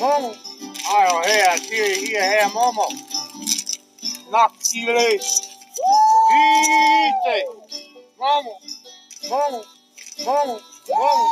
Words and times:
Momo. 0.00 0.36
Ajo, 0.96 1.22
hea, 1.22 1.58
tiri 1.58 2.06
hia 2.06 2.22
hea 2.22 2.48
momo. 2.48 2.86
Nakile. 4.30 5.20
Ite. 6.36 7.46
Momo. 8.18 8.52
Momo. 9.30 9.64
Momo. 10.24 10.60
Momo. 10.88 11.24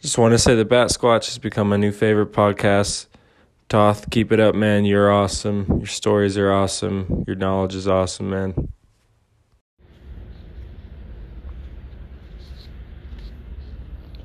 Just 0.00 0.18
want 0.18 0.32
to 0.32 0.38
say 0.38 0.54
the 0.54 0.64
Bat 0.66 0.88
Squatch 0.90 1.26
has 1.26 1.38
become 1.38 1.68
my 1.70 1.76
new 1.76 1.92
favorite 1.92 2.32
podcast. 2.32 3.06
Toth, 3.70 4.10
keep 4.10 4.32
it 4.32 4.40
up, 4.40 4.54
man. 4.54 4.84
You're 4.84 5.10
awesome. 5.10 5.64
Your 5.78 5.86
stories 5.86 6.36
are 6.36 6.52
awesome. 6.52 7.24
Your 7.26 7.36
knowledge 7.36 7.74
is 7.74 7.88
awesome, 7.88 8.28
man. 8.28 8.68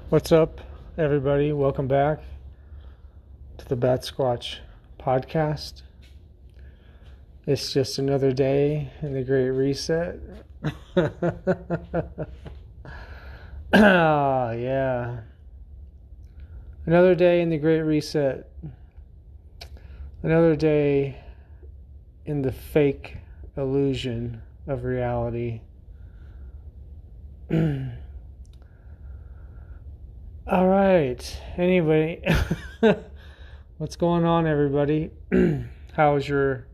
What's 0.09 0.31
up, 0.31 0.59
everybody? 0.99 1.53
Welcome 1.53 1.87
back 1.87 2.19
to 3.57 3.65
the 3.65 3.77
Bat 3.77 4.01
Squatch 4.01 4.57
podcast. 4.99 5.83
It's 7.47 7.71
just 7.71 7.97
another 7.97 8.33
day 8.33 8.91
in 9.01 9.13
the 9.13 9.23
Great 9.23 9.51
Reset. 9.51 10.19
ah, 13.73 14.51
yeah. 14.51 15.21
Another 16.85 17.15
day 17.15 17.41
in 17.41 17.49
the 17.49 17.57
Great 17.57 17.83
Reset. 17.83 18.51
Another 20.21 20.57
day 20.57 21.17
in 22.25 22.41
the 22.41 22.51
fake 22.51 23.15
illusion 23.55 24.41
of 24.67 24.83
reality. 24.83 25.61
All 30.51 30.67
right. 30.67 31.41
Anyway, 31.57 32.23
what's 33.77 33.95
going 33.95 34.25
on, 34.25 34.47
everybody? 34.47 35.11
how's 35.93 36.27
your 36.27 36.65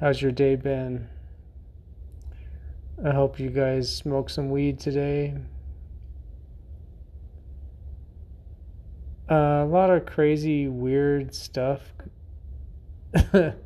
How's 0.00 0.22
your 0.22 0.32
day 0.32 0.56
been? 0.56 1.10
I 3.04 3.10
hope 3.10 3.38
you 3.38 3.50
guys 3.50 3.94
smoke 3.94 4.30
some 4.30 4.48
weed 4.48 4.80
today. 4.80 5.34
Uh, 9.30 9.34
a 9.34 9.66
lot 9.66 9.90
of 9.90 10.06
crazy, 10.06 10.68
weird 10.68 11.34
stuff. 11.34 11.82
let, 13.34 13.58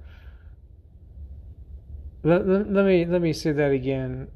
let, 2.25 2.73
let 2.73 2.85
me 2.85 3.05
let 3.05 3.23
me 3.23 3.33
say 3.33 3.53
that 3.53 3.71
again. 3.71 4.27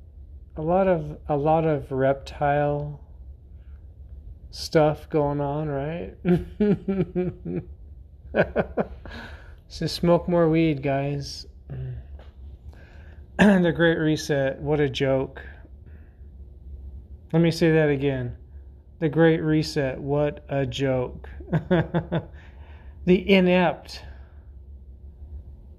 A 0.57 0.63
lot 0.63 0.87
of 0.87 1.19
a 1.29 1.37
lot 1.37 1.65
of 1.65 1.91
reptile 1.91 3.01
stuff 4.51 5.09
going 5.09 5.41
on, 5.41 5.69
right? 5.69 6.15
so 9.69 9.87
smoke 9.87 10.29
more 10.29 10.49
weed, 10.49 10.83
guys. 10.83 11.47
the 13.39 13.73
Great 13.75 13.99
Reset, 13.99 14.61
what 14.61 14.81
a 14.81 14.89
joke. 14.89 15.43
Let 17.33 17.43
me 17.43 17.51
say 17.51 17.71
that 17.73 17.89
again. 17.89 18.37
The 18.99 19.09
Great 19.09 19.41
Reset, 19.41 19.99
what 20.01 20.45
a 20.49 20.67
joke. 20.67 21.29
the 23.07 23.31
inept 23.31 24.03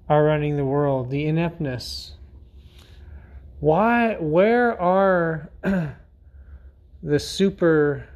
are 0.08 0.24
running 0.24 0.56
the 0.56 0.64
world, 0.64 1.10
the 1.10 1.26
ineptness. 1.26 2.16
Why, 3.60 4.16
where 4.18 4.80
are 4.80 5.50
the 7.02 7.18
super 7.18 8.08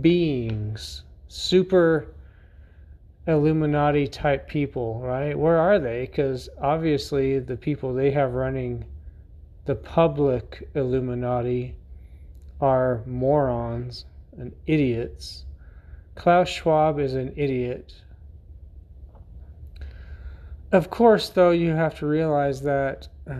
beings, 0.00 1.02
super 1.28 2.14
Illuminati 3.26 4.06
type 4.06 4.48
people, 4.48 5.00
right? 5.00 5.38
Where 5.38 5.58
are 5.58 5.78
they? 5.78 6.06
Because 6.06 6.48
obviously, 6.60 7.38
the 7.38 7.56
people 7.56 7.92
they 7.92 8.10
have 8.10 8.32
running 8.32 8.84
the 9.66 9.74
public 9.74 10.66
Illuminati 10.74 11.76
are 12.60 13.02
morons 13.04 14.06
and 14.38 14.54
idiots. 14.66 15.44
Klaus 16.14 16.48
Schwab 16.48 16.98
is 16.98 17.14
an 17.14 17.34
idiot. 17.36 17.94
Of 20.72 20.88
course, 20.88 21.28
though, 21.28 21.50
you 21.50 21.72
have 21.72 21.98
to 21.98 22.06
realize 22.06 22.62
that 22.62 23.08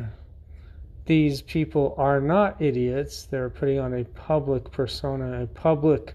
these 1.06 1.40
people 1.40 1.94
are 1.96 2.20
not 2.20 2.60
idiots. 2.60 3.24
They're 3.24 3.50
putting 3.50 3.78
on 3.78 3.94
a 3.94 4.04
public 4.04 4.70
persona, 4.70 5.42
a 5.42 5.46
public 5.46 6.14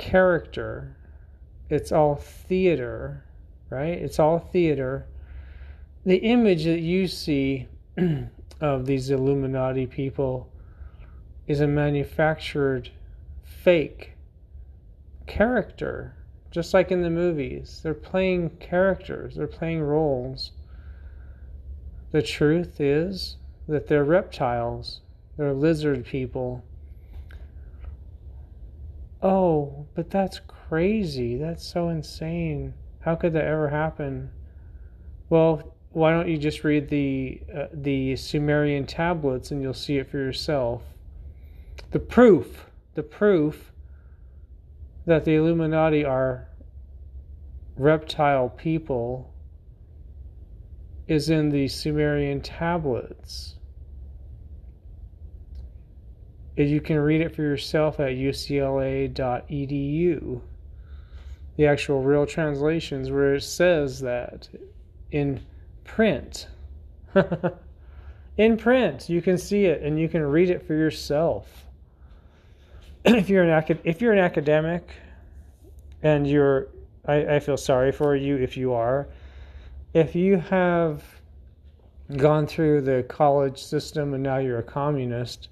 character. 0.00 0.96
It's 1.68 1.92
all 1.92 2.16
theater, 2.16 3.22
right? 3.68 3.98
It's 3.98 4.18
all 4.18 4.38
theater. 4.38 5.06
The 6.04 6.16
image 6.16 6.64
that 6.64 6.80
you 6.80 7.06
see 7.06 7.68
of 8.60 8.86
these 8.86 9.10
Illuminati 9.10 9.86
people 9.86 10.50
is 11.46 11.60
a 11.60 11.66
manufactured 11.66 12.90
fake 13.44 14.14
character, 15.26 16.14
just 16.50 16.72
like 16.72 16.90
in 16.90 17.02
the 17.02 17.10
movies. 17.10 17.80
They're 17.82 17.92
playing 17.92 18.50
characters, 18.58 19.36
they're 19.36 19.46
playing 19.46 19.82
roles. 19.82 20.52
The 22.10 22.22
truth 22.22 22.80
is 22.80 23.36
that 23.68 23.86
they're 23.86 24.02
reptiles, 24.02 25.02
they're 25.36 25.52
lizard 25.52 26.06
people 26.06 26.64
Oh, 29.22 29.86
but 29.94 30.10
that's 30.10 30.40
crazy. 30.46 31.36
That's 31.36 31.64
so 31.64 31.88
insane. 31.88 32.74
How 33.00 33.14
could 33.14 33.32
that 33.34 33.44
ever 33.44 33.68
happen? 33.68 34.30
Well, 35.28 35.74
why 35.92 36.12
don't 36.12 36.28
you 36.28 36.38
just 36.38 36.64
read 36.64 36.88
the 36.88 37.40
uh, 37.54 37.66
the 37.72 38.16
Sumerian 38.16 38.86
tablets 38.86 39.50
and 39.50 39.60
you'll 39.60 39.74
see 39.74 39.98
it 39.98 40.10
for 40.10 40.18
yourself. 40.18 40.82
The 41.90 41.98
proof, 41.98 42.66
the 42.94 43.02
proof 43.02 43.72
that 45.06 45.24
the 45.24 45.34
Illuminati 45.34 46.04
are 46.04 46.48
reptile 47.76 48.48
people 48.48 49.32
is 51.08 51.30
in 51.30 51.50
the 51.50 51.66
Sumerian 51.66 52.40
tablets. 52.40 53.56
You 56.56 56.80
can 56.80 56.98
read 56.98 57.20
it 57.20 57.34
for 57.34 57.42
yourself 57.42 58.00
at 58.00 58.10
ucla.edu. 58.12 59.10
The 61.56 61.66
actual 61.66 62.02
real 62.02 62.26
translations 62.26 63.10
where 63.10 63.34
it 63.34 63.42
says 63.42 64.00
that 64.00 64.48
in 65.10 65.40
print. 65.84 66.48
in 68.36 68.56
print, 68.56 69.08
you 69.08 69.22
can 69.22 69.38
see 69.38 69.66
it 69.66 69.82
and 69.82 69.98
you 69.98 70.08
can 70.08 70.22
read 70.22 70.50
it 70.50 70.66
for 70.66 70.74
yourself. 70.74 71.66
if 73.04 73.28
you're 73.28 73.44
an 73.44 73.80
if 73.84 74.00
you're 74.00 74.12
an 74.12 74.18
academic 74.18 74.90
and 76.02 76.26
you're 76.26 76.68
I, 77.06 77.36
I 77.36 77.40
feel 77.40 77.56
sorry 77.56 77.92
for 77.92 78.14
you 78.14 78.36
if 78.36 78.56
you 78.56 78.72
are. 78.72 79.08
If 79.94 80.14
you 80.14 80.36
have 80.38 81.02
gone 82.16 82.46
through 82.46 82.82
the 82.82 83.04
college 83.08 83.62
system 83.62 84.14
and 84.14 84.22
now 84.22 84.38
you're 84.38 84.58
a 84.58 84.62
communist, 84.62 85.48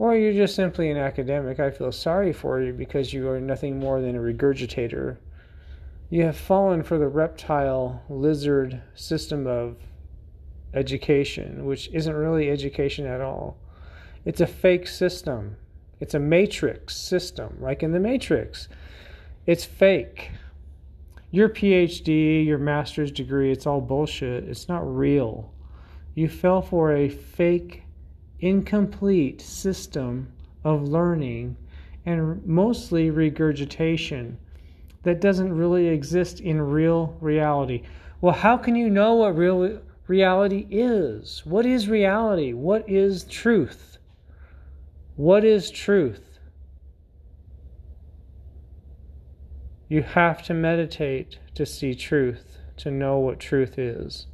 or 0.00 0.16
you're 0.16 0.32
just 0.32 0.54
simply 0.54 0.90
an 0.90 0.96
academic, 0.96 1.60
I 1.60 1.70
feel 1.70 1.92
sorry 1.92 2.32
for 2.32 2.58
you 2.62 2.72
because 2.72 3.12
you 3.12 3.28
are 3.28 3.38
nothing 3.38 3.78
more 3.78 4.00
than 4.00 4.16
a 4.16 4.18
regurgitator. 4.18 5.18
You 6.08 6.24
have 6.24 6.38
fallen 6.38 6.82
for 6.82 6.96
the 6.96 7.06
reptile 7.06 8.02
lizard 8.08 8.80
system 8.94 9.46
of 9.46 9.76
education, 10.72 11.66
which 11.66 11.90
isn't 11.92 12.14
really 12.14 12.48
education 12.48 13.04
at 13.04 13.20
all. 13.20 13.58
It's 14.24 14.40
a 14.40 14.46
fake 14.46 14.88
system. 14.88 15.58
It's 16.00 16.14
a 16.14 16.18
matrix 16.18 16.96
system, 16.96 17.58
like 17.60 17.82
in 17.82 17.92
the 17.92 18.00
Matrix. 18.00 18.68
It's 19.44 19.66
fake. 19.66 20.30
Your 21.30 21.50
PhD, 21.50 22.46
your 22.46 22.56
master's 22.56 23.12
degree, 23.12 23.52
it's 23.52 23.66
all 23.66 23.82
bullshit. 23.82 24.44
It's 24.44 24.66
not 24.66 24.80
real. 24.96 25.52
You 26.14 26.30
fell 26.30 26.62
for 26.62 26.94
a 26.94 27.10
fake 27.10 27.82
incomplete 28.40 29.40
system 29.40 30.32
of 30.64 30.88
learning 30.88 31.56
and 32.06 32.44
mostly 32.46 33.10
regurgitation 33.10 34.38
that 35.02 35.20
doesn't 35.20 35.52
really 35.52 35.88
exist 35.88 36.40
in 36.40 36.60
real 36.60 37.16
reality. 37.20 37.82
Well, 38.20 38.34
how 38.34 38.56
can 38.56 38.76
you 38.76 38.90
know 38.90 39.14
what 39.14 39.36
real 39.36 39.80
reality 40.06 40.66
is? 40.70 41.42
What 41.44 41.64
is 41.64 41.88
reality? 41.88 42.52
What 42.52 42.88
is 42.88 43.24
truth? 43.24 43.98
What 45.16 45.44
is 45.44 45.70
truth? 45.70 46.38
You 49.88 50.02
have 50.02 50.42
to 50.44 50.54
meditate 50.54 51.38
to 51.54 51.66
see 51.66 51.94
truth, 51.94 52.58
to 52.78 52.90
know 52.90 53.18
what 53.18 53.40
truth 53.40 53.78
is. 53.78 54.26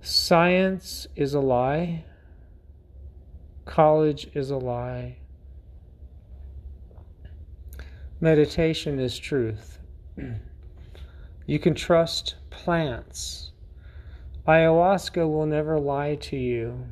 Science 0.00 1.06
is 1.16 1.32
a 1.32 1.40
lie. 1.40 2.04
College 3.64 4.28
is 4.34 4.50
a 4.50 4.56
lie. 4.56 5.16
Meditation 8.20 8.98
is 8.98 9.18
truth. 9.18 9.78
You 11.46 11.58
can 11.58 11.74
trust 11.74 12.36
plants. 12.48 13.52
Ayahuasca 14.48 15.30
will 15.30 15.44
never 15.44 15.78
lie 15.78 16.14
to 16.16 16.36
you. 16.38 16.86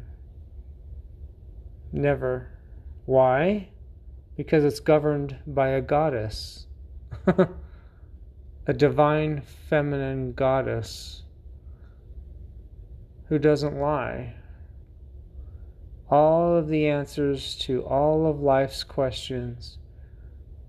Never. 1.90 2.50
Why? 3.06 3.68
Because 4.36 4.64
it's 4.64 4.80
governed 4.80 5.38
by 5.46 5.68
a 5.68 5.80
goddess, 5.80 6.66
a 8.66 8.72
divine 8.74 9.42
feminine 9.70 10.32
goddess 10.32 11.22
who 13.28 13.38
doesn't 13.38 13.78
lie. 13.78 14.34
All 16.12 16.58
of 16.58 16.68
the 16.68 16.88
answers 16.88 17.56
to 17.60 17.82
all 17.86 18.26
of 18.26 18.38
life's 18.38 18.84
questions 18.84 19.78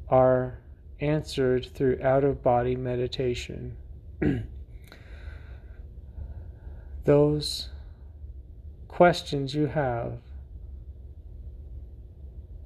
are 0.07 0.59
answered 1.01 1.65
through 1.65 1.99
out 2.01 2.23
of 2.23 2.41
body 2.41 2.77
meditation. 2.77 3.75
Those 7.03 7.67
questions 8.87 9.53
you 9.53 9.65
have 9.65 10.19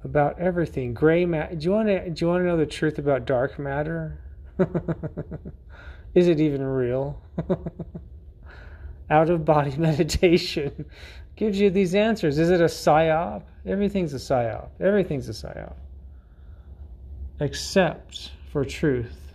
about 0.04 0.38
everything, 0.38 0.94
gray 0.94 1.24
matter. 1.24 1.56
Do 1.56 1.64
you 1.64 1.72
want 1.72 1.88
to? 1.88 2.10
Do 2.10 2.24
you 2.24 2.30
want 2.30 2.42
to 2.42 2.46
know 2.46 2.56
the 2.56 2.64
truth 2.64 3.00
about 3.00 3.24
dark 3.24 3.58
matter? 3.58 4.20
Is 6.14 6.28
it 6.28 6.38
even 6.38 6.62
real? 6.62 7.20
out 9.10 9.30
of 9.30 9.44
body 9.44 9.76
meditation 9.78 10.84
gives 11.36 11.58
you 11.60 11.70
these 11.70 11.94
answers. 11.94 12.38
Is 12.38 12.50
it 12.50 12.60
a 12.60 12.64
psyop? 12.64 13.42
Everything's 13.64 14.12
a 14.12 14.16
psyop. 14.16 14.70
Everything's 14.80 15.28
a 15.28 15.32
psyop 15.32 15.74
except 17.40 18.32
for 18.50 18.64
truth. 18.64 19.34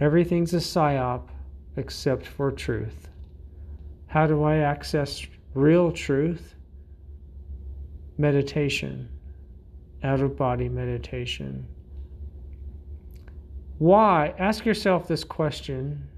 Everything's 0.00 0.54
a 0.54 0.58
psyop 0.58 1.28
except 1.76 2.26
for 2.26 2.50
truth. 2.50 3.08
How 4.06 4.26
do 4.26 4.42
I 4.42 4.58
access 4.58 5.26
real 5.54 5.92
truth? 5.92 6.54
Meditation, 8.16 9.08
out 10.02 10.20
of 10.20 10.36
body 10.36 10.68
meditation. 10.68 11.66
Why? 13.78 14.34
Ask 14.38 14.64
yourself 14.64 15.06
this 15.06 15.24
question 15.24 16.08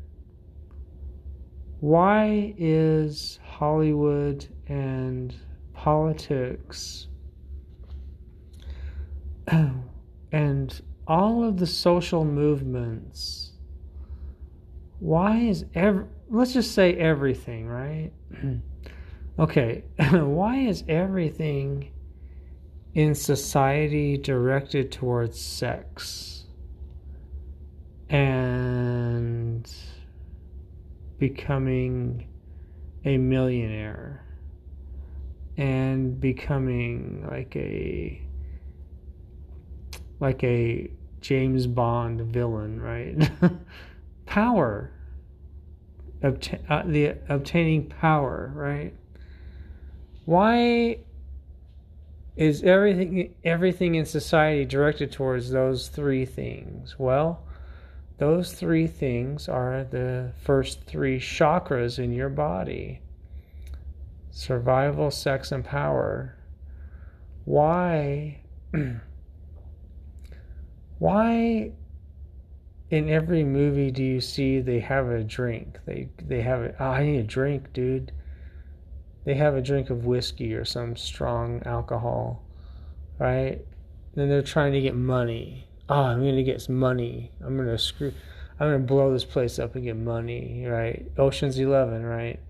Why 1.81 2.55
is 2.59 3.41
Hollywood 3.43 4.47
and 4.67 5.35
politics 5.75 7.09
and 10.33 10.83
all 11.07 11.43
of 11.43 11.57
the 11.57 11.67
social 11.67 12.25
movements 12.25 13.51
why 15.01 15.39
is 15.39 15.65
every 15.75 16.05
let's 16.29 16.53
just 16.53 16.73
say 16.73 16.95
everything 16.95 17.67
right? 17.67 18.13
Okay 19.39 19.85
why 20.11 20.57
is 20.59 20.85
everything 20.87 21.91
in 22.93 23.15
society 23.15 24.19
directed 24.19 24.93
towards 24.93 25.41
sex? 25.41 26.45
And 28.11 29.10
becoming 31.21 32.27
a 33.05 33.19
millionaire 33.19 34.25
and 35.57 36.19
becoming 36.19 37.25
like 37.31 37.55
a 37.55 38.21
like 40.19 40.43
a 40.43 40.91
James 41.21 41.67
Bond 41.67 42.21
villain, 42.23 42.81
right? 42.81 43.31
power, 44.27 44.91
Obta- 46.23 46.61
uh, 46.69 46.83
the 46.87 47.17
obtaining 47.29 47.89
power, 47.89 48.51
right? 48.55 48.95
Why 50.25 51.01
is 52.37 52.63
everything 52.63 53.35
everything 53.45 53.95
in 53.97 54.07
society 54.07 54.65
directed 54.65 55.13
towards 55.13 55.51
those 55.51 55.89
three 55.89 56.25
things? 56.25 56.97
Well, 56.99 57.45
those 58.21 58.53
three 58.53 58.87
things 58.87 59.49
are 59.49 59.83
the 59.83 60.31
first 60.43 60.85
three 60.85 61.19
chakras 61.19 61.99
in 61.99 62.13
your 62.13 62.29
body 62.29 63.01
survival, 64.31 65.11
sex, 65.11 65.51
and 65.51 65.65
power. 65.65 66.37
Why 67.47 68.43
why 70.99 71.73
in 72.91 73.09
every 73.09 73.43
movie 73.43 73.91
do 73.91 74.05
you 74.05 74.21
see 74.21 74.61
they 74.61 74.81
have 74.81 75.09
a 75.09 75.25
drink? 75.25 75.79
They 75.87 76.11
they 76.23 76.43
have 76.43 76.61
it. 76.61 76.77
Oh, 76.79 76.85
ah, 76.85 76.93
I 76.93 77.05
need 77.05 77.21
a 77.21 77.25
drink, 77.25 77.73
dude. 77.73 78.13
They 79.25 79.35
have 79.35 79.55
a 79.55 79.63
drink 79.63 79.89
of 79.89 80.05
whiskey 80.05 80.53
or 80.53 80.67
some 80.67 80.95
strong 80.95 81.63
alcohol, 81.65 82.45
right? 83.19 83.65
Then 84.15 84.29
they're 84.29 84.43
trying 84.43 84.73
to 84.75 84.81
get 84.83 84.95
money. 84.95 85.70
Oh, 85.91 86.05
I'm 86.05 86.21
gonna 86.21 86.43
get 86.43 86.63
some 86.63 86.77
money. 86.77 87.33
I'm 87.45 87.57
gonna 87.57 87.77
screw. 87.77 88.13
I'm 88.59 88.69
gonna 88.69 88.79
blow 88.79 89.13
this 89.13 89.25
place 89.25 89.59
up 89.59 89.75
and 89.75 89.85
get 89.85 89.97
money, 89.97 90.65
right? 90.67 91.05
Ocean's 91.19 91.59
Eleven, 91.59 92.05
right? 92.05 92.41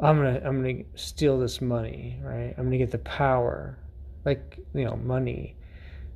I'm 0.00 0.16
gonna 0.16 0.42
I'm 0.44 0.60
gonna 0.60 0.84
steal 0.96 1.38
this 1.38 1.60
money, 1.60 2.20
right? 2.22 2.54
I'm 2.58 2.64
gonna 2.64 2.78
get 2.78 2.90
the 2.90 2.98
power, 2.98 3.78
like 4.24 4.58
you 4.74 4.84
know, 4.84 4.96
money 4.96 5.56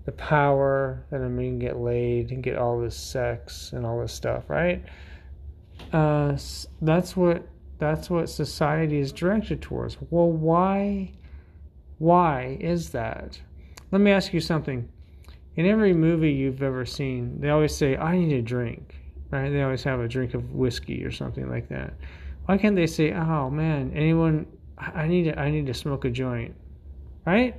the 0.04 0.12
power 0.12 1.04
that 1.10 1.20
I'm 1.20 1.36
to 1.38 1.64
get 1.64 1.78
laid 1.78 2.30
and 2.30 2.42
get 2.42 2.56
all 2.58 2.80
this 2.80 2.96
sex 2.96 3.72
and 3.72 3.86
all 3.86 4.00
this 4.00 4.12
stuff, 4.12 4.44
right? 4.48 4.84
Uh, 5.92 6.36
that's 6.82 7.16
what 7.16 7.46
that's 7.78 8.10
what 8.10 8.28
society 8.28 8.98
is 8.98 9.12
directed 9.12 9.62
towards. 9.62 9.96
Well, 10.10 10.30
why 10.30 11.12
why 11.98 12.58
is 12.60 12.90
that? 12.90 13.40
Let 13.90 14.00
me 14.00 14.10
ask 14.10 14.32
you 14.32 14.40
something. 14.40 14.88
In 15.56 15.66
every 15.66 15.92
movie 15.92 16.32
you've 16.32 16.62
ever 16.62 16.84
seen, 16.84 17.40
they 17.40 17.48
always 17.48 17.74
say, 17.74 17.96
"I 17.96 18.18
need 18.18 18.32
a 18.32 18.42
drink." 18.42 18.96
Right? 19.30 19.50
They 19.50 19.62
always 19.62 19.84
have 19.84 20.00
a 20.00 20.08
drink 20.08 20.34
of 20.34 20.52
whiskey 20.52 21.04
or 21.04 21.12
something 21.12 21.48
like 21.48 21.68
that. 21.68 21.94
Why 22.46 22.58
can't 22.58 22.76
they 22.76 22.86
say, 22.86 23.12
"Oh 23.12 23.50
man, 23.50 23.92
anyone 23.94 24.46
I 24.76 25.06
need 25.06 25.24
to, 25.24 25.38
I 25.38 25.50
need 25.50 25.66
to 25.66 25.74
smoke 25.74 26.04
a 26.04 26.10
joint." 26.10 26.54
Right? 27.24 27.54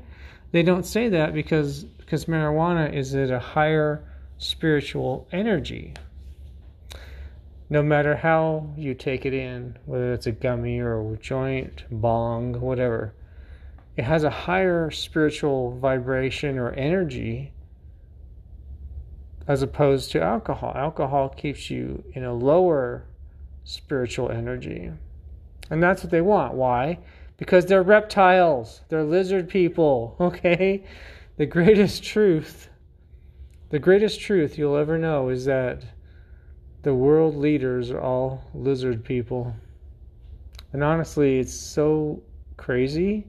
They 0.51 0.61
don't 0.61 0.85
say 0.85 1.09
that 1.09 1.33
because 1.33 1.85
because 1.85 2.25
marijuana 2.25 2.93
is 2.93 3.15
at 3.15 3.31
a 3.31 3.39
higher 3.39 4.03
spiritual 4.37 5.27
energy. 5.31 5.93
No 7.69 7.81
matter 7.81 8.15
how 8.15 8.69
you 8.77 8.93
take 8.93 9.25
it 9.25 9.33
in, 9.33 9.77
whether 9.85 10.13
it's 10.13 10.27
a 10.27 10.31
gummy 10.31 10.79
or 10.79 11.13
a 11.13 11.17
joint, 11.17 11.85
bong, 11.89 12.59
whatever, 12.59 13.13
it 13.97 14.03
has 14.03 14.23
a 14.23 14.29
higher 14.29 14.91
spiritual 14.91 15.79
vibration 15.79 16.59
or 16.59 16.71
energy 16.73 17.53
as 19.47 19.61
opposed 19.61 20.11
to 20.11 20.21
alcohol. 20.21 20.73
Alcohol 20.75 21.29
keeps 21.29 21.69
you 21.69 22.03
in 22.13 22.23
a 22.23 22.33
lower 22.33 23.05
spiritual 23.63 24.29
energy. 24.31 24.91
And 25.69 25.81
that's 25.81 26.03
what 26.03 26.11
they 26.11 26.21
want. 26.21 26.53
Why? 26.53 26.99
Because 27.37 27.65
they're 27.65 27.83
reptiles, 27.83 28.81
they're 28.89 29.03
lizard 29.03 29.49
people, 29.49 30.15
okay? 30.21 30.83
the 31.37 31.45
greatest 31.45 32.03
truth, 32.03 32.69
the 33.69 33.79
greatest 33.79 34.21
truth 34.21 34.57
you'll 34.57 34.77
ever 34.77 34.97
know 34.97 35.29
is 35.29 35.45
that 35.45 35.83
the 36.83 36.93
world 36.93 37.35
leaders 37.35 37.91
are 37.91 37.99
all 37.99 38.43
lizard 38.53 39.03
people. 39.03 39.53
And 40.71 40.83
honestly, 40.83 41.39
it's 41.39 41.53
so 41.53 42.21
crazy, 42.57 43.25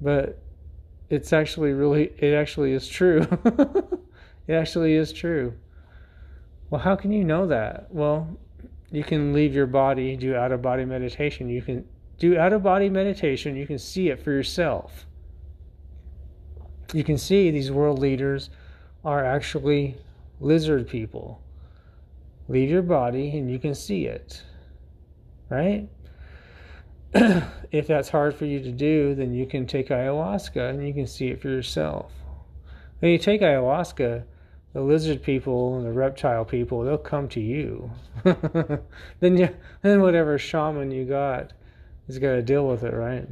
but 0.00 0.38
it's 1.08 1.32
actually 1.32 1.72
really, 1.72 2.12
it 2.18 2.34
actually 2.34 2.72
is 2.72 2.86
true. 2.86 3.26
it 4.48 4.54
actually 4.54 4.94
is 4.94 5.12
true. 5.12 5.54
Well, 6.70 6.80
how 6.80 6.96
can 6.96 7.12
you 7.12 7.22
know 7.22 7.46
that? 7.46 7.86
Well, 7.90 8.36
you 8.90 9.04
can 9.04 9.32
leave 9.32 9.54
your 9.54 9.66
body, 9.66 10.16
do 10.16 10.34
out 10.34 10.50
of 10.50 10.60
body 10.60 10.84
meditation. 10.84 11.48
You 11.48 11.62
can 11.62 11.86
do 12.18 12.36
out 12.36 12.52
of 12.52 12.64
body 12.64 12.88
meditation, 12.88 13.54
you 13.54 13.66
can 13.66 13.78
see 13.78 14.08
it 14.08 14.20
for 14.24 14.32
yourself 14.32 15.06
you 16.92 17.04
can 17.04 17.18
see 17.18 17.50
these 17.50 17.70
world 17.70 17.98
leaders 17.98 18.50
are 19.04 19.24
actually 19.24 19.96
lizard 20.40 20.88
people. 20.88 21.40
Leave 22.48 22.70
your 22.70 22.82
body 22.82 23.36
and 23.36 23.50
you 23.50 23.58
can 23.58 23.74
see 23.74 24.06
it. 24.06 24.42
Right? 25.50 25.88
if 27.14 27.86
that's 27.86 28.08
hard 28.08 28.34
for 28.34 28.44
you 28.44 28.60
to 28.60 28.72
do, 28.72 29.14
then 29.14 29.34
you 29.34 29.46
can 29.46 29.66
take 29.66 29.88
ayahuasca 29.88 30.70
and 30.70 30.86
you 30.86 30.94
can 30.94 31.06
see 31.06 31.28
it 31.28 31.40
for 31.40 31.48
yourself. 31.48 32.12
When 33.00 33.12
you 33.12 33.18
take 33.18 33.40
ayahuasca, 33.40 34.24
the 34.72 34.80
lizard 34.80 35.22
people 35.22 35.76
and 35.78 35.86
the 35.86 35.92
reptile 35.92 36.44
people, 36.44 36.82
they'll 36.82 36.98
come 36.98 37.28
to 37.28 37.40
you. 37.40 37.90
then 39.20 39.36
you, 39.36 39.48
then 39.82 40.02
whatever 40.02 40.38
shaman 40.38 40.90
you 40.90 41.04
got 41.04 41.52
is 42.06 42.18
got 42.18 42.32
to 42.32 42.42
deal 42.42 42.66
with 42.66 42.84
it, 42.84 42.94
right? 42.94 43.28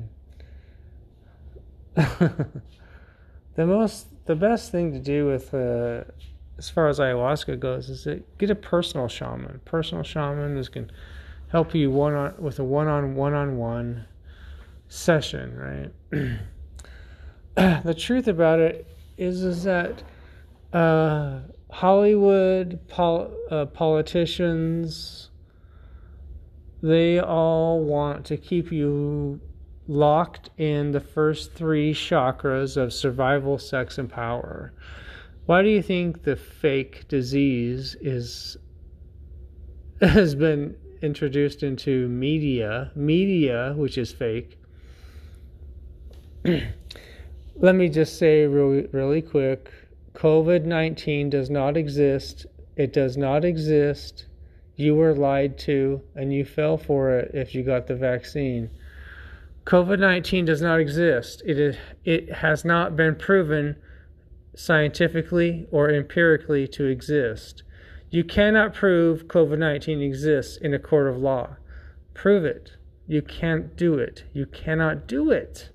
the 1.96 3.66
most 3.66 4.08
the 4.26 4.34
best 4.34 4.70
thing 4.70 4.92
to 4.92 4.98
do 4.98 5.26
with 5.26 5.54
uh, 5.54 6.04
as 6.58 6.68
far 6.68 6.88
as 6.88 6.98
ayahuasca 6.98 7.58
goes 7.58 7.88
is 7.88 8.04
to 8.04 8.22
get 8.38 8.50
a 8.50 8.54
personal 8.54 9.08
shaman. 9.08 9.60
Personal 9.64 10.04
shaman 10.04 10.56
is 10.56 10.68
can 10.68 10.90
help 11.48 11.74
you 11.74 11.90
one 11.90 12.14
on 12.14 12.34
with 12.38 12.58
a 12.58 12.64
one 12.64 12.88
on 12.88 13.14
one 13.14 13.34
on 13.34 13.56
one 13.56 14.04
session, 14.88 15.90
right? 16.10 16.38
the 17.84 17.94
truth 17.94 18.28
about 18.28 18.58
it 18.58 18.86
is 19.16 19.42
is 19.42 19.64
that 19.64 20.02
uh, 20.76 21.40
Hollywood 21.70 22.78
pol- 22.86 23.34
uh, 23.50 23.64
politicians 23.64 25.30
they 26.82 27.18
all 27.18 27.82
want 27.82 28.26
to 28.26 28.36
keep 28.36 28.70
you 28.70 29.40
locked 29.88 30.50
in 30.58 30.92
the 30.92 31.00
first 31.00 31.54
three 31.54 31.94
chakras 31.94 32.76
of 32.76 32.92
survival, 32.92 33.58
sex, 33.58 33.96
and 33.96 34.10
power. 34.10 34.74
Why 35.46 35.62
do 35.62 35.70
you 35.70 35.80
think 35.80 36.24
the 36.24 36.36
fake 36.36 37.08
disease 37.08 37.96
is 38.02 38.58
has 40.02 40.34
been 40.34 40.76
introduced 41.00 41.62
into 41.62 42.06
media? 42.08 42.92
Media, 42.94 43.72
which 43.74 43.96
is 43.96 44.12
fake. 44.12 44.58
Let 46.44 47.74
me 47.74 47.88
just 47.88 48.18
say 48.18 48.46
really, 48.46 48.86
really 48.92 49.22
quick 49.22 49.72
COVID 50.16 50.64
19 50.64 51.28
does 51.28 51.50
not 51.50 51.76
exist. 51.76 52.46
It 52.74 52.90
does 52.94 53.18
not 53.18 53.44
exist. 53.44 54.24
You 54.74 54.94
were 54.94 55.14
lied 55.14 55.58
to 55.58 56.00
and 56.14 56.32
you 56.32 56.42
fell 56.42 56.78
for 56.78 57.18
it 57.18 57.32
if 57.34 57.54
you 57.54 57.62
got 57.62 57.86
the 57.86 57.96
vaccine. 57.96 58.70
COVID 59.66 59.98
19 59.98 60.46
does 60.46 60.62
not 60.62 60.80
exist. 60.80 61.42
It, 61.44 61.58
is, 61.58 61.76
it 62.06 62.32
has 62.32 62.64
not 62.64 62.96
been 62.96 63.14
proven 63.14 63.76
scientifically 64.54 65.66
or 65.70 65.90
empirically 65.90 66.66
to 66.68 66.86
exist. 66.86 67.62
You 68.08 68.24
cannot 68.24 68.72
prove 68.72 69.28
COVID 69.28 69.58
19 69.58 70.00
exists 70.00 70.56
in 70.56 70.72
a 70.72 70.78
court 70.78 71.08
of 71.08 71.18
law. 71.18 71.56
Prove 72.14 72.46
it. 72.46 72.70
You 73.06 73.20
can't 73.20 73.76
do 73.76 73.98
it. 73.98 74.24
You 74.32 74.46
cannot 74.46 75.06
do 75.06 75.30
it. 75.30 75.68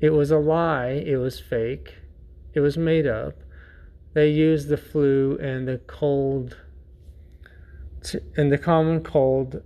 It 0.00 0.10
was 0.10 0.30
a 0.30 0.38
lie. 0.38 1.02
It 1.04 1.16
was 1.16 1.40
fake. 1.40 1.96
It 2.54 2.60
was 2.60 2.76
made 2.76 3.06
up. 3.06 3.34
They 4.12 4.30
used 4.30 4.68
the 4.68 4.76
flu 4.76 5.38
and 5.38 5.68
the 5.68 5.78
cold 5.78 6.56
to, 8.04 8.22
and 8.36 8.50
the 8.50 8.58
common 8.58 9.02
cold 9.02 9.62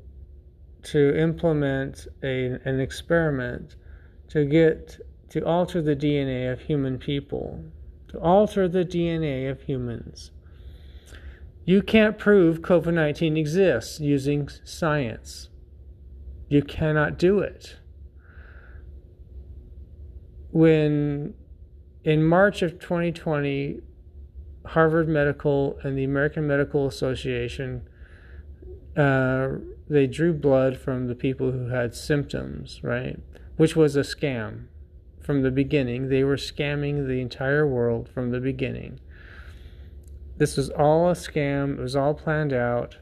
to 0.84 1.18
implement 1.18 2.06
a, 2.22 2.58
an 2.64 2.80
experiment 2.80 3.76
to 4.28 4.44
get 4.44 5.00
to 5.30 5.44
alter 5.44 5.80
the 5.80 5.96
DNA 5.96 6.52
of 6.52 6.60
human 6.60 6.98
people, 6.98 7.64
to 8.08 8.20
alter 8.20 8.68
the 8.68 8.84
DNA 8.84 9.50
of 9.50 9.62
humans. 9.62 10.30
You 11.64 11.80
can't 11.80 12.18
prove 12.18 12.60
COVID 12.60 12.92
19 12.92 13.36
exists 13.36 13.98
using 13.98 14.48
science. 14.64 15.48
You 16.48 16.62
cannot 16.62 17.18
do 17.18 17.38
it. 17.38 17.76
When 20.50 21.34
in 22.04 22.23
March 22.23 22.62
of 22.62 22.78
2020, 22.78 23.80
Harvard 24.66 25.08
Medical 25.08 25.78
and 25.82 25.99
the 25.99 26.04
American 26.04 26.46
Medical 26.46 26.87
Association 26.87 27.88
uh, 28.96 29.49
they 29.88 30.06
drew 30.06 30.32
blood 30.32 30.78
from 30.78 31.08
the 31.08 31.14
people 31.14 31.50
who 31.50 31.68
had 31.68 31.94
symptoms, 31.94 32.80
right? 32.82 33.18
Which 33.56 33.75
was 33.75 33.96
a 33.96 34.00
scam 34.00 34.66
from 35.20 35.42
the 35.42 35.50
beginning. 35.50 36.08
They 36.08 36.25
were 36.25 36.37
scamming 36.37 37.06
the 37.06 37.20
entire 37.20 37.66
world 37.66 38.08
from 38.08 38.30
the 38.30 38.40
beginning. 38.40 39.00
This 40.37 40.56
was 40.56 40.70
all 40.70 41.08
a 41.08 41.14
scam. 41.14 41.78
It 41.78 41.82
was 41.82 41.96
all 41.96 42.14
planned 42.14 42.52
out. 42.52 42.99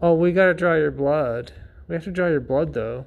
Oh, 0.00 0.14
we 0.14 0.32
got 0.32 0.46
to 0.46 0.54
draw 0.54 0.74
your 0.74 0.90
blood. 0.90 1.52
We 1.88 1.94
have 1.94 2.04
to 2.04 2.10
draw 2.10 2.28
your 2.28 2.40
blood 2.40 2.74
though. 2.74 3.06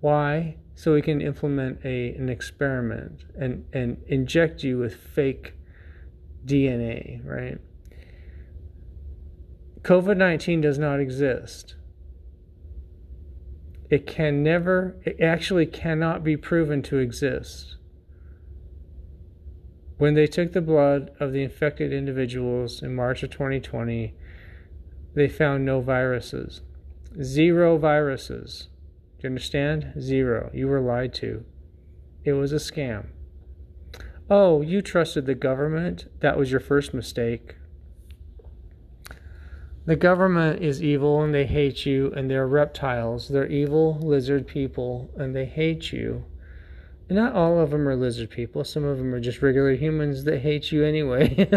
Why? 0.00 0.56
So 0.74 0.92
we 0.92 1.02
can 1.02 1.20
implement 1.20 1.84
a 1.84 2.14
an 2.14 2.28
experiment 2.28 3.24
and 3.38 3.64
and 3.72 4.02
inject 4.06 4.62
you 4.62 4.78
with 4.78 4.96
fake 4.96 5.54
DNA, 6.44 7.24
right? 7.24 7.58
COVID 9.82 10.16
19 10.16 10.62
does 10.62 10.78
not 10.78 10.98
exist. 10.98 11.76
It 13.90 14.06
can 14.06 14.42
never, 14.42 14.96
it 15.04 15.20
actually 15.20 15.66
cannot 15.66 16.24
be 16.24 16.36
proven 16.36 16.82
to 16.84 16.98
exist. 16.98 17.76
When 19.98 20.14
they 20.14 20.26
took 20.26 20.52
the 20.52 20.62
blood 20.62 21.12
of 21.20 21.32
the 21.32 21.42
infected 21.42 21.92
individuals 21.92 22.82
in 22.82 22.94
March 22.94 23.22
of 23.22 23.30
2020, 23.30 24.14
they 25.14 25.28
found 25.28 25.64
no 25.64 25.80
viruses. 25.80 26.62
Zero 27.22 27.76
viruses. 27.76 28.68
You 29.24 29.30
understand? 29.30 29.94
Zero. 29.98 30.50
You 30.52 30.68
were 30.68 30.82
lied 30.82 31.14
to. 31.14 31.46
It 32.24 32.34
was 32.34 32.52
a 32.52 32.56
scam. 32.56 33.06
Oh, 34.28 34.60
you 34.60 34.82
trusted 34.82 35.24
the 35.24 35.34
government? 35.34 36.08
That 36.20 36.36
was 36.36 36.50
your 36.50 36.60
first 36.60 36.92
mistake. 36.92 37.54
The 39.86 39.96
government 39.96 40.62
is 40.62 40.82
evil 40.82 41.22
and 41.22 41.34
they 41.34 41.46
hate 41.46 41.86
you, 41.86 42.12
and 42.14 42.30
they're 42.30 42.46
reptiles. 42.46 43.30
They're 43.30 43.46
evil 43.46 43.98
lizard 43.98 44.46
people 44.46 45.10
and 45.16 45.34
they 45.34 45.46
hate 45.46 45.90
you. 45.90 46.26
And 47.08 47.16
not 47.16 47.32
all 47.32 47.58
of 47.58 47.70
them 47.70 47.88
are 47.88 47.96
lizard 47.96 48.28
people, 48.28 48.62
some 48.62 48.84
of 48.84 48.98
them 48.98 49.14
are 49.14 49.20
just 49.20 49.40
regular 49.40 49.72
humans 49.72 50.24
that 50.24 50.40
hate 50.40 50.70
you 50.70 50.84
anyway. 50.84 51.48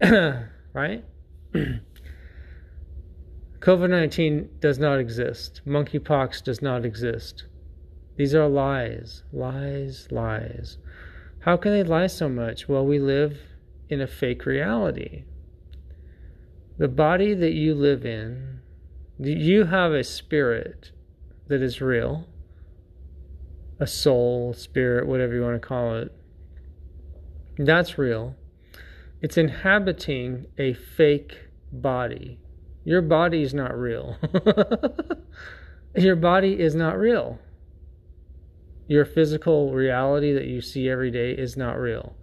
right? 0.72 1.04
COVID 3.60 3.90
19 3.90 4.48
does 4.60 4.78
not 4.78 4.98
exist. 4.98 5.60
Monkeypox 5.66 6.42
does 6.42 6.62
not 6.62 6.86
exist. 6.86 7.44
These 8.16 8.34
are 8.34 8.48
lies, 8.48 9.22
lies, 9.32 10.08
lies. 10.10 10.78
How 11.40 11.56
can 11.56 11.72
they 11.72 11.82
lie 11.82 12.06
so 12.06 12.28
much? 12.28 12.68
Well, 12.68 12.86
we 12.86 12.98
live 12.98 13.38
in 13.90 14.00
a 14.00 14.06
fake 14.06 14.46
reality. 14.46 15.24
The 16.78 16.88
body 16.88 17.34
that 17.34 17.52
you 17.52 17.74
live 17.74 18.06
in, 18.06 18.60
you 19.18 19.64
have 19.64 19.92
a 19.92 20.04
spirit 20.04 20.92
that 21.48 21.60
is 21.60 21.82
real, 21.82 22.26
a 23.78 23.86
soul, 23.86 24.54
spirit, 24.54 25.06
whatever 25.06 25.34
you 25.34 25.42
want 25.42 25.60
to 25.60 25.68
call 25.68 25.96
it. 25.96 26.12
That's 27.58 27.98
real. 27.98 28.36
It's 29.20 29.36
inhabiting 29.36 30.46
a 30.56 30.72
fake 30.72 31.48
body. 31.70 32.38
Your 32.90 33.02
body 33.02 33.42
is 33.42 33.54
not 33.54 33.78
real. 33.78 34.16
Your 35.96 36.16
body 36.16 36.58
is 36.58 36.74
not 36.74 36.98
real. 36.98 37.38
Your 38.88 39.04
physical 39.04 39.72
reality 39.72 40.32
that 40.32 40.46
you 40.46 40.60
see 40.60 40.88
every 40.88 41.10
day 41.10 41.30
is 41.30 41.56
not 41.56 41.78
real. 41.78 42.16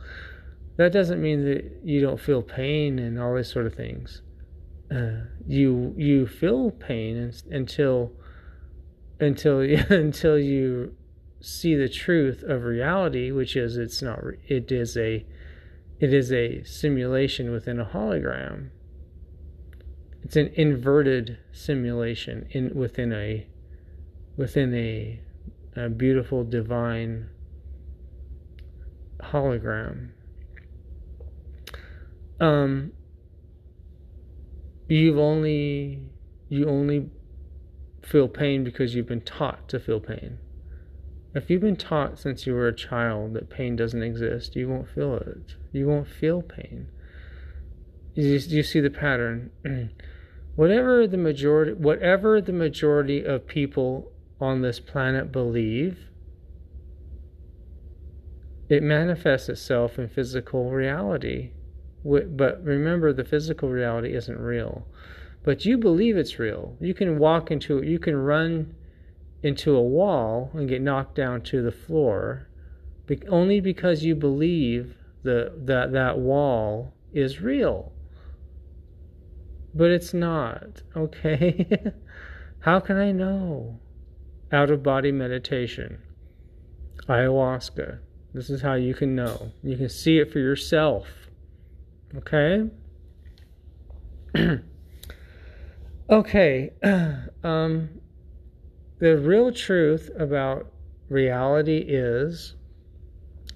That 0.75 0.91
doesn't 0.91 1.21
mean 1.21 1.45
that 1.45 1.79
you 1.83 2.01
don't 2.01 2.19
feel 2.19 2.41
pain 2.41 2.99
and 2.99 3.19
all 3.19 3.35
these 3.35 3.51
sort 3.51 3.65
of 3.65 3.73
things 3.73 4.21
uh, 4.93 5.25
you 5.45 5.93
you 5.97 6.27
feel 6.27 6.71
pain 6.71 7.31
until 7.51 8.11
until 9.19 9.59
until 9.89 10.37
you 10.37 10.95
see 11.39 11.75
the 11.75 11.89
truth 11.89 12.43
of 12.43 12.63
reality, 12.63 13.31
which 13.31 13.55
is 13.55 13.77
it's 13.77 14.01
not 14.01 14.19
it 14.47 14.71
is 14.71 14.97
a 14.97 15.25
it 15.99 16.13
is 16.13 16.31
a 16.31 16.63
simulation 16.63 17.51
within 17.51 17.79
a 17.79 17.85
hologram. 17.85 18.69
It's 20.27 20.35
an 20.35 20.51
inverted 20.55 21.37
simulation 21.53 22.49
in 22.51 22.75
within 22.75 23.13
a 23.13 23.47
within 24.35 24.75
a, 24.75 25.21
a 25.77 25.87
beautiful 25.87 26.43
divine 26.43 27.29
hologram. 29.21 30.09
Um, 32.41 32.91
you've 34.89 35.17
only 35.17 36.01
you 36.49 36.67
only 36.67 37.09
feel 38.03 38.27
pain 38.27 38.65
because 38.65 38.95
you've 38.95 39.07
been 39.07 39.21
taught 39.21 39.69
to 39.69 39.79
feel 39.79 40.01
pain. 40.01 40.39
If 41.35 41.49
you've 41.49 41.61
been 41.61 41.77
taught 41.77 42.19
since 42.19 42.45
you 42.45 42.53
were 42.53 42.67
a 42.67 42.75
child 42.75 43.33
that 43.35 43.49
pain 43.49 43.77
doesn't 43.77 44.03
exist, 44.03 44.57
you 44.57 44.67
won't 44.67 44.89
feel 44.89 45.15
it. 45.15 45.55
You 45.71 45.87
won't 45.87 46.09
feel 46.09 46.41
pain. 46.41 46.89
You, 48.13 48.33
you 48.33 48.61
see 48.61 48.81
the 48.81 48.89
pattern. 48.89 49.51
whatever 50.57 51.07
the 51.07 51.17
majority, 51.17 51.71
whatever 51.71 52.41
the 52.41 52.51
majority 52.51 53.23
of 53.23 53.47
people 53.47 54.11
on 54.41 54.61
this 54.61 54.79
planet 54.79 55.31
believe, 55.31 55.99
it 58.67 58.81
manifests 58.83 59.47
itself 59.47 59.97
in 59.97 60.09
physical 60.09 60.71
reality. 60.71 61.51
But 62.03 62.63
remember, 62.63 63.13
the 63.13 63.23
physical 63.23 63.69
reality 63.69 64.15
isn't 64.15 64.39
real. 64.39 64.87
But 65.43 65.63
you 65.63 65.77
believe 65.77 66.17
it's 66.17 66.39
real. 66.39 66.75
You 66.81 66.95
can 66.95 67.19
walk 67.19 67.51
into, 67.51 67.83
you 67.83 67.99
can 67.99 68.15
run 68.15 68.75
into 69.43 69.75
a 69.75 69.81
wall 69.81 70.49
and 70.53 70.67
get 70.67 70.81
knocked 70.81 71.15
down 71.15 71.41
to 71.43 71.61
the 71.61 71.71
floor 71.71 72.49
only 73.29 73.59
because 73.59 74.03
you 74.03 74.15
believe 74.15 74.95
the, 75.21 75.53
that 75.65 75.91
that 75.91 76.17
wall 76.17 76.93
is 77.13 77.41
real. 77.41 77.93
But 79.77 79.91
it's 79.91 80.11
not, 80.11 80.81
okay? 80.95 81.67
How 82.61 82.79
can 82.79 82.97
I 82.97 83.11
know? 83.11 83.79
Out 84.51 84.71
of 84.71 84.81
body 84.81 85.11
meditation, 85.11 85.99
ayahuasca. 87.07 87.99
This 88.33 88.49
is 88.49 88.61
how 88.61 88.73
you 88.73 88.93
can 88.93 89.13
know. 89.13 89.51
You 89.61 89.77
can 89.77 89.89
see 89.89 90.19
it 90.19 90.31
for 90.31 90.39
yourself. 90.39 91.07
Okay? 92.15 92.69
okay. 96.09 96.71
Um, 97.43 97.89
the 98.99 99.17
real 99.17 99.53
truth 99.53 100.09
about 100.17 100.65
reality 101.07 101.77
is 101.87 102.55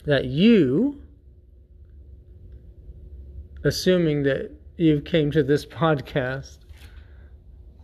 that 0.05 0.25
you, 0.25 1.01
assuming 3.65 4.23
that 4.23 4.51
you 4.77 5.01
came 5.01 5.31
to 5.31 5.43
this 5.43 5.65
podcast, 5.65 6.57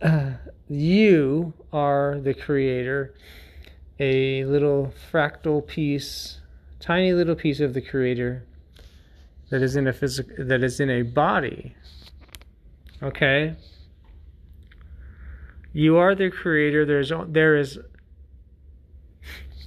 uh, 0.02 0.32
you 0.68 1.52
are 1.72 2.18
the 2.20 2.34
creator, 2.34 3.14
a 3.98 4.44
little 4.44 4.92
fractal 5.10 5.66
piece, 5.66 6.40
tiny 6.80 7.12
little 7.12 7.34
piece 7.34 7.60
of 7.60 7.74
the 7.74 7.80
creator 7.80 8.46
that 9.50 9.62
is 9.62 9.76
in 9.76 9.86
a 9.86 9.92
physical 9.92 10.44
that 10.44 10.62
is 10.62 10.80
in 10.80 10.90
a 10.90 11.02
body. 11.02 11.74
Okay? 13.02 13.56
You 15.72 15.96
are 15.96 16.14
the 16.14 16.30
creator. 16.30 16.84
There's 16.84 17.12
there 17.28 17.56
is 17.56 17.78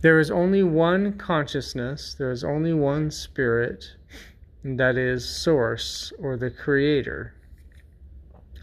there 0.01 0.20
is 0.20 0.32
only 0.32 0.63
one 0.63 1.18
consciousness. 1.18 2.16
There 2.18 2.32
is 2.32 2.44
only 2.44 2.74
one 2.74 3.12
spirit. 3.12 3.96
That 4.63 4.96
is 4.98 5.27
source 5.27 6.13
or 6.20 6.38
the 6.38 6.51
creator. 6.51 7.34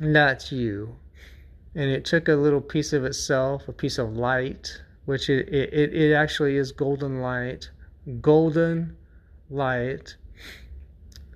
That's 0.00 0.52
you. 0.52 0.96
And 1.74 1.90
it 1.90 2.04
took 2.04 2.28
a 2.28 2.34
little 2.34 2.60
piece 2.60 2.92
of 2.92 3.04
itself, 3.04 3.68
a 3.68 3.72
piece 3.72 3.98
of 3.98 4.16
light, 4.16 4.80
which 5.06 5.28
it, 5.28 5.48
it, 5.48 5.94
it 5.94 6.12
actually 6.12 6.56
is 6.56 6.70
golden 6.70 7.20
light. 7.20 7.70
Golden 8.20 8.96
light. 9.50 10.16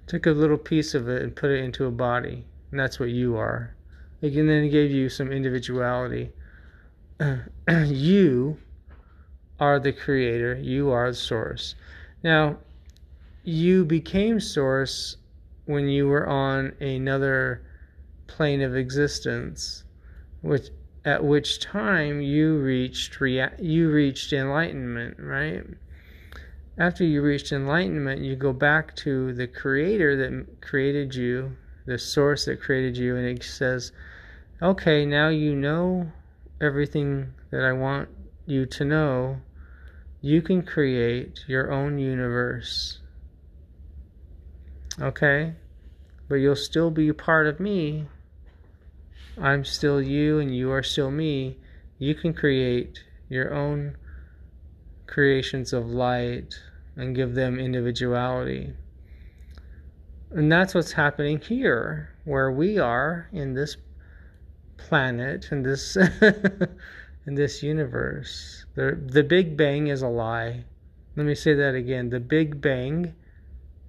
Took 0.07 0.27
a 0.27 0.31
little 0.31 0.59
piece 0.59 0.95
of 0.95 1.09
it 1.09 1.23
and 1.23 1.35
put 1.35 1.51
it 1.51 1.65
into 1.65 1.87
a 1.87 1.91
body. 1.91 2.45
And 2.71 2.79
that's 2.79 3.01
what 3.01 3.11
you 3.11 3.37
are. 3.37 3.75
And 4.21 4.49
then 4.49 4.65
it 4.65 4.69
gave 4.69 4.93
you 4.93 5.09
some 5.09 5.33
individuality. 5.33 6.31
you 7.69 8.59
are 9.59 9.79
the 9.81 9.93
creator, 9.93 10.55
you 10.55 10.91
are 10.91 11.11
the 11.11 11.17
source. 11.17 11.75
Now, 12.23 12.59
you 13.45 13.85
became 13.85 14.39
source 14.39 15.17
when 15.65 15.89
you 15.89 16.07
were 16.07 16.29
on 16.29 16.73
another 16.81 17.63
plane 18.29 18.63
of 18.63 18.77
existence, 18.77 19.85
which 20.43 20.69
at 21.05 21.25
which 21.25 21.59
time 21.59 22.21
you 22.21 22.57
reached 22.59 23.21
rea- 23.21 23.51
you 23.59 23.91
reached 23.91 24.33
enlightenment, 24.33 25.19
right? 25.19 25.65
After 26.79 27.05
you 27.05 27.21
reached 27.21 27.53
enlightenment, 27.53 28.23
you 28.23 28.37
go 28.37 28.53
back 28.53 28.95
to 28.97 29.33
the 29.33 29.49
creator 29.49 30.17
that 30.17 30.61
created 30.61 31.15
you, 31.15 31.57
the 31.85 31.99
source 31.99 32.45
that 32.45 32.61
created 32.61 32.97
you, 32.97 33.17
and 33.17 33.27
it 33.27 33.43
says, 33.43 33.91
"Okay, 34.63 35.05
now 35.05 35.29
you 35.29 35.57
know 35.57 36.13
everything 36.61 37.35
that 37.51 37.65
I 37.65 37.73
want 37.73 38.09
you 38.47 38.67
to 38.67 38.85
know. 38.85 39.43
You 40.21 40.41
can 40.43 40.63
create 40.63 41.45
your 41.49 41.73
own 41.73 41.99
universe." 41.99 43.02
Okay? 45.01 45.55
But 46.29 46.37
you'll 46.37 46.57
still 46.57 46.91
be 46.91 47.09
a 47.09 47.15
part 47.15 47.47
of 47.47 47.61
me. 47.61 48.07
I'm 49.41 49.65
still 49.65 50.01
you 50.01 50.39
and 50.39 50.55
you 50.55 50.71
are 50.71 50.83
still 50.83 51.11
me. 51.11 51.59
You 51.99 52.15
can 52.15 52.35
create 52.35 53.03
your 53.29 53.55
own 53.55 53.97
creations 55.07 55.73
of 55.73 55.87
light 55.87 56.55
and 56.97 57.17
give 57.17 57.35
them 57.35 57.59
individuality. 57.59 58.73
And 60.31 60.51
that's 60.51 60.75
what's 60.75 60.93
happening 60.93 61.41
here, 61.41 62.15
where 62.25 62.51
we 62.51 62.79
are 62.79 63.29
in 63.33 63.55
this 63.55 63.77
planet, 64.77 65.49
in 65.51 65.63
this 65.63 65.97
in 67.27 67.35
this 67.35 67.63
universe. 67.63 68.65
The 68.75 68.99
the 69.05 69.23
Big 69.23 69.57
Bang 69.57 69.89
is 69.89 70.03
a 70.03 70.09
lie. 70.09 70.65
Let 71.17 71.27
me 71.27 71.35
say 71.35 71.55
that 71.55 71.75
again. 71.75 72.09
The 72.09 72.21
Big 72.21 72.61
Bang 72.61 73.15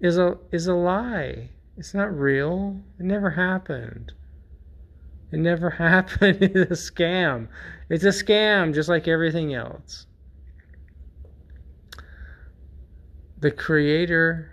is 0.03 0.17
a 0.17 0.37
is 0.51 0.67
a 0.67 0.73
lie. 0.73 1.49
It's 1.77 1.93
not 1.93 2.15
real. 2.15 2.81
It 2.99 3.05
never 3.05 3.31
happened. 3.31 4.11
It 5.31 5.39
never 5.39 5.69
happened. 5.89 6.39
It's 6.41 6.89
a 6.89 6.91
scam. 6.91 7.47
It's 7.89 8.03
a 8.03 8.09
scam 8.09 8.73
just 8.73 8.89
like 8.89 9.07
everything 9.07 9.53
else. 9.53 10.05
The 13.39 13.49
creator 13.49 14.51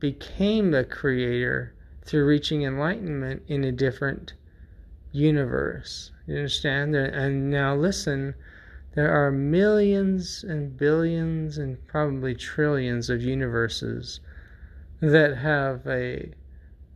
became 0.00 0.72
the 0.72 0.84
creator 0.84 1.74
through 2.04 2.26
reaching 2.26 2.62
enlightenment 2.62 3.42
in 3.46 3.62
a 3.62 3.72
different 3.72 4.34
universe. 5.12 6.10
You 6.26 6.36
understand? 6.36 6.96
And 6.96 7.48
now 7.48 7.76
listen, 7.76 8.34
there 8.94 9.10
are 9.10 9.30
millions 9.30 10.42
and 10.42 10.76
billions 10.76 11.58
and 11.58 11.84
probably 11.86 12.34
trillions 12.34 13.08
of 13.08 13.22
universes 13.22 14.20
that 15.00 15.36
have 15.38 15.86
a 15.86 16.32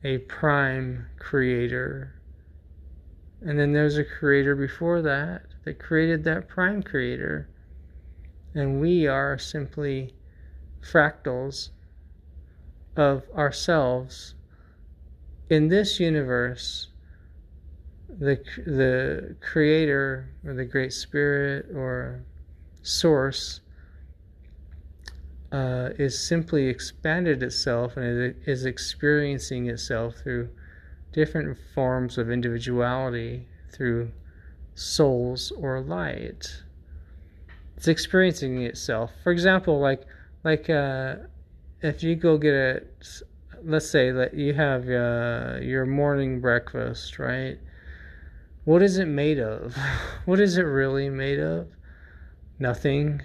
a 0.05 0.19
prime 0.19 1.07
creator. 1.19 2.15
And 3.41 3.59
then 3.59 3.73
there's 3.73 3.99
a 3.99 4.05
creator 4.05 4.57
before 4.57 5.03
that 5.03 5.43
that 5.65 5.79
created 5.79 6.25
that 6.25 6.49
prime 6.49 6.83
creator. 6.83 7.49
And 8.55 8.81
we 8.81 9.07
are 9.07 9.39
simply 9.39 10.15
fractals 10.81 11.71
of 12.97 13.23
ourselves 13.35 14.35
in 15.49 15.69
this 15.69 16.01
universe 16.01 16.89
the 18.09 18.43
the 18.67 19.37
creator 19.41 20.29
or 20.45 20.55
the 20.55 20.65
great 20.65 20.93
spirit 20.93 21.67
or 21.75 22.23
source 22.83 23.61
uh, 25.53 25.91
is 25.99 26.19
simply 26.19 26.67
expanded 26.67 27.43
itself 27.43 27.97
and 27.99 28.35
is 28.47 28.65
experiencing 28.65 29.69
itself 29.69 30.17
through 30.17 30.49
different 31.13 31.59
forms 31.75 32.17
of 32.17 32.31
individuality 32.31 33.47
through 33.71 34.11
souls 34.75 35.53
or 35.59 35.81
light. 35.83 36.63
It's 37.77 37.87
experiencing 37.87 38.63
itself. 38.63 39.11
For 39.23 39.31
example 39.31 39.79
like 39.79 40.07
like 40.43 40.71
uh, 40.71 41.17
if 41.83 42.03
you 42.03 42.17
go 42.17 42.39
get 42.39 42.55
a 42.55 42.83
let's 43.63 43.89
say 43.89 44.11
that 44.11 44.33
you 44.35 44.55
have 44.55 44.89
uh, 44.89 45.59
your 45.61 45.85
morning 45.85 46.41
breakfast 46.41 47.19
right? 47.19 47.59
What 48.65 48.83
is 48.83 48.97
it 48.97 49.07
made 49.07 49.39
of? 49.39 49.77
What 50.25 50.41
is 50.41 50.57
it 50.57 50.63
really 50.63 51.11
made 51.11 51.41
of? 51.41 51.67
Nothing. 52.59 53.21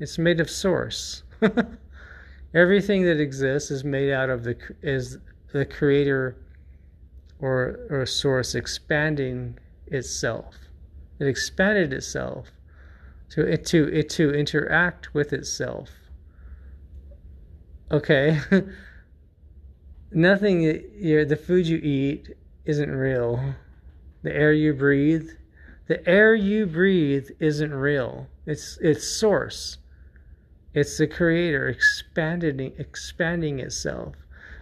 It's 0.00 0.18
made 0.18 0.40
of 0.40 0.50
source 0.50 1.22
Everything 2.54 3.04
that 3.04 3.20
exists 3.20 3.70
is 3.70 3.84
made 3.84 4.12
out 4.12 4.30
of 4.30 4.44
the 4.44 4.56
is 4.82 5.18
the 5.52 5.64
creator 5.64 6.36
or 7.38 7.78
or 7.90 8.06
source 8.06 8.54
expanding 8.54 9.58
itself. 9.86 10.54
It 11.18 11.26
expanded 11.26 11.92
itself 11.92 12.50
to 13.30 13.46
it 13.46 13.64
to 13.66 13.88
it 13.88 14.08
to 14.10 14.32
interact 14.34 15.14
with 15.14 15.32
itself. 15.32 15.90
Okay. 17.90 18.40
Nothing 20.12 20.62
you 20.62 21.24
the 21.24 21.36
food 21.36 21.66
you 21.66 21.78
eat 21.78 22.30
isn't 22.64 22.90
real. 22.90 23.54
The 24.22 24.34
air 24.34 24.52
you 24.52 24.74
breathe, 24.74 25.30
the 25.86 26.06
air 26.08 26.34
you 26.34 26.66
breathe 26.66 27.28
isn't 27.38 27.72
real. 27.72 28.26
It's 28.46 28.78
it's 28.80 29.06
source. 29.06 29.78
It's 30.72 30.98
the 30.98 31.06
creator 31.06 31.68
expanding 31.68 32.72
expanding 32.78 33.58
itself. 33.58 34.14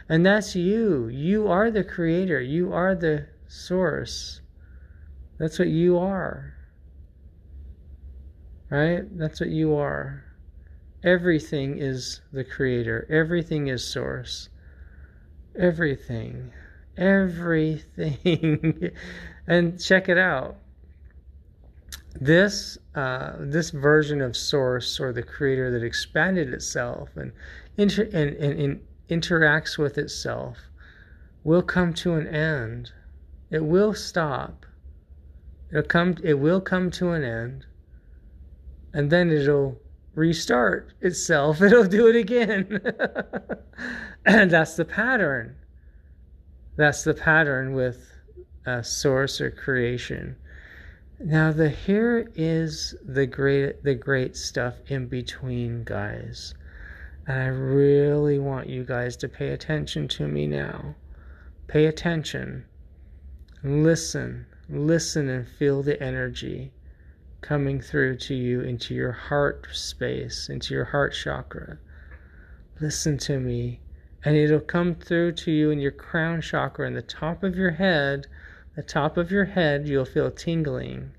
And 0.09 0.25
that's 0.25 0.57
you. 0.57 1.09
You 1.09 1.49
are 1.49 1.71
the 1.71 1.85
creator. 1.85 2.41
You 2.41 2.73
are 2.73 2.95
the 2.95 3.27
source. 3.47 4.41
That's 5.39 5.59
what 5.59 5.69
you 5.69 5.99
are. 5.99 6.55
Right? 8.71 9.05
That's 9.19 9.41
what 9.41 9.51
you 9.51 9.75
are. 9.75 10.25
Everything 11.05 11.79
is 11.79 12.23
the 12.33 12.45
creator. 12.45 13.07
Everything 13.11 13.69
is 13.69 13.85
source. 13.85 14.49
Everything. 15.57 16.53
Everything. 16.97 18.91
and 19.47 19.81
check 19.81 20.09
it 20.09 20.19
out. 20.19 20.57
this 22.21 22.79
uh, 22.99 23.37
this 23.39 23.71
version 23.71 24.21
of 24.21 24.37
source 24.37 24.99
or 24.99 25.13
the 25.13 25.23
creator 25.23 25.71
that 25.71 25.87
expanded 25.87 26.53
itself 26.53 27.09
and, 27.15 27.31
inter- 27.77 28.11
and, 28.13 28.35
and, 28.37 28.61
and 28.61 28.81
interacts 29.09 29.79
with 29.79 29.97
itself 29.99 30.59
will 31.45 31.63
come 31.63 31.95
to 31.95 32.15
an 32.15 32.27
end. 32.27 32.91
It 33.53 33.65
will 33.65 33.95
stop. 33.95 34.67
It'll 35.71 35.85
come. 35.85 36.17
It 36.25 36.41
will 36.41 36.61
come 36.61 36.91
to 36.93 37.11
an 37.11 37.23
end, 37.23 37.67
and 38.93 39.11
then 39.11 39.31
it'll 39.31 39.81
restart 40.17 40.93
itself. 41.01 41.63
It'll 41.63 41.85
do 41.85 42.09
it 42.09 42.17
again. 42.17 42.81
and 44.27 44.51
that's 44.51 44.75
the 44.75 44.85
pattern. 44.85 45.55
That's 46.77 47.05
the 47.05 47.15
pattern 47.15 47.75
with 47.75 48.11
a 48.67 48.83
source 48.83 49.41
or 49.41 49.53
creation. 49.53 50.35
Now 51.21 51.51
the 51.51 51.69
here 51.69 52.31
is 52.37 52.95
the 53.05 53.27
great 53.27 53.83
the 53.83 53.97
great 53.97 54.37
stuff 54.37 54.77
in 54.87 55.09
between, 55.09 55.83
guys. 55.83 56.55
And 57.27 57.43
I 57.43 57.47
really 57.47 58.39
want 58.39 58.69
you 58.69 58.85
guys 58.85 59.17
to 59.17 59.29
pay 59.29 59.49
attention 59.49 60.07
to 60.09 60.29
me 60.29 60.47
now. 60.47 60.95
Pay 61.67 61.87
attention. 61.87 62.67
Listen. 63.65 64.47
Listen 64.69 65.29
and 65.29 65.49
feel 65.49 65.83
the 65.83 66.01
energy 66.01 66.73
coming 67.41 67.81
through 67.81 68.19
to 68.19 68.35
you 68.35 68.61
into 68.61 68.95
your 68.95 69.13
heart 69.13 69.67
space, 69.73 70.49
into 70.49 70.73
your 70.73 70.85
heart 70.85 71.15
chakra. 71.15 71.79
Listen 72.81 73.19
to 73.19 73.41
me. 73.41 73.81
And 74.25 74.37
it'll 74.37 74.61
come 74.61 74.95
through 74.95 75.33
to 75.33 75.51
you 75.51 75.71
in 75.71 75.81
your 75.81 75.91
crown 75.91 76.43
chakra 76.43 76.87
in 76.87 76.95
the 76.95 77.03
top 77.03 77.43
of 77.43 77.57
your 77.57 77.73
head 77.73 78.29
the 78.79 78.83
top 78.85 79.17
of 79.17 79.33
your 79.33 79.45
head, 79.45 79.89
you'll 79.89 80.05
feel 80.05 80.31
tingling. 80.31 81.11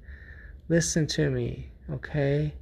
Listen 0.69 1.05
to 1.05 1.29
me, 1.29 1.69
okay? 1.91 2.53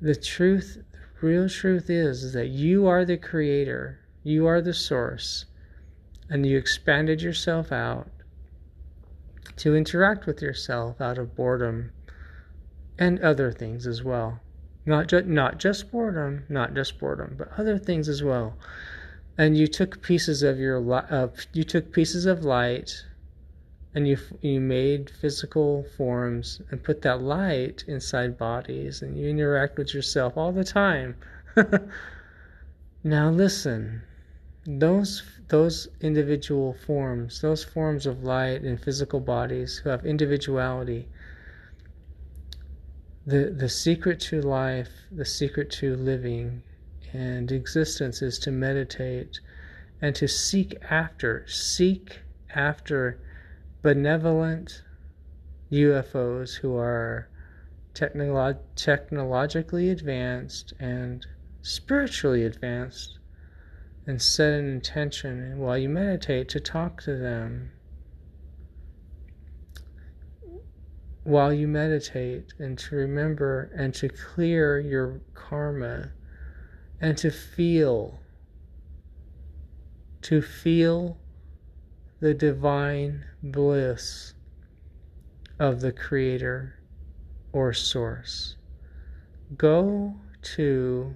The 0.00 0.16
truth, 0.16 0.82
the 0.90 1.24
real 1.24 1.48
truth 1.48 1.88
is, 1.88 2.24
is 2.24 2.32
that 2.32 2.48
you 2.48 2.88
are 2.88 3.04
the 3.04 3.16
creator, 3.16 4.00
you 4.24 4.46
are 4.48 4.60
the 4.60 4.74
source, 4.74 5.44
and 6.28 6.44
you 6.44 6.58
expanded 6.58 7.22
yourself 7.22 7.70
out 7.70 8.08
to 9.54 9.76
interact 9.76 10.26
with 10.26 10.42
yourself 10.42 11.00
out 11.00 11.16
of 11.16 11.36
boredom 11.36 11.92
and 12.98 13.20
other 13.20 13.52
things 13.52 13.86
as 13.86 14.02
well. 14.02 14.40
Not 14.84 15.06
just 15.06 15.26
not 15.26 15.58
just 15.58 15.92
boredom, 15.92 16.42
not 16.48 16.74
just 16.74 16.98
boredom, 16.98 17.36
but 17.38 17.52
other 17.56 17.78
things 17.78 18.08
as 18.08 18.20
well. 18.20 18.56
And 19.36 19.56
you 19.56 19.68
took 19.68 20.02
pieces 20.02 20.42
of 20.42 20.58
your 20.58 20.92
uh, 20.92 21.28
you 21.52 21.62
took 21.62 21.92
pieces 21.92 22.26
of 22.26 22.44
light 22.44 23.04
and 23.94 24.06
you 24.06 24.18
you 24.40 24.60
made 24.60 25.10
physical 25.10 25.84
forms 25.96 26.60
and 26.70 26.82
put 26.82 27.02
that 27.02 27.22
light 27.22 27.84
inside 27.86 28.36
bodies 28.38 29.02
and 29.02 29.16
you 29.16 29.28
interact 29.28 29.78
with 29.78 29.94
yourself 29.94 30.36
all 30.36 30.52
the 30.52 30.64
time. 30.64 31.16
Now 33.04 33.30
listen 33.30 34.02
those 34.66 35.22
those 35.48 35.88
individual 36.02 36.74
forms 36.74 37.40
those 37.40 37.64
forms 37.64 38.04
of 38.04 38.22
light 38.22 38.64
in 38.64 38.76
physical 38.76 39.18
bodies 39.18 39.78
who 39.78 39.88
have 39.88 40.04
individuality 40.04 41.08
the 43.24 43.54
the 43.56 43.68
secret 43.68 44.20
to 44.20 44.42
life 44.42 44.90
the 45.10 45.24
secret 45.24 45.70
to 45.70 45.96
living 45.96 46.62
and 47.14 47.50
existence 47.50 48.20
is 48.20 48.38
to 48.40 48.50
meditate 48.50 49.40
and 50.02 50.14
to 50.14 50.28
seek 50.28 50.76
after 50.90 51.46
seek 51.46 52.20
after 52.54 53.18
benevolent 53.88 54.82
UFOs 55.72 56.56
who 56.56 56.76
are 56.76 57.30
technolo- 57.94 58.58
technologically 58.76 59.88
advanced 59.88 60.74
and 60.78 61.26
spiritually 61.62 62.44
advanced 62.44 63.18
and 64.06 64.20
set 64.20 64.52
an 64.52 64.68
intention 64.68 65.56
while 65.56 65.78
you 65.78 65.88
meditate 65.88 66.50
to 66.50 66.60
talk 66.60 67.00
to 67.00 67.16
them. 67.16 67.70
While 71.24 71.54
you 71.54 71.66
meditate 71.66 72.52
and 72.58 72.76
to 72.80 72.94
remember 72.94 73.72
and 73.74 73.94
to 73.94 74.10
clear 74.10 74.78
your 74.78 75.22
karma 75.32 76.12
and 77.00 77.16
to 77.16 77.30
feel, 77.30 78.20
to 80.20 80.42
feel 80.42 81.16
the 82.20 82.34
divine 82.34 83.24
bliss 83.42 84.34
of 85.58 85.80
the 85.80 85.92
Creator 85.92 86.74
or 87.52 87.72
Source. 87.72 88.56
Go 89.56 90.14
to 90.56 91.14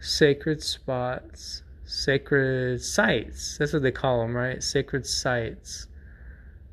sacred 0.00 0.62
spots, 0.62 1.62
sacred 1.84 2.82
sites. 2.82 3.58
That's 3.58 3.72
what 3.72 3.82
they 3.82 3.92
call 3.92 4.22
them, 4.22 4.36
right? 4.36 4.62
Sacred 4.62 5.06
sites. 5.06 5.86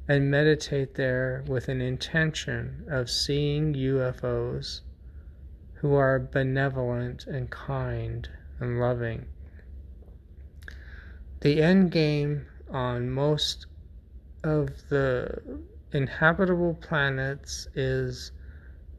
And 0.08 0.32
meditate 0.32 0.96
there 0.96 1.44
with 1.48 1.68
an 1.68 1.82
intention 1.82 2.86
of 2.90 3.12
seeing 3.12 3.74
UFOs 3.76 4.82
who 5.76 5.94
are 5.94 6.20
benevolent 6.20 7.28
and 7.28 7.50
kind 7.50 8.28
and 8.60 8.80
loving. 8.80 9.28
The 11.42 11.62
end 11.62 11.92
game 11.92 12.48
on 12.72 13.10
most 13.10 13.66
of 14.44 14.90
the 14.90 15.42
inhabitable 15.92 16.76
planets 16.76 17.68
is 17.76 18.32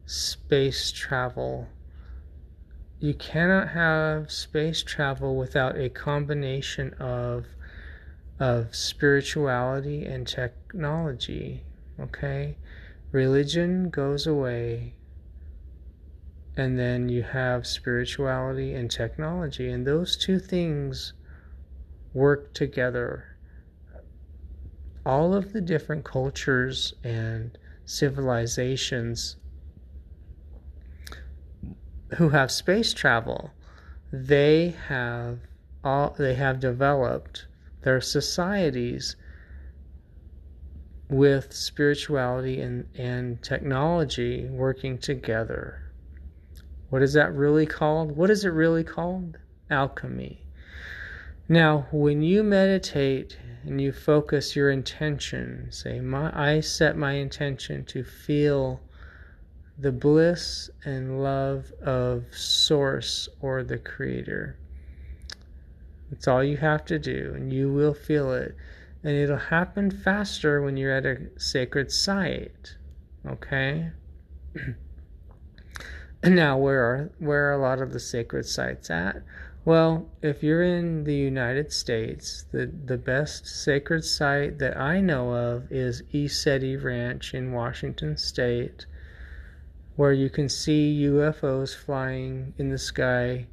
space 0.05 0.91
travel. 0.91 1.67
You 2.99 3.13
cannot 3.13 3.69
have 3.69 4.31
space 4.31 4.83
travel 4.83 5.35
without 5.35 5.77
a 5.77 5.89
combination 5.89 6.93
of 6.95 7.45
of 8.39 8.75
spirituality 8.75 10.05
and 10.05 10.27
technology, 10.27 11.63
okay? 11.99 12.57
Religion 13.11 13.89
goes 13.89 14.25
away 14.25 14.95
and 16.57 16.77
then 16.77 17.07
you 17.07 17.21
have 17.21 17.67
spirituality 17.67 18.73
and 18.73 18.89
technology 18.89 19.69
and 19.69 19.85
those 19.85 20.17
two 20.17 20.39
things 20.39 21.13
work 22.13 22.53
together 22.53 23.30
all 25.05 25.33
of 25.33 25.53
the 25.53 25.61
different 25.61 26.03
cultures 26.03 26.93
and 27.03 27.57
civilizations 27.85 29.37
who 32.17 32.29
have 32.29 32.51
space 32.51 32.93
travel 32.93 33.51
they 34.11 34.75
have 34.87 35.39
all 35.83 36.13
they 36.17 36.35
have 36.35 36.59
developed 36.59 37.47
their 37.83 38.01
societies 38.01 39.15
with 41.09 41.53
spirituality 41.53 42.61
and, 42.61 42.87
and 42.95 43.41
technology 43.41 44.47
working 44.49 44.97
together. 44.97 45.91
What 46.89 47.01
is 47.01 47.13
that 47.13 47.33
really 47.33 47.65
called? 47.65 48.15
What 48.15 48.29
is 48.29 48.45
it 48.45 48.49
really 48.49 48.83
called? 48.83 49.37
Alchemy. 49.69 50.45
Now 51.47 51.87
when 51.91 52.21
you 52.21 52.43
meditate 52.43 53.37
and 53.63 53.79
you 53.79 53.91
focus 53.91 54.55
your 54.55 54.71
intention. 54.71 55.67
Say, 55.71 55.99
my, 55.99 56.31
I 56.33 56.61
set 56.61 56.97
my 56.97 57.13
intention 57.13 57.85
to 57.85 58.03
feel 58.03 58.81
the 59.77 59.91
bliss 59.91 60.69
and 60.83 61.21
love 61.23 61.71
of 61.81 62.25
Source 62.31 63.29
or 63.39 63.63
the 63.63 63.77
Creator. 63.77 64.57
It's 66.11 66.27
all 66.27 66.43
you 66.43 66.57
have 66.57 66.85
to 66.85 66.99
do, 66.99 67.33
and 67.35 67.53
you 67.53 67.71
will 67.71 67.93
feel 67.93 68.31
it. 68.33 68.55
And 69.03 69.13
it'll 69.13 69.37
happen 69.37 69.89
faster 69.89 70.61
when 70.61 70.77
you're 70.77 70.95
at 70.95 71.05
a 71.05 71.29
sacred 71.37 71.91
site. 71.91 72.75
Okay? 73.25 73.91
now, 76.23 76.57
where 76.57 76.83
are, 76.83 77.11
where 77.19 77.49
are 77.49 77.53
a 77.53 77.61
lot 77.61 77.81
of 77.81 77.93
the 77.93 77.99
sacred 77.99 78.45
sites 78.45 78.89
at? 78.89 79.23
Well, 79.63 80.09
if 80.23 80.41
you're 80.41 80.63
in 80.63 81.03
the 81.03 81.13
United 81.13 81.71
States, 81.71 82.45
the, 82.51 82.65
the 82.65 82.97
best 82.97 83.45
sacred 83.45 84.03
site 84.03 84.57
that 84.57 84.75
I 84.75 85.01
know 85.01 85.35
of 85.35 85.71
is 85.71 86.01
ECETI 86.11 86.83
Ranch 86.83 87.35
in 87.35 87.51
Washington 87.51 88.17
State, 88.17 88.87
where 89.97 90.13
you 90.13 90.31
can 90.31 90.49
see 90.49 91.03
UFOs 91.05 91.75
flying 91.75 92.55
in 92.57 92.71
the 92.71 92.79
sky 92.79 93.45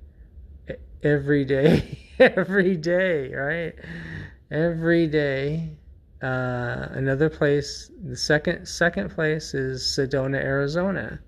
every 1.02 1.44
day, 1.44 1.98
every 2.18 2.76
day, 2.78 3.34
right? 3.34 3.74
Every 4.50 5.06
day. 5.08 5.76
Uh, 6.22 6.88
another 6.92 7.28
place, 7.28 7.90
the 8.02 8.16
second 8.16 8.66
second 8.66 9.10
place 9.10 9.52
is 9.52 9.82
Sedona, 9.82 10.38
Arizona. 10.38 11.20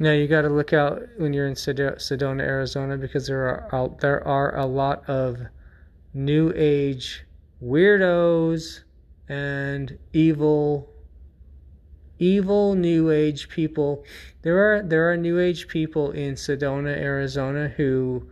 Now 0.00 0.12
you 0.12 0.26
got 0.26 0.42
to 0.42 0.48
look 0.48 0.72
out 0.72 1.02
when 1.18 1.32
you're 1.32 1.46
in 1.46 1.54
Sedona, 1.54 2.40
Arizona, 2.40 2.96
because 2.96 3.28
there 3.28 3.70
are 3.72 3.90
there 4.00 4.26
are 4.26 4.56
a 4.56 4.66
lot 4.66 5.08
of 5.08 5.38
new 6.12 6.52
age 6.54 7.24
weirdos 7.62 8.80
and 9.28 9.98
evil 10.12 10.90
evil 12.18 12.74
new 12.74 13.10
age 13.10 13.48
people. 13.48 14.04
There 14.42 14.58
are 14.58 14.82
there 14.82 15.10
are 15.10 15.16
new 15.16 15.38
age 15.38 15.68
people 15.68 16.10
in 16.10 16.34
Sedona, 16.34 16.96
Arizona 16.96 17.68
who 17.68 18.28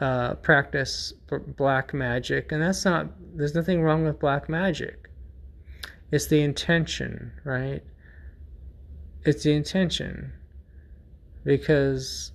uh, 0.00 0.34
practice 0.34 1.12
black 1.56 1.94
magic, 1.94 2.52
and 2.52 2.62
that's 2.62 2.84
not. 2.84 3.08
There's 3.36 3.54
nothing 3.54 3.82
wrong 3.82 4.04
with 4.04 4.18
black 4.18 4.48
magic. 4.48 5.08
It's 6.10 6.26
the 6.26 6.42
intention, 6.42 7.32
right? 7.44 7.82
It's 9.24 9.42
the 9.42 9.52
intention, 9.52 10.32
because, 11.44 12.32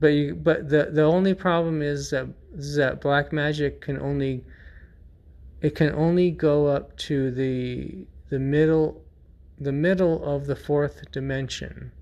but 0.00 0.08
you, 0.08 0.34
but 0.34 0.68
the 0.68 0.90
the 0.92 1.02
only 1.02 1.34
problem 1.34 1.82
is 1.82 2.10
that 2.10 2.28
is 2.54 2.76
that 2.76 3.00
black 3.00 3.32
magic 3.32 3.80
can 3.80 4.00
only. 4.00 4.44
It 5.60 5.74
can 5.74 5.94
only 5.94 6.30
go 6.30 6.66
up 6.66 6.96
to 6.98 7.30
the 7.30 8.06
the 8.28 8.38
middle 8.38 9.02
the 9.58 9.72
middle 9.72 10.24
of 10.24 10.46
the 10.46 10.56
fourth 10.56 11.10
dimension, 11.12 11.92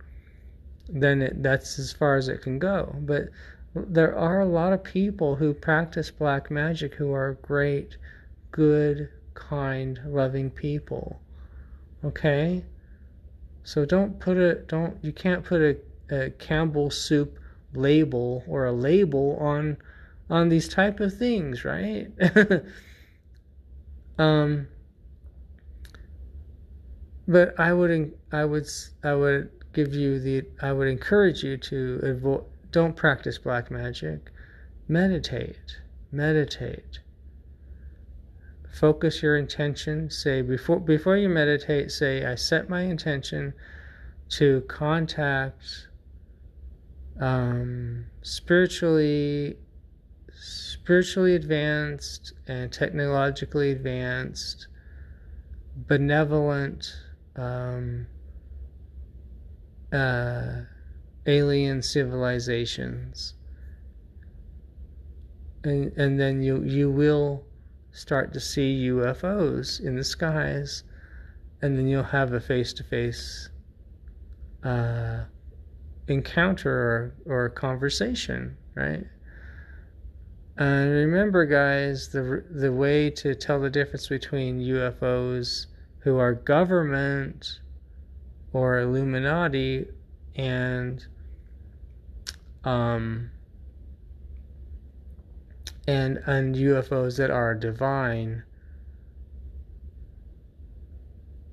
then 0.88 1.22
it, 1.22 1.42
that's 1.42 1.78
as 1.78 1.92
far 1.92 2.16
as 2.16 2.28
it 2.28 2.42
can 2.42 2.58
go. 2.58 2.96
But 3.00 3.28
there 3.74 4.16
are 4.16 4.40
a 4.40 4.46
lot 4.46 4.72
of 4.72 4.82
people 4.82 5.36
who 5.36 5.54
practice 5.54 6.10
black 6.10 6.50
magic 6.50 6.94
who 6.94 7.12
are 7.12 7.38
great, 7.42 7.96
good, 8.50 9.08
kind, 9.34 10.00
loving 10.06 10.50
people. 10.50 11.20
Okay? 12.04 12.64
So 13.64 13.84
don't 13.84 14.18
put 14.18 14.36
it 14.36 14.66
don't 14.66 14.96
you 15.02 15.12
can't 15.12 15.44
put 15.44 15.60
a, 15.60 15.76
a 16.12 16.30
Campbell 16.30 16.90
soup 16.90 17.38
label 17.74 18.44
or 18.46 18.66
a 18.66 18.72
label 18.72 19.36
on 19.40 19.76
on 20.30 20.48
these 20.48 20.68
type 20.68 21.00
of 21.00 21.16
things, 21.16 21.64
right? 21.64 22.08
um 24.18 24.68
but 27.26 27.58
I 27.58 27.72
would 27.72 28.12
I 28.30 28.44
would 28.44 28.66
I 29.02 29.14
would 29.14 29.50
give 29.72 29.94
you 29.94 30.20
the 30.20 30.44
I 30.60 30.72
would 30.72 30.88
encourage 30.88 31.42
you 31.42 31.56
to 31.56 32.00
avoid 32.02 32.44
don't 32.70 32.96
practice 32.96 33.38
black 33.38 33.70
magic. 33.70 34.30
Meditate. 34.88 35.78
Meditate. 36.10 37.00
Focus 38.72 39.22
your 39.22 39.36
intention. 39.36 40.10
Say 40.10 40.42
before 40.42 40.80
before 40.80 41.16
you 41.16 41.28
meditate, 41.28 41.92
say 41.92 42.24
I 42.24 42.34
set 42.34 42.68
my 42.68 42.82
intention 42.82 43.52
to 44.30 44.62
contact 44.62 45.88
um, 47.20 48.06
spiritually 48.22 49.56
spiritually 50.34 51.34
advanced 51.34 52.32
and 52.48 52.72
technologically 52.72 53.70
advanced 53.70 54.66
benevolent 55.76 56.96
um, 57.36 58.06
uh, 59.92 60.62
alien 61.26 61.82
civilizations, 61.82 63.34
and 65.64 65.92
and 65.96 66.18
then 66.18 66.42
you 66.42 66.62
you 66.62 66.90
will 66.90 67.44
start 67.92 68.32
to 68.32 68.40
see 68.40 68.88
UFOs 68.88 69.80
in 69.80 69.96
the 69.96 70.04
skies, 70.04 70.82
and 71.60 71.78
then 71.78 71.86
you'll 71.86 72.02
have 72.02 72.32
a 72.32 72.40
face 72.40 72.72
to 72.74 72.82
face 72.82 73.50
encounter 76.08 77.14
or, 77.26 77.44
or 77.44 77.48
conversation, 77.50 78.56
right? 78.74 79.04
And 80.56 80.90
remember, 80.90 81.46
guys, 81.46 82.08
the 82.08 82.44
the 82.50 82.72
way 82.72 83.10
to 83.10 83.34
tell 83.34 83.60
the 83.60 83.70
difference 83.70 84.08
between 84.08 84.60
UFOs 84.60 85.66
who 86.00 86.18
are 86.18 86.34
government 86.34 87.60
or 88.52 88.80
Illuminati 88.80 89.86
and 90.36 91.04
um, 92.64 93.30
and 95.88 96.18
and 96.26 96.54
UFOs 96.54 97.16
that 97.16 97.30
are 97.30 97.54
divine 97.54 98.42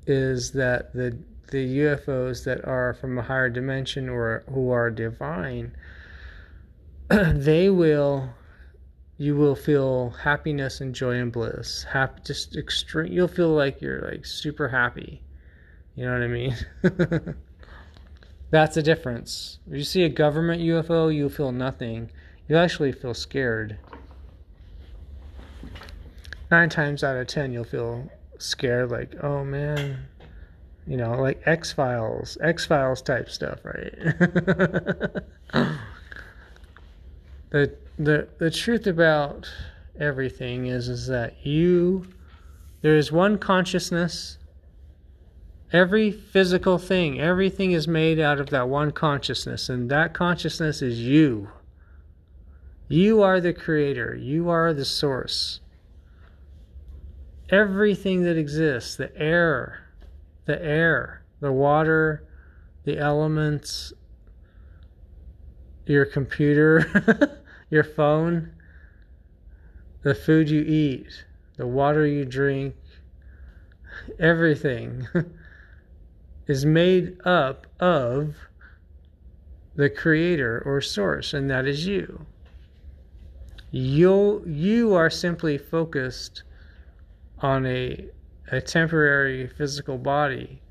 is 0.05 0.51
that 0.51 0.93
the 0.93 1.17
the 1.51 1.79
UFOs 1.79 2.43
that 2.45 2.65
are 2.65 2.93
from 2.93 3.17
a 3.17 3.21
higher 3.21 3.49
dimension 3.49 4.09
or 4.09 4.43
who 4.51 4.71
are 4.71 4.89
divine 4.89 5.75
they 7.09 7.69
will 7.69 8.29
you 9.17 9.35
will 9.35 9.55
feel 9.55 10.12
happiness 10.12 10.79
and 10.79 10.95
joy 10.95 11.15
and 11.15 11.31
bliss. 11.31 11.83
Happy, 11.83 12.21
just 12.23 12.55
extreme. 12.55 13.12
You'll 13.12 13.27
feel 13.27 13.49
like 13.49 13.81
you're 13.81 14.01
like 14.01 14.25
super 14.25 14.69
happy. 14.69 15.21
You 15.95 16.05
know 16.05 16.13
what 16.13 16.21
I 16.21 16.27
mean? 16.27 16.55
That's 18.51 18.75
the 18.75 18.83
difference. 18.83 19.59
If 19.67 19.77
you 19.77 19.83
see 19.83 20.03
a 20.03 20.09
government 20.09 20.62
UFO, 20.62 21.13
you 21.13 21.29
feel 21.29 21.51
nothing. 21.51 22.12
You 22.47 22.55
actually 22.55 22.93
feel 22.93 23.13
scared. 23.13 23.77
Nine 26.49 26.69
times 26.69 27.03
out 27.03 27.17
of 27.17 27.27
ten, 27.27 27.51
you'll 27.51 27.65
feel 27.65 28.09
scared, 28.38 28.89
like, 28.89 29.21
oh 29.21 29.43
man, 29.43 30.07
you 30.89 30.97
know, 30.97 31.13
like 31.21 31.39
X 31.45 31.71
Files, 31.71 32.36
X 32.41 32.65
Files 32.65 33.04
type 33.04 33.30
stuff, 33.30 33.60
right? 33.63 33.93
the 37.52 37.75
the 37.99 38.28
the 38.39 38.49
truth 38.49 38.88
about 38.88 39.47
everything 39.99 40.65
is 40.65 40.89
is 40.89 41.06
that 41.06 41.45
you 41.45 42.08
there 42.82 42.97
is 42.97 43.12
one 43.12 43.38
consciousness. 43.38 44.39
Every 45.71 46.10
physical 46.10 46.80
thing 46.80 47.21
everything 47.21 47.71
is 47.71 47.88
made 47.88 48.19
out 48.19 48.39
of 48.39 48.49
that 48.49 48.67
one 48.67 48.91
consciousness 48.91 49.69
and 49.69 49.91
that 49.91 50.15
consciousness 50.15 50.82
is 50.82 50.99
you. 50.99 51.52
You 52.88 53.21
are 53.21 53.39
the 53.39 53.54
creator. 53.54 54.15
You 54.15 54.49
are 54.49 54.73
the 54.73 54.86
source. 54.86 55.60
Everything 57.52 58.23
that 58.23 58.38
exists 58.38 58.95
the 58.95 59.15
air 59.15 59.88
the 60.49 60.62
air 60.62 61.23
the 61.39 61.51
water 61.51 62.27
the 62.83 62.97
elements 62.97 63.93
your 65.85 66.05
computer 66.05 67.39
your 67.69 67.83
phone, 67.83 68.51
the 70.03 70.15
food 70.15 70.49
you 70.49 70.62
eat, 70.62 71.25
the 71.57 71.67
water 71.67 72.05
you 72.05 72.25
drink, 72.25 72.75
everything 74.19 75.07
is 76.47 76.65
made 76.65 77.17
up 77.25 77.67
of 77.79 78.35
the 79.75 79.89
creator 79.89 80.62
or 80.65 80.81
source, 80.81 81.33
and 81.33 81.49
that 81.49 81.65
is 81.67 81.85
you. 81.85 82.25
You 83.71 84.43
you 84.47 84.95
are 84.95 85.09
simply 85.09 85.57
focused 85.57 86.43
on 87.39 87.65
a 87.65 88.09
a 88.51 88.62
temporary 88.62 89.47
physical 89.47 89.97
body, 89.97 90.62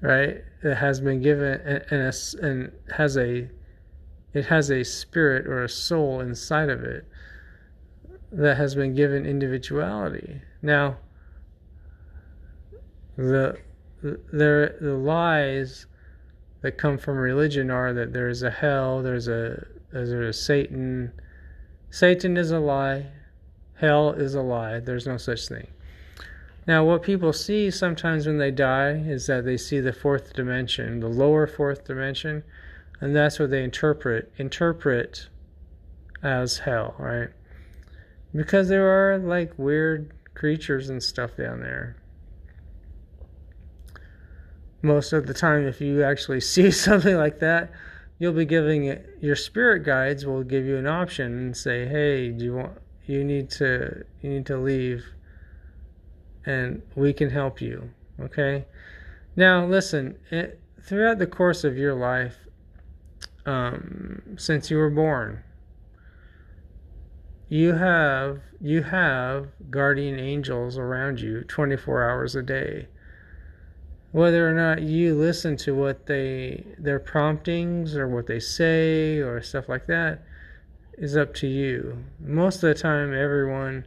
right? 0.00 0.42
That 0.62 0.76
has 0.76 1.00
been 1.00 1.22
given 1.22 1.60
and, 1.60 1.84
and, 1.90 2.02
a, 2.02 2.46
and 2.46 2.72
has 2.96 3.16
a 3.16 3.48
it 4.32 4.46
has 4.46 4.70
a 4.70 4.84
spirit 4.84 5.46
or 5.46 5.64
a 5.64 5.68
soul 5.68 6.20
inside 6.20 6.68
of 6.68 6.84
it 6.84 7.04
that 8.32 8.56
has 8.56 8.74
been 8.74 8.94
given 8.94 9.26
individuality. 9.26 10.40
Now, 10.62 10.98
the 13.16 13.58
the 14.02 14.76
the 14.80 14.94
lies 14.94 15.86
that 16.62 16.78
come 16.78 16.98
from 16.98 17.16
religion 17.16 17.70
are 17.70 17.92
that 17.92 18.12
there 18.12 18.28
is 18.28 18.42
a 18.42 18.50
hell, 18.50 19.02
there's 19.02 19.28
a 19.28 19.66
there's 19.92 20.10
a 20.10 20.32
Satan. 20.32 21.12
Satan 21.90 22.36
is 22.36 22.52
a 22.52 22.60
lie. 22.60 23.06
Hell 23.80 24.12
is 24.12 24.34
a 24.34 24.42
lie. 24.42 24.78
There's 24.78 25.06
no 25.06 25.16
such 25.16 25.48
thing. 25.48 25.68
Now, 26.66 26.84
what 26.84 27.02
people 27.02 27.32
see 27.32 27.70
sometimes 27.70 28.26
when 28.26 28.36
they 28.36 28.50
die 28.50 28.90
is 28.90 29.26
that 29.26 29.46
they 29.46 29.56
see 29.56 29.80
the 29.80 29.94
fourth 29.94 30.34
dimension, 30.34 31.00
the 31.00 31.08
lower 31.08 31.46
fourth 31.46 31.86
dimension, 31.86 32.44
and 33.00 33.16
that's 33.16 33.38
what 33.38 33.48
they 33.48 33.64
interpret 33.64 34.30
interpret 34.36 35.30
as 36.22 36.58
hell, 36.58 36.94
right? 36.98 37.30
Because 38.34 38.68
there 38.68 38.86
are 38.86 39.16
like 39.16 39.58
weird 39.58 40.12
creatures 40.34 40.90
and 40.90 41.02
stuff 41.02 41.38
down 41.38 41.60
there. 41.60 41.96
Most 44.82 45.14
of 45.14 45.26
the 45.26 45.34
time, 45.34 45.66
if 45.66 45.80
you 45.80 46.04
actually 46.04 46.40
see 46.42 46.70
something 46.70 47.16
like 47.16 47.38
that, 47.38 47.72
you'll 48.18 48.34
be 48.34 48.44
giving 48.44 48.84
it 48.84 49.16
your 49.22 49.36
spirit 49.36 49.84
guides 49.84 50.26
will 50.26 50.42
give 50.42 50.66
you 50.66 50.76
an 50.76 50.86
option 50.86 51.38
and 51.38 51.56
say, 51.56 51.86
"Hey, 51.86 52.30
do 52.30 52.44
you 52.44 52.54
want? 52.56 52.72
You 53.10 53.24
need 53.24 53.50
to 53.50 54.04
you 54.22 54.30
need 54.30 54.46
to 54.46 54.56
leave, 54.58 55.04
and 56.46 56.82
we 56.94 57.12
can 57.12 57.30
help 57.30 57.60
you." 57.60 57.90
Okay. 58.20 58.64
Now, 59.36 59.66
listen. 59.66 60.18
It, 60.30 60.60
throughout 60.82 61.18
the 61.18 61.26
course 61.26 61.64
of 61.64 61.76
your 61.76 61.94
life, 61.94 62.36
um, 63.46 64.22
since 64.36 64.70
you 64.70 64.78
were 64.78 64.90
born. 64.90 65.42
You 67.48 67.74
have 67.74 68.40
you 68.60 68.82
have 68.82 69.48
guardian 69.70 70.18
angels 70.18 70.78
around 70.78 71.20
you 71.20 71.42
24 71.44 72.08
hours 72.08 72.36
a 72.36 72.42
day. 72.42 72.86
whether 74.12 74.48
or 74.48 74.54
not 74.54 74.82
you 74.82 75.14
listen 75.14 75.56
to 75.56 75.74
what 75.74 76.06
they 76.06 76.64
their 76.78 76.98
promptings 76.98 77.96
or 77.96 78.08
what 78.08 78.26
they 78.26 78.40
say 78.40 79.18
or 79.18 79.40
stuff 79.40 79.68
like 79.68 79.86
that 79.86 80.22
is 81.00 81.16
up 81.16 81.34
to 81.34 81.46
you. 81.48 82.04
Most 82.20 82.56
of 82.56 82.68
the 82.68 82.74
time 82.74 83.14
everyone 83.14 83.86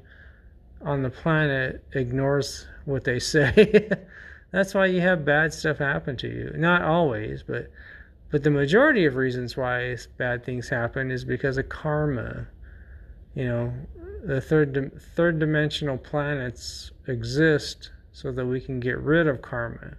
on 0.82 1.04
the 1.04 1.12
planet 1.12 1.84
ignores 1.94 2.66
what 2.86 3.04
they 3.04 3.20
say. 3.20 3.88
That's 4.52 4.74
why 4.74 4.88
you 4.88 5.00
have 5.02 5.24
bad 5.24 5.54
stuff 5.54 5.78
happen 5.78 6.18
to 6.18 6.28
you. 6.28 6.52
Not 6.56 6.82
always, 6.82 7.44
but 7.44 7.70
but 8.32 8.42
the 8.42 8.50
majority 8.50 9.06
of 9.06 9.16
reasons 9.16 9.56
why 9.56 9.96
bad 10.18 10.44
things 10.44 10.70
happen 10.70 11.12
is 11.12 11.24
because 11.24 11.58
of 11.58 11.70
karma. 11.70 12.48
You 13.36 13.46
know, 13.46 13.74
the 14.26 14.42
third 14.42 15.00
third 15.16 15.38
dimensional 15.40 15.98
planets 15.98 16.92
exist 17.08 17.92
so 18.12 18.32
that 18.32 18.46
we 18.46 18.60
can 18.60 18.80
get 18.80 18.98
rid 18.98 19.28
of 19.28 19.44
karma. 19.44 19.98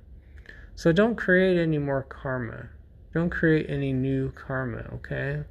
So 0.75 0.91
don't 0.91 1.15
create 1.15 1.59
any 1.59 1.79
more 1.79 2.03
karma. 2.03 2.71
Don't 3.13 3.31
create 3.31 3.67
any 3.69 3.93
new 3.93 4.33
karma, 4.33 4.91
okay? 4.95 5.45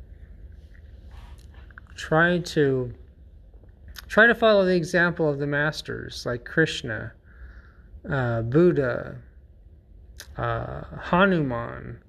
Try 1.95 2.39
to 2.39 2.93
try 4.07 4.27
to 4.27 4.35
follow 4.35 4.65
the 4.65 4.75
example 4.75 5.29
of 5.29 5.39
the 5.39 5.47
masters 5.47 6.25
like 6.25 6.45
Krishna, 6.45 7.13
uh, 8.09 8.41
Buddha, 8.41 9.17
uh, 10.37 10.83
Hanuman, 10.99 11.99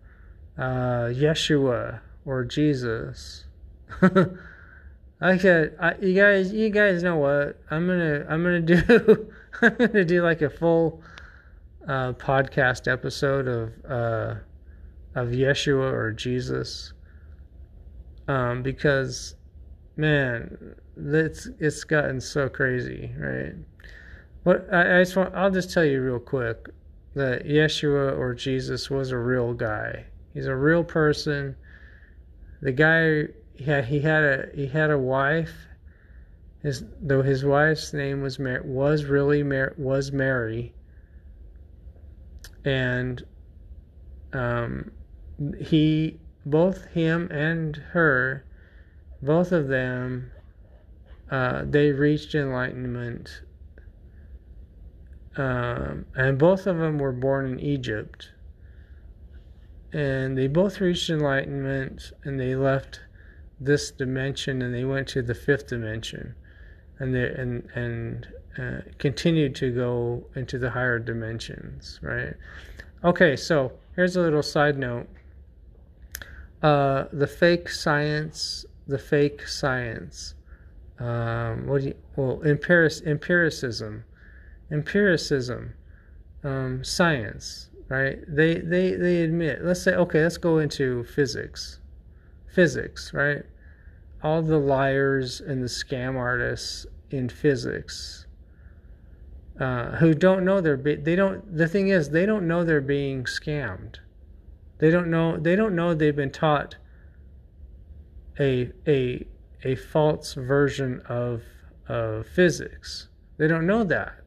uh, 0.59 1.09
Yeshua, 1.11 2.01
or 2.25 2.44
Jesus. 2.44 3.44
I 5.20 5.38
could, 5.38 5.77
I, 5.81 5.94
you 6.01 6.14
guys, 6.14 6.53
you 6.53 6.68
guys 6.70 7.03
know 7.03 7.16
what? 7.16 7.59
I'm 7.70 7.87
gonna, 7.87 8.27
I'm 8.29 8.42
gonna 8.42 8.61
do, 8.61 9.33
I'm 9.62 9.77
gonna 9.77 10.05
do 10.05 10.23
like 10.23 10.42
a 10.42 10.51
full 10.51 11.03
uh, 11.88 12.12
podcast 12.14 12.90
episode 12.90 13.47
of 13.49 13.73
uh, 13.88 14.35
of 15.14 15.29
Yeshua 15.29 15.92
or 15.92 16.12
Jesus, 16.12 16.92
um, 18.27 18.62
because 18.62 19.37
man, 19.96 20.74
it's 20.96 21.48
it's 21.59 21.85
gotten 21.85 22.20
so 22.20 22.48
crazy, 22.48 23.12
right? 23.18 23.54
What 24.42 24.66
I, 24.72 24.98
I 24.98 25.02
just 25.02 25.16
want, 25.16 25.35
I'll 25.35 25.50
just 25.50 25.72
tell 25.72 25.85
you 25.85 26.02
real 26.02 26.18
quick 26.18 26.68
that 27.14 27.44
Yeshua 27.44 28.16
or 28.18 28.35
Jesus 28.35 28.90
was 28.90 29.11
a 29.11 29.18
real 29.18 29.54
guy. 29.54 30.07
He's 30.33 30.46
a 30.46 30.57
real 30.57 30.85
person. 30.85 31.57
The 32.61 32.72
guy, 32.72 33.28
yeah, 33.57 33.83
he 33.83 34.00
had 34.00 34.24
a 34.24 34.48
he 34.54 34.66
had 34.66 34.90
a 34.90 34.98
wife. 34.98 35.54
His 36.62 36.85
though 37.00 37.22
his 37.22 37.44
wife's 37.44 37.92
name 37.92 38.22
was 38.22 38.38
Mar- 38.38 38.62
was 38.64 39.04
really 39.04 39.42
Mar- 39.42 39.74
was 39.76 40.12
Mary 40.12 40.74
and 42.64 43.24
um, 44.33 44.90
he 45.59 46.18
both 46.46 46.87
him 46.87 47.28
and 47.30 47.76
her 47.76 48.44
both 49.25 49.53
of 49.53 49.69
them 49.69 50.31
uh, 51.31 51.63
they 51.65 51.91
reached 51.91 52.35
enlightenment 52.35 53.43
um, 55.37 56.07
and 56.15 56.39
both 56.39 56.67
of 56.67 56.79
them 56.79 56.99
were 56.99 57.13
born 57.13 57.47
in 57.47 57.61
egypt 57.61 58.31
and 59.93 60.37
they 60.37 60.49
both 60.49 60.81
reached 60.81 61.09
enlightenment 61.09 62.13
and 62.25 62.39
they 62.39 62.55
left 62.55 63.01
this 63.61 63.91
dimension 63.91 64.61
and 64.63 64.75
they 64.75 64.85
went 64.85 65.07
to 65.09 65.23
the 65.23 65.35
fifth 65.35 65.69
dimension 65.69 66.35
and 66.99 67.15
they 67.15 67.25
and 67.25 67.69
and 67.75 68.27
uh, 68.59 68.81
continued 68.99 69.55
to 69.57 69.73
go 69.73 70.25
into 70.37 70.59
the 70.59 70.71
higher 70.71 70.99
dimensions, 70.99 71.99
right? 72.03 72.35
Okay, 73.03 73.35
so 73.35 73.73
here's 73.97 74.17
a 74.17 74.21
little 74.21 74.43
side 74.43 74.79
note. 74.79 75.09
Uh, 76.63 77.05
the 77.13 77.27
fake 77.27 77.69
science, 77.69 78.65
the 78.87 78.99
fake 78.99 79.47
science. 79.49 80.35
Um, 80.99 81.66
what 81.66 81.83
do 81.83 81.88
you, 81.88 81.94
well, 82.16 82.42
empiric, 82.44 82.92
empiricism, 83.05 84.05
empiricism, 84.70 85.75
um, 86.42 86.85
science, 86.85 87.70
right? 87.88 88.18
They, 88.29 88.59
they, 88.59 88.94
they 88.94 89.23
admit, 89.23 89.64
let's 89.64 89.83
say, 89.83 89.94
okay, 89.94 90.23
let's 90.23 90.37
go 90.37 90.59
into 90.59 91.05
physics, 91.05 91.81
physics, 92.55 93.12
right? 93.12 93.42
All 94.23 94.42
the 94.42 94.59
liars 94.59 95.40
and 95.40 95.62
the 95.62 95.68
scam 95.68 96.16
artists 96.16 96.87
in 97.11 97.29
physics, 97.29 98.25
uh, 99.59 99.97
who 99.97 100.14
don't 100.14 100.44
know 100.44 100.61
they're 100.61 100.77
be- 100.77 100.97
they 100.97 101.14
don't 101.14 101.57
the 101.57 101.68
thing 101.68 101.88
is 101.88 102.11
they 102.11 102.27
don't 102.27 102.47
know 102.47 102.64
they're 102.64 102.81
being 102.81 103.25
scammed 103.25 103.99
they 104.79 104.90
don't 104.90 105.09
know 105.09 105.37
they 105.37 105.55
don't 105.55 105.75
know 105.75 105.94
they've 105.94 106.16
been 106.16 106.31
taught 106.31 106.77
a 108.38 108.73
a 108.87 109.27
a 109.62 109.75
false 109.75 110.35
version 110.35 111.01
of 111.07 111.42
of 111.88 112.27
physics 112.27 113.09
they 113.37 113.47
don't 113.47 113.66
know 113.66 113.85
that 113.85 114.20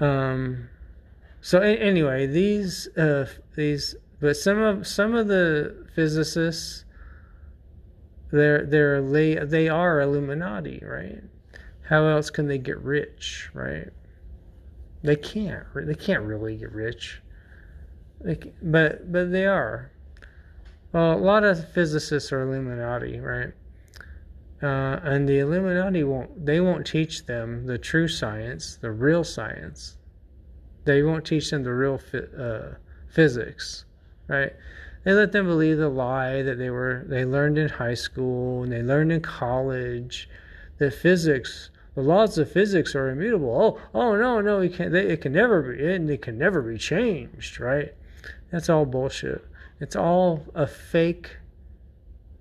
um 0.00 0.68
so 1.40 1.60
a- 1.60 1.76
anyway 1.76 2.26
these 2.26 2.88
uh 2.96 3.26
these 3.56 3.96
but 4.20 4.36
some 4.36 4.58
of 4.58 4.86
some 4.86 5.14
of 5.14 5.28
the 5.28 5.86
physicists 5.94 6.84
they're 8.32 8.64
they're 8.66 9.02
they, 9.02 9.34
they 9.36 9.68
are 9.68 10.00
illuminati 10.00 10.82
right 10.84 11.22
how 11.84 12.06
else 12.06 12.30
can 12.30 12.48
they 12.48 12.58
get 12.58 12.78
rich, 12.78 13.50
right? 13.52 13.90
They 15.02 15.16
can't. 15.16 15.66
They 15.74 15.94
can't 15.94 16.22
really 16.22 16.56
get 16.56 16.72
rich. 16.72 17.20
They, 18.20 18.38
but 18.62 19.12
but 19.12 19.30
they 19.30 19.46
are. 19.46 19.90
Well, 20.94 21.14
a 21.14 21.18
lot 21.18 21.42
of 21.42 21.72
physicists 21.72 22.30
are 22.30 22.42
Illuminati, 22.42 23.18
right? 23.18 23.52
Uh, 24.62 25.00
and 25.02 25.28
the 25.28 25.40
Illuminati 25.40 26.04
won't. 26.04 26.46
They 26.46 26.60
won't 26.60 26.86
teach 26.86 27.26
them 27.26 27.66
the 27.66 27.78
true 27.78 28.06
science, 28.06 28.76
the 28.80 28.92
real 28.92 29.24
science. 29.24 29.96
They 30.84 31.02
won't 31.02 31.24
teach 31.24 31.50
them 31.50 31.64
the 31.64 31.74
real 31.74 32.00
uh, 32.38 32.76
physics, 33.08 33.86
right? 34.28 34.52
They 35.02 35.12
let 35.12 35.32
them 35.32 35.46
believe 35.46 35.78
the 35.78 35.88
lie 35.88 36.42
that 36.42 36.58
they 36.58 36.70
were 36.70 37.04
they 37.08 37.24
learned 37.24 37.58
in 37.58 37.70
high 37.70 37.94
school 37.94 38.62
and 38.62 38.70
they 38.70 38.82
learned 38.82 39.10
in 39.10 39.20
college 39.20 40.28
that 40.78 40.94
physics 40.94 41.70
the 41.96 42.02
laws 42.02 42.38
of 42.38 42.52
physics 42.52 42.94
are 42.94 43.10
immutable. 43.10 43.80
Oh, 43.92 44.00
oh 44.00 44.16
no, 44.16 44.40
no, 44.40 44.60
it 44.60 44.74
can 44.74 44.92
they, 44.92 45.08
it 45.08 45.22
can 45.22 45.32
never 45.32 45.60
be, 45.60 45.92
and 45.92 46.08
it 46.08 46.22
can 46.22 46.38
never 46.38 46.62
be 46.62 46.78
changed, 46.78 47.58
right? 47.58 47.92
That's 48.52 48.68
all 48.68 48.86
bullshit. 48.86 49.44
It's 49.84 49.96
all 49.96 50.46
a 50.54 50.66
fake 50.66 51.36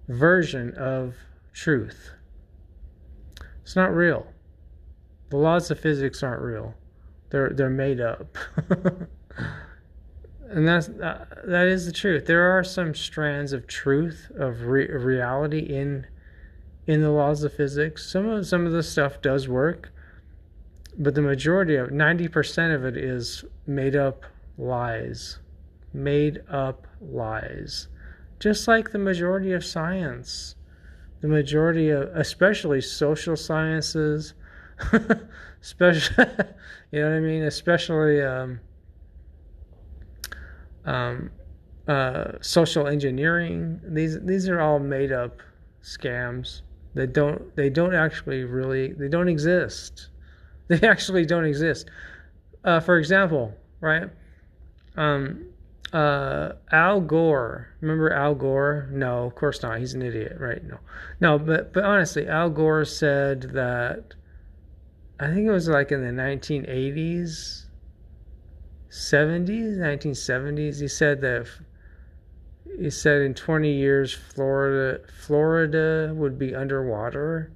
version 0.08 0.74
of 0.76 1.16
truth. 1.52 2.12
It's 3.62 3.76
not 3.76 3.94
real. 3.94 4.28
The 5.30 5.36
laws 5.36 5.70
of 5.70 5.78
physics 5.78 6.24
aren't 6.24 6.42
real. 6.42 6.74
They're 7.32 7.50
they're 7.50 7.70
made 7.70 8.00
up. 8.00 8.38
and 10.50 10.66
that's 10.66 10.88
uh, 10.88 11.26
that 11.44 11.68
is 11.68 11.86
the 11.86 11.92
truth. 11.92 12.28
There 12.28 12.50
are 12.50 12.64
some 12.64 12.96
strands 12.96 13.52
of 13.52 13.68
truth 13.68 14.32
of 14.38 14.62
re- 14.62 14.88
reality 14.88 15.60
in 15.60 16.08
in 16.88 17.02
the 17.02 17.12
laws 17.12 17.44
of 17.44 17.52
physics. 17.52 18.10
Some 18.10 18.26
of 18.26 18.48
some 18.48 18.66
of 18.66 18.72
the 18.72 18.84
stuff 18.84 19.22
does 19.22 19.50
work, 19.50 19.92
but 20.98 21.14
the 21.14 21.22
majority 21.22 21.76
of 21.76 21.90
90% 21.90 22.74
of 22.74 22.86
it 22.86 22.96
is 22.96 23.44
made 23.68 23.98
up 23.98 24.24
lies. 24.58 25.40
Made 25.94 26.42
up 26.50 26.88
lies. 27.02 27.88
Just 28.40 28.68
like 28.68 28.92
the 28.92 28.98
majority 28.98 29.54
of 29.54 29.64
science. 29.64 30.56
The 31.22 31.28
majority 31.28 31.90
of 31.90 32.10
especially 32.16 32.82
social 32.82 33.38
sciences, 33.38 34.34
especially 35.62 36.26
you 36.92 37.00
know 37.02 37.10
what 37.10 37.16
I 37.16 37.20
mean, 37.22 37.44
especially 37.44 38.22
um, 38.22 38.60
um, 40.86 41.32
uh, 41.88 42.34
social 42.42 42.88
engineering. 42.88 43.80
These 43.84 44.20
these 44.22 44.50
are 44.50 44.60
all 44.60 44.80
made 44.80 45.14
up 45.14 45.40
scams 45.82 46.62
they 46.94 47.08
don't 47.08 47.56
they 47.56 47.70
don't 47.70 47.94
actually 47.94 48.44
really 48.44 48.94
they 48.94 49.08
don't 49.08 49.28
exist 49.28 50.10
they 50.68 50.88
actually 50.88 51.26
don't 51.26 51.46
exist 51.46 51.90
uh, 52.64 52.80
for 52.80 52.98
example 52.98 53.54
right 53.82 54.10
um, 54.96 55.46
uh, 55.94 56.54
al 56.72 57.02
gore 57.02 57.70
remember 57.80 58.12
al 58.12 58.36
gore 58.36 58.90
no 58.92 59.26
of 59.26 59.36
course 59.36 59.62
not 59.62 59.80
he's 59.80 59.94
an 59.94 60.02
idiot 60.02 60.36
right 60.40 60.64
no 60.64 60.80
no 61.20 61.38
but 61.38 61.72
but 61.72 61.84
honestly 61.84 62.28
al 62.28 62.50
gore 62.50 62.84
said 62.84 63.42
that 63.54 64.16
i 65.20 65.28
think 65.28 65.48
it 65.48 65.52
was 65.52 65.68
like 65.68 65.92
in 65.92 66.02
the 66.02 66.22
1980s 66.22 67.66
70s 68.90 69.78
1970s 69.78 70.82
he 70.82 70.88
said 70.88 71.22
that 71.22 71.48
he 72.80 72.90
said 72.90 73.22
in 73.22 73.34
20 73.34 73.72
years 73.72 74.14
Florida 74.14 75.00
Florida 75.26 76.14
would 76.16 76.38
be 76.38 76.56
underwater. 76.56 77.52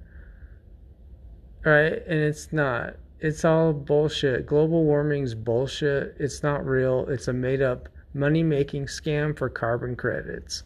Right? 1.64 2.02
And 2.06 2.20
it's 2.20 2.52
not. 2.52 2.96
it's 3.20 3.44
all 3.44 3.72
bullshit. 3.72 4.46
Global 4.46 4.84
warming's 4.84 5.34
bullshit. 5.34 6.14
It's 6.18 6.42
not 6.42 6.64
real. 6.64 7.06
It's 7.08 7.28
a 7.28 7.32
made 7.32 7.60
up 7.60 7.88
money 8.14 8.42
making 8.42 8.86
scam 8.86 9.36
for 9.36 9.48
carbon 9.48 9.96
credits. 9.96 10.62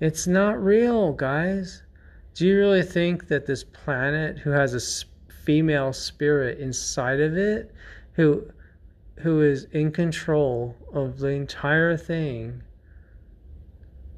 It's 0.00 0.26
not 0.26 0.62
real, 0.62 1.12
guys. 1.12 1.82
Do 2.34 2.46
you 2.46 2.58
really 2.58 2.82
think 2.82 3.28
that 3.28 3.46
this 3.46 3.64
planet, 3.64 4.38
who 4.38 4.50
has 4.50 4.74
a 4.74 5.06
female 5.44 5.92
spirit 5.92 6.58
inside 6.58 7.20
of 7.20 7.36
it, 7.36 7.72
who 8.12 8.50
who 9.20 9.40
is 9.40 9.64
in 9.72 9.90
control 9.90 10.76
of 10.92 11.18
the 11.18 11.28
entire 11.28 11.96
thing, 11.96 12.62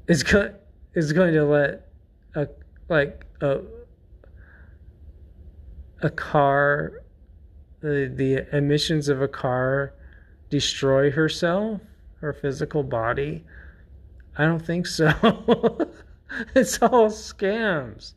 is 0.07 0.23
going 0.23 0.53
is 0.95 1.13
going 1.13 1.33
to 1.33 1.45
let 1.45 1.87
a 2.35 2.47
like 2.89 3.25
a 3.41 3.61
a 6.01 6.09
car 6.09 7.03
the 7.79 8.11
the 8.13 8.55
emissions 8.55 9.07
of 9.07 9.21
a 9.21 9.27
car 9.27 9.93
destroy 10.49 11.11
herself 11.11 11.79
her 12.21 12.33
physical 12.33 12.83
body? 12.83 13.43
I 14.37 14.45
don't 14.45 14.65
think 14.65 14.87
so. 14.87 15.89
It's 16.55 16.81
all 16.81 17.09
scams. 17.09 18.13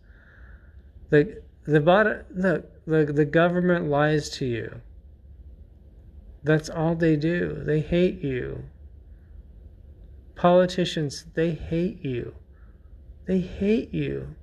The 1.10 1.42
the 1.64 1.80
bottom 1.80 2.24
the, 2.30 2.64
the 2.86 3.04
the 3.06 3.24
government 3.24 3.88
lies 3.88 4.28
to 4.30 4.46
you. 4.46 4.80
That's 6.44 6.68
all 6.68 6.94
they 6.94 7.16
do. 7.16 7.62
They 7.64 7.80
hate 7.80 8.20
you. 8.22 8.64
Politicians 10.34 11.26
they 11.34 11.52
hate 11.52 12.04
you. 12.04 12.34
They 13.26 13.40
hate 13.40 13.94
you. 13.94 14.34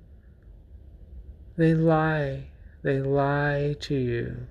They 1.56 1.74
lie. 1.74 2.48
They 2.82 3.00
lie 3.00 3.76
to 3.80 3.94
you. 3.94 4.46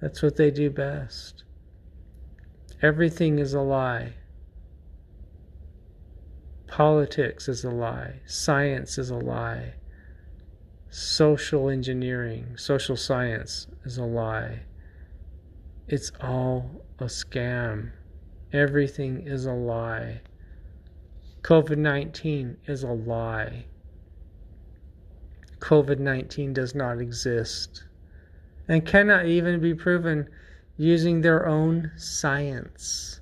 That's 0.00 0.22
what 0.22 0.36
they 0.36 0.50
do 0.50 0.70
best. 0.70 1.42
Everything 2.82 3.38
is 3.38 3.54
a 3.54 3.60
lie. 3.60 4.12
Politics 6.66 7.48
is 7.48 7.64
a 7.64 7.70
lie. 7.70 8.20
Science 8.26 8.98
is 8.98 9.08
a 9.08 9.16
lie. 9.16 9.74
Social 10.90 11.70
engineering, 11.70 12.56
social 12.56 12.96
science 12.96 13.66
is 13.84 13.96
a 13.96 14.04
lie. 14.04 14.60
It's 15.88 16.12
all 16.20 16.84
a 16.98 17.04
scam. 17.04 17.92
Everything 18.52 19.26
is 19.26 19.46
a 19.46 19.52
lie. 19.52 20.20
COVID 21.42 21.78
19 21.78 22.58
is 22.66 22.82
a 22.82 22.92
lie. 22.92 23.64
COVID 25.60 25.98
19 25.98 26.52
does 26.52 26.74
not 26.74 27.00
exist 27.00 27.84
and 28.68 28.84
cannot 28.84 29.26
even 29.26 29.60
be 29.60 29.74
proven 29.74 30.28
using 30.76 31.20
their 31.20 31.46
own 31.46 31.90
science. 31.96 33.20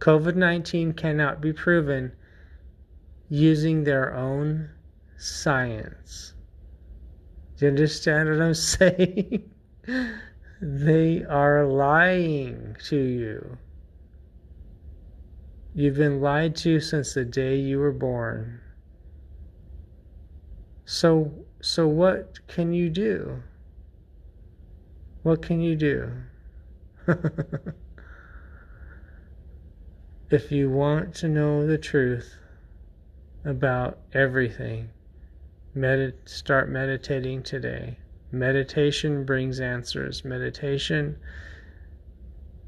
COVID 0.00 0.36
19 0.36 0.92
cannot 0.92 1.40
be 1.40 1.52
proven 1.52 2.12
using 3.28 3.84
their 3.84 4.14
own 4.14 4.70
science. 5.16 6.34
Do 7.56 7.66
you 7.66 7.70
understand 7.70 8.28
what 8.28 8.40
I'm 8.40 8.54
saying? 8.54 9.50
they 10.60 11.24
are 11.24 11.64
lying 11.66 12.76
to 12.84 12.96
you. 12.96 13.58
You've 15.74 15.96
been 15.96 16.20
lied 16.20 16.56
to 16.56 16.80
since 16.80 17.14
the 17.14 17.24
day 17.24 17.56
you 17.56 17.78
were 17.78 17.92
born. 17.92 18.60
So 20.84 21.32
so 21.60 21.86
what 21.86 22.46
can 22.48 22.72
you 22.72 22.88
do? 22.88 23.42
What 25.22 25.42
can 25.42 25.60
you 25.60 25.76
do? 25.76 26.12
if 30.30 30.52
you 30.52 30.70
want 30.70 31.14
to 31.14 31.28
know 31.28 31.66
the 31.66 31.78
truth 31.78 32.36
about 33.44 33.98
everything, 34.12 34.90
start 36.26 36.68
meditating 36.68 37.42
today. 37.42 37.96
Meditation 38.30 39.24
brings 39.24 39.58
answers. 39.58 40.22
Meditation 40.24 41.16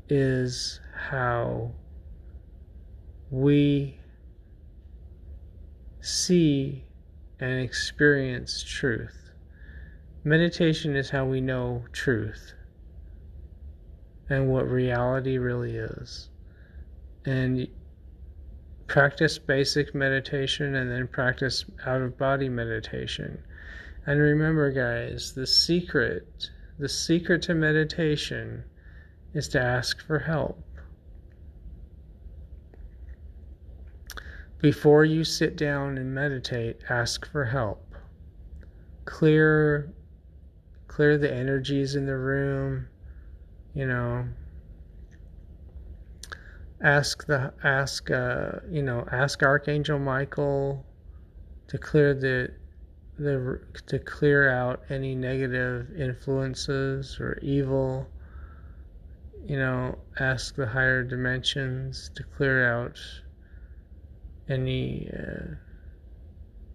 is 0.09 0.81
how 0.95 1.73
we 3.31 3.99
see 6.01 6.87
and 7.39 7.61
experience 7.61 8.63
truth. 8.63 9.33
Meditation 10.25 10.97
is 10.97 11.11
how 11.11 11.27
we 11.27 11.43
know 11.43 11.85
truth 11.93 12.55
and 14.31 14.49
what 14.49 14.69
reality 14.69 15.37
really 15.37 15.77
is. 15.77 16.31
And 17.27 17.69
practice 18.87 19.39
basic 19.39 19.95
meditation 19.95 20.75
and 20.75 20.91
then 20.91 21.07
practice 21.07 21.65
out 21.85 22.01
of 22.01 22.17
body 22.17 22.49
meditation. 22.49 23.43
And 24.07 24.19
remember, 24.19 24.71
guys, 24.71 25.35
the 25.35 25.47
secret, 25.47 26.51
the 26.79 26.89
secret 26.89 27.43
to 27.43 27.55
meditation 27.55 28.65
is 29.35 29.49
to 29.49 29.61
ask 29.61 30.05
for 30.07 30.21
help. 30.21 30.65
Before 34.61 35.05
you 35.05 35.25
sit 35.25 35.57
down 35.57 35.99
and 35.99 36.15
meditate, 36.15 36.81
ask 36.89 37.31
for 37.31 37.45
help. 37.45 37.95
Clear 39.05 39.93
clear 40.89 41.17
the 41.17 41.33
energies 41.33 41.95
in 41.95 42.05
the 42.05 42.17
room, 42.17 42.89
you 43.75 43.87
know. 43.87 44.27
Ask 46.83 47.27
the 47.27 47.53
ask 47.63 48.11
uh, 48.11 48.53
you 48.71 48.83
know 48.83 49.07
ask 49.13 49.43
Archangel 49.43 49.99
Michael 49.99 50.85
to 51.69 51.77
clear 51.79 52.15
the 52.15 52.53
the 53.19 53.61
to 53.87 53.99
clear 53.99 54.51
out 54.51 54.83
any 54.89 55.15
negative 55.15 55.89
influences 55.97 57.19
or 57.21 57.39
evil. 57.43 58.09
You 59.45 59.59
know, 59.59 59.99
ask 60.19 60.55
the 60.55 60.67
higher 60.67 61.03
dimensions 61.03 62.11
to 62.15 62.23
clear 62.23 62.73
out 62.73 62.99
any 64.49 65.11
uh, 65.13 65.55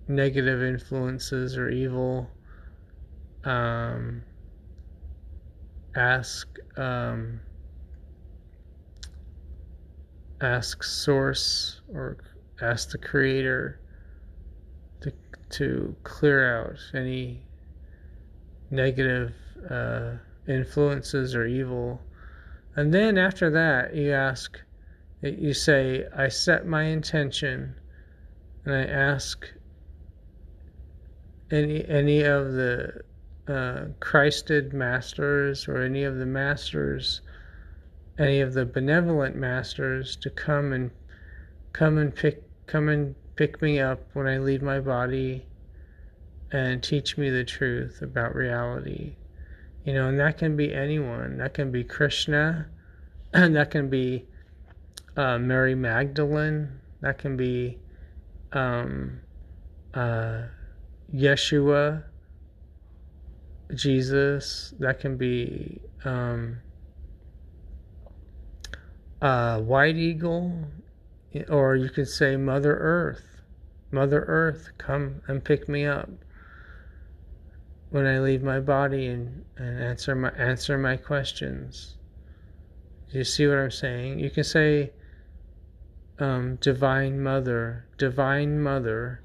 negative 0.08 0.62
influences 0.64 1.58
or 1.58 1.70
evil 1.70 2.30
um, 3.43 4.24
ask 5.96 6.48
um, 6.78 7.39
ask 10.41 10.84
source 10.84 11.82
or 11.93 12.18
ask 12.62 12.91
the 12.91 12.98
creator 12.98 13.80
to 15.02 15.12
to 15.50 15.96
clear 16.04 16.60
out 16.60 16.78
any 16.93 17.43
negative 18.70 19.34
uh, 19.70 20.12
influences 20.48 21.36
or 21.36 21.46
evil. 21.46 22.02
And 22.76 22.93
then 22.93 23.18
after 23.18 23.50
that 23.52 23.96
you 23.96 24.12
ask 24.12 24.60
you 25.22 25.54
say 25.54 26.06
i 26.16 26.28
set 26.28 26.66
my 26.66 26.84
intention 26.84 27.76
and 28.64 28.76
i 28.76 28.84
ask 28.84 29.48
any 31.52 31.88
any 31.88 32.22
of 32.22 32.54
the 32.54 33.02
uh, 33.48 33.86
Christed 34.00 34.74
masters 34.74 35.68
or 35.68 35.78
any 35.82 36.04
of 36.04 36.18
the 36.18 36.26
masters, 36.26 37.22
any 38.18 38.41
of 38.41 38.54
the 38.54 38.66
benevolent 38.66 39.36
masters 39.36 40.16
to 40.18 40.30
come 40.30 40.74
and 40.74 40.91
come 41.74 41.98
and 41.98 42.16
pick 42.16 42.43
come 42.68 42.89
and 42.89 43.16
pick 43.36 43.62
me 43.62 43.80
up 43.80 44.00
when 44.14 44.28
I 44.28 44.38
leave 44.38 44.62
my 44.62 44.80
body 44.80 45.46
and 46.52 46.82
teach 46.82 47.18
me 47.18 47.30
the 47.30 47.43
truth 47.43 48.02
about 48.02 48.34
reality. 48.34 49.16
You 49.84 49.93
know, 49.93 50.08
and 50.08 50.20
that 50.20 50.38
can 50.38 50.56
be 50.56 50.74
anyone. 50.74 51.38
That 51.38 51.54
can 51.54 51.72
be 51.72 51.84
Krishna, 51.84 52.68
and 53.34 53.56
that 53.58 53.70
can 53.70 53.89
be 53.89 54.26
uh, 55.16 55.38
Mary 55.38 55.76
Magdalene. 55.76 56.80
That 57.02 57.20
can 57.20 57.38
be 57.38 57.78
um, 58.54 59.20
uh, 59.93 60.43
Yeshua 61.14 62.04
Jesus, 63.74 64.74
that 64.80 64.99
can 64.99 65.18
be 65.18 65.82
um, 66.03 66.57
uh, 69.22 69.59
White 69.59 69.95
Eagle, 69.95 70.68
or 71.49 71.76
you 71.76 71.89
could 71.89 72.07
say 72.07 72.36
Mother 72.36 72.78
Earth. 72.78 73.41
Mother 73.91 74.24
Earth, 74.28 74.70
come 74.78 75.22
and 75.28 75.43
pick 75.43 75.68
me 75.68 75.86
up 75.86 76.09
when 77.89 78.05
I 78.05 78.20
leave 78.20 78.43
my 78.43 78.59
body 78.59 79.07
and, 79.07 79.45
and 79.57 79.82
answer 79.82 80.16
my 80.16 80.30
answer 80.32 80.78
my 80.78 80.97
questions. 80.97 81.95
Do 83.11 83.20
you 83.20 83.24
see 83.24 83.47
what 83.47 83.57
I'm 83.57 83.72
saying? 83.72 84.20
You 84.20 84.30
can 84.30 84.43
say 84.43 84.91
um, 86.20 86.57
Divine 86.57 87.22
Mother, 87.22 87.86
Divine 87.97 88.59
Mother, 88.59 89.22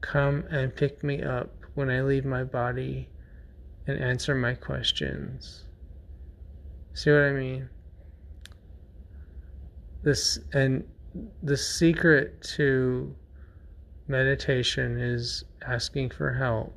come 0.00 0.44
and 0.50 0.74
pick 0.74 1.02
me 1.02 1.22
up 1.22 1.50
when 1.74 1.90
I 1.90 2.02
leave 2.02 2.24
my 2.24 2.44
body 2.44 3.08
and 3.90 4.02
answer 4.02 4.34
my 4.34 4.54
questions. 4.54 5.64
See 6.94 7.10
what 7.10 7.22
I 7.22 7.32
mean? 7.32 7.68
This 10.02 10.38
and 10.52 10.84
the 11.42 11.56
secret 11.56 12.40
to 12.56 13.14
meditation 14.06 14.98
is 14.98 15.44
asking 15.66 16.10
for 16.10 16.34
help. 16.34 16.76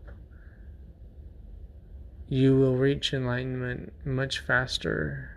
You 2.29 2.57
will 2.57 2.75
reach 2.75 3.13
enlightenment 3.13 3.93
much 4.05 4.39
faster 4.39 5.33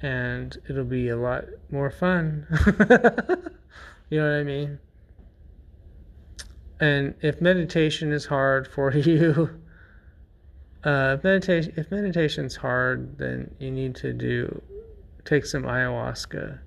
and 0.00 0.56
it'll 0.68 0.84
be 0.84 1.08
a 1.08 1.16
lot 1.16 1.44
more 1.70 1.90
fun. 1.90 2.46
you 4.10 4.20
know 4.20 4.30
what 4.30 4.38
I 4.38 4.44
mean? 4.44 4.78
And 6.78 7.14
if 7.22 7.40
meditation 7.40 8.12
is 8.12 8.26
hard 8.26 8.68
for 8.68 8.92
you, 8.96 9.60
uh, 10.86 11.16
if 11.18 11.24
meditation 11.24 11.72
if 11.76 11.90
meditation's 11.90 12.56
hard, 12.56 13.18
then 13.18 13.54
you 13.58 13.70
need 13.70 13.94
to 13.96 14.12
do 14.12 14.62
take 15.24 15.44
some 15.44 15.64
ayahuasca. 15.64 16.60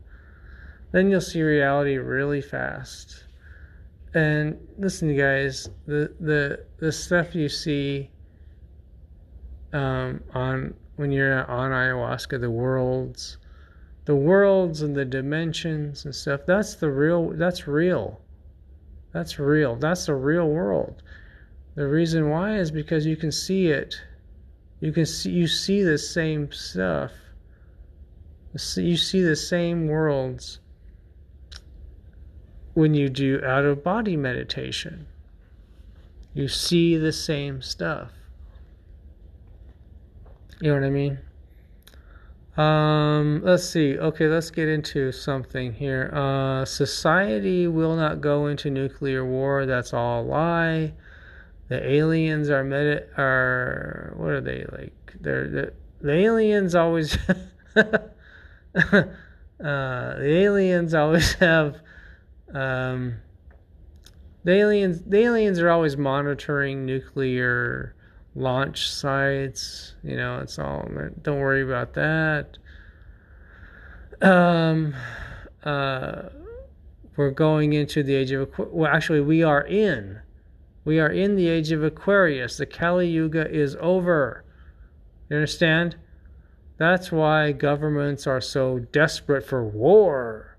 Then 0.92 1.10
you'll 1.10 1.22
see 1.22 1.42
reality 1.42 1.98
really 1.98 2.42
fast. 2.42 3.24
And 4.14 4.58
listen, 4.78 5.10
you 5.10 5.18
guys, 5.18 5.70
the 5.88 6.14
the 6.20 6.66
the 6.78 6.92
stuff 6.92 7.34
you 7.34 7.48
see 7.48 8.10
um, 9.72 10.22
on 10.34 10.74
when 10.98 11.12
you're 11.12 11.50
on 11.50 11.72
ayahuasca, 11.72 12.42
the 12.42 12.52
worlds, 12.52 13.38
the 14.04 14.16
worlds 14.16 14.82
and 14.82 14.96
the 14.96 15.06
dimensions 15.06 16.04
and 16.04 16.14
stuff. 16.14 16.42
That's 16.46 16.76
the 16.76 16.92
real. 16.92 17.30
That's 17.30 17.68
real. 17.68 18.20
That's 19.14 19.40
real. 19.40 19.78
That's 19.78 20.08
the 20.08 20.16
real 20.16 20.50
world. 20.50 21.04
The 21.76 21.88
reason 21.88 22.30
why 22.30 22.58
is 22.58 22.72
because 22.72 23.06
you 23.06 23.16
can 23.16 23.32
see 23.32 23.68
it. 23.68 23.96
You 24.80 24.92
can 24.92 25.06
see 25.06 25.32
you 25.32 25.48
see 25.48 25.84
the 25.84 25.98
same 25.98 26.52
stuff. 26.52 27.12
You 28.54 28.98
see 28.98 29.22
the 29.22 29.36
same 29.36 29.88
worlds 29.88 30.60
when 32.74 32.94
you 32.94 33.10
do 33.10 33.42
out 33.44 33.66
of 33.66 33.84
body 33.84 34.16
meditation. 34.16 35.06
You 36.34 36.48
see 36.48 36.98
the 36.98 37.12
same 37.12 37.62
stuff. 37.62 38.12
You 40.62 40.70
know 40.70 40.76
what 40.76 40.84
I 40.84 40.90
mean? 40.90 41.20
Um, 42.58 43.42
let's 43.44 43.64
see. 43.64 43.98
Okay, 43.98 44.28
let's 44.28 44.52
get 44.52 44.68
into 44.68 45.12
something 45.12 45.74
here. 45.74 46.10
Uh, 46.14 46.66
society 46.66 47.68
will 47.68 47.96
not 47.96 48.20
go 48.20 48.48
into 48.48 48.70
nuclear 48.70 49.26
war. 49.26 49.66
That's 49.66 49.94
all 49.94 50.22
a 50.22 50.24
lie. 50.24 50.94
The 51.70 51.88
aliens 51.88 52.50
are 52.50 52.64
meta 52.64 53.06
are 53.18 54.14
what 54.18 54.30
are 54.30 54.42
they 54.42 54.66
like? 54.72 55.14
They're 55.22 55.48
the, 55.48 55.74
the 56.02 56.14
aliens 56.14 56.76
always 56.76 57.16
uh, 57.76 58.02
the 58.74 59.16
aliens 60.24 60.94
always 60.94 61.34
have 61.34 61.78
um, 62.54 63.18
the 64.44 64.54
aliens 64.54 65.04
the 65.04 65.20
aliens 65.20 65.60
are 65.60 65.70
always 65.70 65.96
monitoring 65.96 66.86
nuclear 66.86 67.96
launch 68.36 68.90
sites. 68.90 69.96
You 70.04 70.18
know, 70.18 70.40
it's 70.40 70.58
all. 70.58 70.90
Don't 71.22 71.40
worry 71.40 71.62
about 71.62 71.94
that. 71.94 72.58
Um, 74.22 74.96
uh, 75.64 76.30
we're 77.16 77.32
going 77.32 77.74
into 77.74 78.02
the 78.02 78.16
age 78.16 78.32
of 78.32 78.50
well, 78.58 78.92
actually, 78.92 79.22
we 79.22 79.44
are 79.44 79.62
in. 79.62 80.20
We 80.90 81.00
are 81.00 81.12
in 81.12 81.36
the 81.36 81.48
age 81.48 81.72
of 81.72 81.84
Aquarius. 81.84 82.58
The 82.58 82.66
Kali 82.66 83.08
Yuga 83.08 83.48
is 83.48 83.78
over. 83.80 84.44
You 85.30 85.36
understand? 85.36 85.98
That's 86.78 87.12
why 87.12 87.52
governments 87.52 88.26
are 88.26 88.42
so 88.42 88.80
desperate 88.80 89.46
for 89.46 89.64
war. 89.64 90.58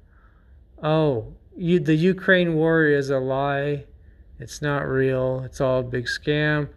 Oh, 0.80 1.34
you, 1.56 1.80
the 1.80 1.96
Ukraine 1.96 2.54
war 2.54 2.84
is 2.84 3.10
a 3.10 3.18
lie. 3.18 3.86
It's 4.38 4.62
not 4.62 4.86
real. 4.86 5.42
It's 5.44 5.60
all 5.60 5.80
a 5.80 5.82
big 5.82 6.04
scam. 6.04 6.68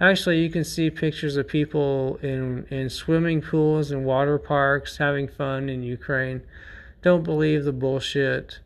Actually, 0.00 0.42
you 0.42 0.48
can 0.48 0.64
see 0.64 0.88
pictures 0.88 1.36
of 1.36 1.46
people 1.46 2.18
in, 2.22 2.66
in 2.70 2.88
swimming 2.88 3.42
pools 3.42 3.90
and 3.90 4.06
water 4.06 4.38
parks 4.38 4.96
having 4.96 5.28
fun 5.28 5.68
in 5.68 5.82
Ukraine. 5.82 6.40
Don't 7.02 7.24
believe 7.24 7.64
the 7.64 7.72
bullshit 7.72 8.60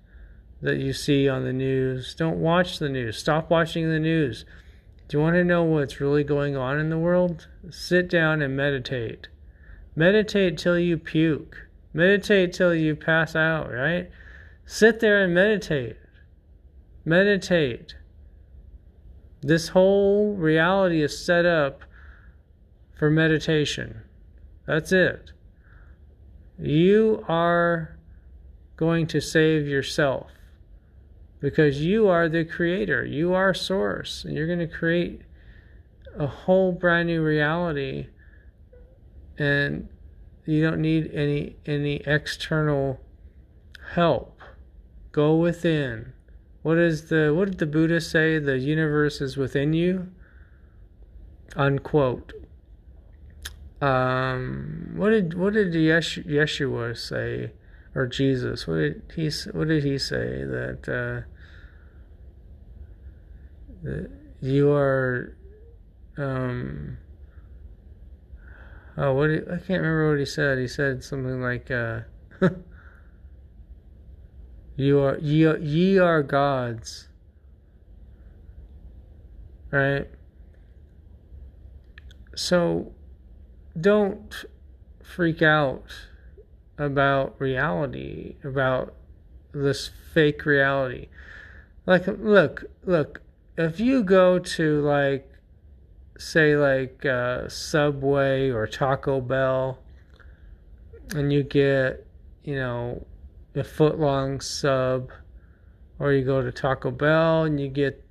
that 0.62 0.78
you 0.78 0.92
see 0.92 1.28
on 1.28 1.44
the 1.44 1.52
news. 1.52 2.14
Don't 2.14 2.40
watch 2.40 2.78
the 2.78 2.88
news. 2.88 3.18
Stop 3.18 3.50
watching 3.50 3.88
the 3.90 3.98
news. 3.98 4.44
Do 5.08 5.16
you 5.16 5.22
want 5.22 5.34
to 5.34 5.44
know 5.44 5.62
what's 5.62 6.00
really 6.00 6.24
going 6.24 6.56
on 6.56 6.78
in 6.78 6.90
the 6.90 6.98
world? 6.98 7.46
Sit 7.70 8.08
down 8.08 8.42
and 8.42 8.56
meditate. 8.56 9.28
Meditate 9.94 10.58
till 10.58 10.78
you 10.78 10.98
puke. 10.98 11.68
Meditate 11.92 12.52
till 12.52 12.74
you 12.74 12.96
pass 12.96 13.36
out, 13.36 13.72
right? 13.72 14.10
Sit 14.64 15.00
there 15.00 15.22
and 15.22 15.32
meditate. 15.32 15.96
Meditate. 17.04 17.94
This 19.40 19.68
whole 19.68 20.34
reality 20.34 21.02
is 21.02 21.24
set 21.24 21.46
up 21.46 21.82
for 22.98 23.10
meditation. 23.10 24.02
That's 24.66 24.90
it. 24.90 25.30
You 26.58 27.24
are 27.28 27.96
going 28.76 29.06
to 29.08 29.20
save 29.20 29.68
yourself 29.68 30.30
because 31.40 31.82
you 31.82 32.08
are 32.08 32.28
the 32.28 32.44
creator. 32.44 33.04
You 33.04 33.34
are 33.34 33.54
source. 33.54 34.24
And 34.24 34.36
you're 34.36 34.46
going 34.46 34.58
to 34.58 34.66
create 34.66 35.22
a 36.18 36.26
whole 36.26 36.72
brand 36.72 37.08
new 37.08 37.22
reality 37.22 38.06
and 39.38 39.88
you 40.46 40.62
don't 40.62 40.80
need 40.80 41.10
any 41.12 41.56
any 41.66 41.96
external 42.06 43.00
help. 43.94 44.40
Go 45.12 45.36
within. 45.36 46.12
What 46.62 46.78
is 46.78 47.08
the 47.08 47.34
what 47.34 47.50
did 47.50 47.58
the 47.58 47.66
Buddha 47.66 48.00
say? 48.00 48.38
The 48.38 48.58
universe 48.58 49.20
is 49.20 49.36
within 49.36 49.72
you. 49.72 50.08
Unquote. 51.54 52.32
Um, 53.80 54.92
what 54.94 55.10
did 55.10 55.34
what 55.34 55.52
did 55.52 55.72
Yeshua 55.74 56.96
say, 56.96 57.52
or 57.96 58.06
Jesus? 58.06 58.66
What 58.66 58.76
did 58.76 59.02
he 59.14 59.30
what 59.50 59.68
did 59.68 59.82
he 59.82 59.98
say 59.98 60.44
that 60.44 60.88
uh, 60.88 61.26
that 63.82 64.10
you 64.40 64.70
are? 64.70 65.36
Um, 66.16 66.98
oh, 68.96 69.12
what 69.14 69.30
I 69.30 69.58
can't 69.58 69.82
remember 69.82 70.10
what 70.10 70.20
he 70.20 70.26
said. 70.26 70.58
He 70.58 70.68
said 70.68 71.02
something 71.02 71.40
like. 71.40 71.70
Uh, 71.70 72.00
You 74.76 75.00
are 75.00 75.18
ye, 75.18 75.56
ye 75.58 75.98
are 75.98 76.22
gods. 76.22 77.08
Right? 79.70 80.08
So 82.34 82.92
don't 83.78 84.44
freak 85.02 85.40
out 85.40 85.86
about 86.78 87.34
reality, 87.40 88.36
about 88.44 88.94
this 89.52 89.90
fake 90.12 90.44
reality. 90.44 91.08
Like 91.86 92.06
look, 92.06 92.64
look, 92.84 93.22
if 93.56 93.80
you 93.80 94.02
go 94.02 94.38
to 94.38 94.80
like 94.80 95.30
say 96.18 96.56
like 96.56 97.04
uh, 97.04 97.48
Subway 97.48 98.50
or 98.50 98.66
Taco 98.66 99.20
Bell 99.20 99.78
and 101.14 101.32
you 101.32 101.42
get, 101.42 102.06
you 102.42 102.56
know, 102.56 103.06
a 103.54 103.64
foot 103.64 103.98
long 103.98 104.40
sub, 104.40 105.10
or 105.98 106.12
you 106.12 106.24
go 106.24 106.42
to 106.42 106.52
Taco 106.52 106.90
Bell 106.90 107.44
and 107.44 107.60
you 107.60 107.68
get 107.68 108.04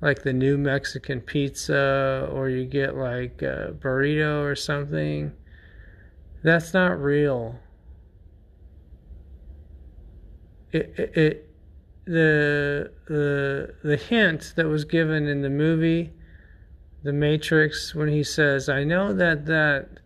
like 0.00 0.22
the 0.22 0.32
new 0.32 0.58
Mexican 0.58 1.20
pizza, 1.20 2.28
or 2.30 2.48
you 2.48 2.66
get 2.66 2.94
like 2.94 3.42
a 3.42 3.74
burrito 3.78 4.44
or 4.44 4.54
something. 4.54 5.32
That's 6.44 6.74
not 6.74 7.00
real. 7.02 7.58
It, 10.72 10.94
it, 10.98 11.16
it 11.16 11.50
the 12.06 12.92
the 13.06 13.74
the 13.82 13.96
hint 13.96 14.52
that 14.56 14.66
was 14.66 14.84
given 14.84 15.26
in 15.26 15.42
the 15.42 15.50
movie 15.50 16.12
The 17.04 17.12
Matrix 17.14 17.94
when 17.94 18.08
he 18.08 18.24
says, 18.24 18.68
"I 18.68 18.84
know 18.84 19.14
that 19.14 19.46
that 19.46 20.00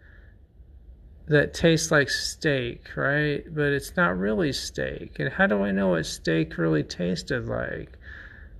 that 1.28 1.54
tastes 1.54 1.90
like 1.90 2.10
steak, 2.10 2.96
right? 2.96 3.44
But 3.54 3.72
it's 3.72 3.96
not 3.96 4.18
really 4.18 4.52
steak. 4.52 5.18
And 5.20 5.32
how 5.32 5.46
do 5.46 5.62
I 5.64 5.70
know 5.72 5.90
what 5.90 6.06
steak 6.06 6.58
really 6.58 6.82
tasted 6.84 7.46
like, 7.46 7.98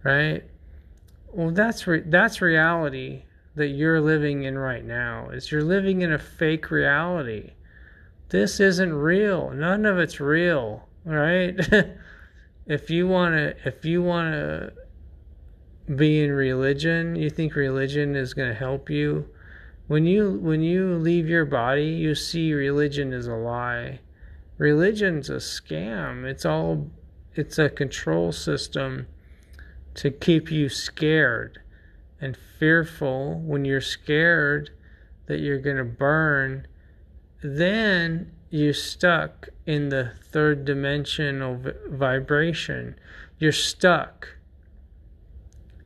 right? 0.05 0.45
Well, 1.33 1.53
that's 1.53 1.87
re- 1.87 2.05
that's 2.07 2.41
reality 2.43 3.24
that 3.57 3.68
you're 3.68 4.01
living 4.01 4.45
in 4.45 4.59
right 4.59 4.85
now. 4.85 5.31
Is 5.31 5.53
you're 5.53 5.64
living 5.64 6.03
in 6.03 6.12
a 6.12 6.18
fake 6.18 6.70
reality. 6.70 7.53
This 8.31 8.61
isn't 8.61 8.95
real. 8.95 9.51
None 9.51 9.87
of 9.87 9.99
it's 9.99 10.20
real, 10.20 10.89
right? 11.05 11.59
if 12.66 12.91
you 12.91 13.09
want 13.09 13.35
to 13.35 13.57
if 13.66 13.85
you 13.85 14.03
want 14.03 14.33
to 14.33 14.72
be 15.95 16.22
in 16.22 16.33
religion, 16.33 17.16
you 17.16 17.31
think 17.31 17.55
religion 17.55 18.14
is 18.14 18.35
going 18.35 18.51
to 18.51 18.55
help 18.55 18.91
you 18.91 19.26
When 19.89 20.05
you 20.05 20.33
when 20.35 20.62
you 20.62 20.97
leave 20.97 21.29
your 21.29 21.47
body, 21.47 21.87
you 21.87 22.14
see 22.14 22.53
religion 22.53 23.14
is 23.14 23.26
a 23.26 23.35
lie. 23.35 24.01
Religion's 24.59 25.31
a 25.31 25.37
scam. 25.37 26.24
It's 26.24 26.45
all 26.45 26.91
it's 27.35 27.59
a 27.59 27.70
control 27.70 28.33
system 28.33 29.07
to 29.95 30.11
keep 30.11 30.51
you 30.51 30.68
scared 30.68 31.61
and 32.20 32.37
fearful 32.59 33.41
when 33.41 33.64
you're 33.64 33.81
scared 33.81 34.70
that 35.26 35.41
you're 35.41 35.61
going 35.61 35.79
to 35.79 35.85
burn 35.85 36.68
then 37.43 38.30
you're 38.51 38.72
stuck 38.72 39.49
in 39.66 39.89
the 39.89 40.12
third 40.30 40.64
dimensional 40.64 41.61
vibration 41.89 42.95
you're 43.39 43.53
stuck 43.53 44.36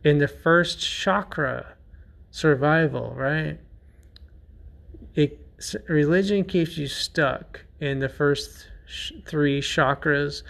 in 0.04 0.18
the 0.18 0.28
first 0.28 0.80
chakra 0.80 1.74
survival 2.30 3.12
right 3.16 3.58
it 5.14 5.38
religion 5.88 6.44
keeps 6.44 6.76
you 6.76 6.86
stuck 6.86 7.64
in 7.80 7.98
the 7.98 8.08
first 8.08 8.68
sh- 8.86 9.12
three 9.26 9.60
chakras 9.60 10.42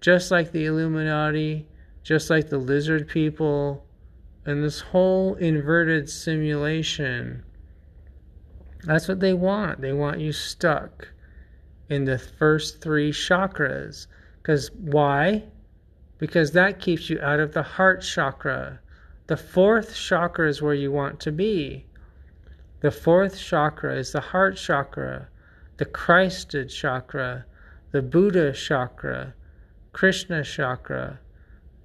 just 0.00 0.30
like 0.30 0.52
the 0.52 0.64
illuminati 0.64 1.66
just 2.02 2.30
like 2.30 2.48
the 2.48 2.58
lizard 2.58 3.06
people 3.06 3.84
and 4.44 4.64
this 4.64 4.80
whole 4.80 5.34
inverted 5.36 6.08
simulation. 6.08 7.44
That's 8.84 9.08
what 9.08 9.20
they 9.20 9.32
want. 9.32 9.80
They 9.80 9.92
want 9.92 10.20
you 10.20 10.32
stuck 10.32 11.08
in 11.88 12.04
the 12.04 12.18
first 12.18 12.80
three 12.80 13.12
chakras. 13.12 14.06
Because 14.40 14.70
why? 14.72 15.44
Because 16.18 16.52
that 16.52 16.80
keeps 16.80 17.10
you 17.10 17.20
out 17.20 17.40
of 17.40 17.52
the 17.52 17.62
heart 17.62 18.02
chakra. 18.02 18.80
The 19.26 19.36
fourth 19.36 19.94
chakra 19.94 20.48
is 20.48 20.62
where 20.62 20.74
you 20.74 20.90
want 20.90 21.20
to 21.20 21.32
be. 21.32 21.86
The 22.80 22.90
fourth 22.90 23.38
chakra 23.38 23.96
is 23.96 24.12
the 24.12 24.20
heart 24.20 24.56
chakra, 24.56 25.28
the 25.76 25.84
Christed 25.84 26.70
chakra, 26.70 27.44
the 27.92 28.02
Buddha 28.02 28.52
chakra, 28.52 29.34
Krishna 29.92 30.42
chakra, 30.42 31.18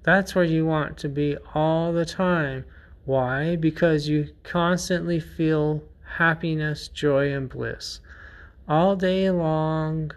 that's 0.06 0.36
where 0.36 0.44
you 0.44 0.64
want 0.64 0.96
to 0.98 1.08
be 1.08 1.36
all 1.52 1.92
the 1.92 2.04
time. 2.04 2.64
Why? 3.06 3.56
Because 3.56 4.06
you 4.06 4.28
constantly 4.44 5.18
feel 5.18 5.82
happiness, 6.18 6.88
joy, 6.88 7.32
and 7.32 7.48
bliss 7.48 8.00
all 8.68 8.96
day 8.96 9.30
long, 9.30 10.10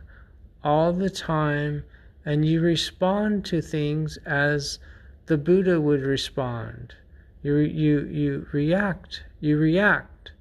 all 0.64 0.91
the 0.91 1.10
time, 1.10 1.84
and 2.26 2.45
you 2.45 2.62
respond 2.62 3.45
to 3.45 3.62
things 3.62 4.18
as 4.26 4.80
the 5.28 5.38
Buddha 5.38 5.80
would 5.80 6.02
respond. 6.02 6.93
You, 7.43 7.58
you, 7.58 8.06
you 8.06 8.47
react. 8.52 9.24
You 9.39 9.58
react 9.58 10.32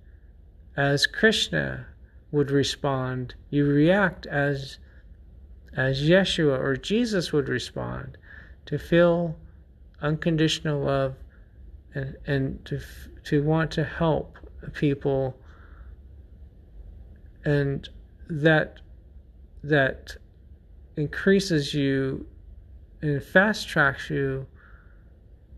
as 0.77 1.07
Krishna 1.07 1.87
would 2.31 2.51
respond. 2.51 3.35
You 3.51 3.67
react 3.67 4.27
as 4.27 4.79
as 5.77 6.03
Yeshua 6.03 6.59
or 6.59 6.77
Jesus 6.77 7.33
would 7.33 7.49
respond 7.49 8.19
to 8.67 8.79
feel 8.79 9.37
unconditional 10.03 10.83
love 10.83 11.15
and, 11.95 12.17
and 12.27 12.65
to, 12.65 12.81
to 13.25 13.45
want 13.45 13.71
to 13.73 13.85
help 13.85 14.39
people 14.75 15.38
and 17.45 17.89
that 18.29 18.81
that 19.63 20.17
increases 20.97 21.75
you 21.75 22.27
and 23.03 23.23
fast 23.23 23.69
tracks 23.69 24.11
you 24.11 24.47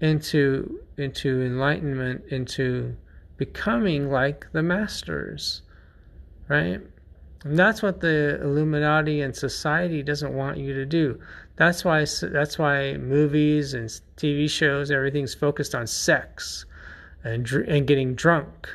into 0.01 0.81
into 0.97 1.43
enlightenment 1.43 2.23
into 2.31 2.97
becoming 3.37 4.11
like 4.11 4.47
the 4.53 4.63
masters 4.63 5.63
right 6.49 6.81
and 7.45 7.59
that's 7.59 7.83
what 7.83 8.01
the 8.01 8.39
illuminati 8.43 9.23
and 9.23 9.35
society 9.35 10.03
doesn't 10.03 10.35
want 10.35 10.59
you 10.59 10.75
to 10.75 10.85
do 10.85 11.19
that's 11.61 11.85
why 11.85 12.07
that's 12.23 12.59
why 12.59 12.95
movies 12.95 13.75
and 13.75 13.87
TV 14.17 14.49
shows 14.49 14.91
everything's 14.91 15.35
focused 15.35 15.75
on 15.75 15.87
sex 15.87 16.65
and 17.23 17.47
and 17.53 17.87
getting 17.87 18.15
drunk. 18.15 18.67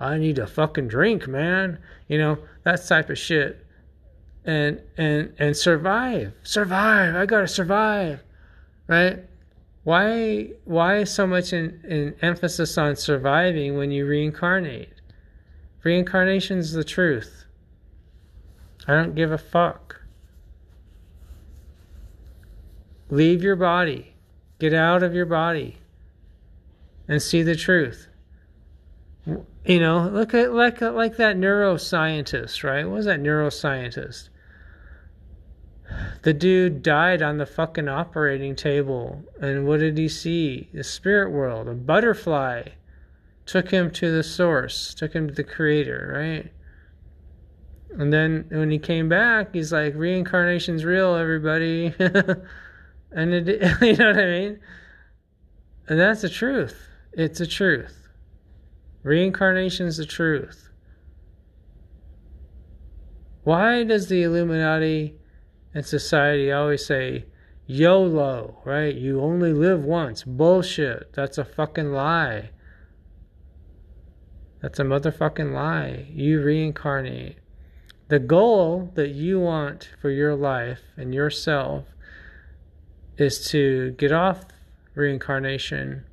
I 0.00 0.16
need 0.16 0.38
a 0.38 0.46
fucking 0.46 0.88
drink, 0.88 1.28
man. 1.28 1.78
You 2.10 2.18
know 2.18 2.38
that 2.64 2.84
type 2.84 3.08
of 3.08 3.18
shit. 3.18 3.64
And 4.44 4.82
and 4.96 5.32
and 5.38 5.56
survive, 5.56 6.32
survive. 6.42 7.14
I 7.14 7.24
gotta 7.24 7.46
survive, 7.46 8.20
right? 8.88 9.20
Why 9.84 10.50
why 10.64 11.04
so 11.04 11.24
much 11.24 11.52
in, 11.52 11.80
in 11.84 12.16
emphasis 12.20 12.76
on 12.76 12.96
surviving 12.96 13.76
when 13.76 13.92
you 13.92 14.06
reincarnate? 14.06 14.92
Reincarnation's 15.84 16.72
the 16.72 16.82
truth. 16.82 17.44
I 18.88 18.94
don't 18.94 19.14
give 19.14 19.30
a 19.30 19.38
fuck. 19.38 20.00
Leave 23.08 23.42
your 23.42 23.56
body. 23.56 24.14
Get 24.58 24.74
out 24.74 25.04
of 25.04 25.14
your 25.14 25.26
body 25.26 25.76
and 27.06 27.22
see 27.22 27.44
the 27.44 27.54
truth. 27.54 28.08
You 29.64 29.78
know, 29.78 30.08
look 30.08 30.34
at 30.34 30.52
like 30.52 30.80
like 30.80 31.16
that 31.16 31.36
neuroscientist, 31.36 32.64
right? 32.64 32.84
What 32.84 32.96
was 32.96 33.06
that 33.06 33.20
neuroscientist? 33.20 34.28
The 36.22 36.32
dude 36.32 36.82
died 36.82 37.20
on 37.20 37.38
the 37.38 37.46
fucking 37.46 37.88
operating 37.88 38.54
table, 38.54 39.24
and 39.40 39.66
what 39.66 39.80
did 39.80 39.98
he 39.98 40.08
see? 40.08 40.68
The 40.72 40.84
spirit 40.84 41.30
world, 41.30 41.68
a 41.68 41.74
butterfly 41.74 42.68
took 43.44 43.70
him 43.70 43.90
to 43.90 44.12
the 44.12 44.22
source, 44.22 44.94
took 44.94 45.12
him 45.12 45.28
to 45.28 45.34
the 45.34 45.44
creator, 45.44 46.12
right? 46.16 46.52
And 48.00 48.12
then 48.12 48.46
when 48.50 48.70
he 48.70 48.78
came 48.78 49.08
back, 49.08 49.52
he's 49.52 49.72
like, 49.72 49.94
reincarnation's 49.96 50.84
real, 50.84 51.16
everybody. 51.16 51.92
And 53.12 53.34
it, 53.34 53.48
you 53.82 53.96
know 53.96 54.06
what 54.06 54.18
I 54.18 54.26
mean? 54.26 54.60
And 55.88 55.98
that's 55.98 56.22
the 56.22 56.28
truth. 56.28 56.88
It's 57.12 57.38
the 57.38 57.46
truth. 57.46 57.99
Reincarnation 59.02 59.86
is 59.86 59.96
the 59.96 60.06
truth. 60.06 60.68
Why 63.42 63.84
does 63.84 64.08
the 64.08 64.22
Illuminati 64.22 65.14
and 65.74 65.86
society 65.86 66.52
always 66.52 66.84
say 66.84 67.24
YOLO, 67.66 68.60
right? 68.64 68.94
You 68.94 69.20
only 69.20 69.52
live 69.52 69.84
once. 69.84 70.24
Bullshit. 70.24 71.12
That's 71.14 71.38
a 71.38 71.44
fucking 71.44 71.92
lie. 71.92 72.50
That's 74.60 74.78
a 74.78 74.84
motherfucking 74.84 75.54
lie. 75.54 76.06
You 76.10 76.42
reincarnate. 76.42 77.38
The 78.08 78.18
goal 78.18 78.90
that 78.96 79.10
you 79.10 79.40
want 79.40 79.88
for 80.02 80.10
your 80.10 80.34
life 80.34 80.80
and 80.96 81.14
yourself 81.14 81.86
is 83.16 83.48
to 83.50 83.92
get 83.92 84.12
off 84.12 84.44
reincarnation 84.94 86.04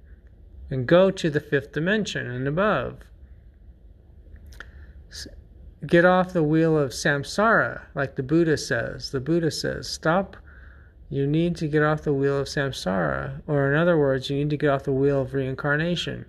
and 0.70 0.88
go 0.88 1.11
to 1.11 1.30
the 1.30 1.39
fifth 1.39 1.72
dimension 1.72 2.30
and 2.30 2.47
above. 2.47 2.99
Get 5.86 6.05
off 6.05 6.34
the 6.34 6.43
wheel 6.43 6.78
of 6.78 6.91
samsara, 6.91 7.82
like 7.95 8.15
the 8.15 8.24
Buddha 8.24 8.57
says. 8.57 9.11
The 9.11 9.20
Buddha 9.20 9.51
says, 9.51 9.88
stop. 9.88 10.36
You 11.09 11.26
need 11.26 11.55
to 11.57 11.68
get 11.68 11.84
off 11.84 12.01
the 12.01 12.13
wheel 12.13 12.39
of 12.39 12.47
samsara. 12.47 13.41
Or, 13.47 13.72
in 13.72 13.78
other 13.78 13.97
words, 13.97 14.30
you 14.30 14.38
need 14.38 14.49
to 14.49 14.57
get 14.57 14.70
off 14.70 14.84
the 14.84 14.91
wheel 14.91 15.22
of 15.22 15.34
reincarnation. 15.34 16.26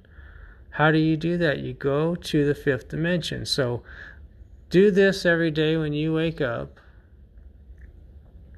How 0.71 0.91
do 0.93 0.99
you 0.99 1.17
do 1.17 1.37
that? 1.39 1.59
You 1.59 1.73
go 1.73 2.15
to 2.15 2.47
the 2.47 2.55
fifth 2.55 2.89
dimension. 2.89 3.47
So, 3.47 3.83
do 4.71 4.91
this 4.91 5.25
every 5.25 5.51
day 5.51 5.77
when 5.77 5.95
you 5.95 6.13
wake 6.13 6.41
up. 6.41 6.79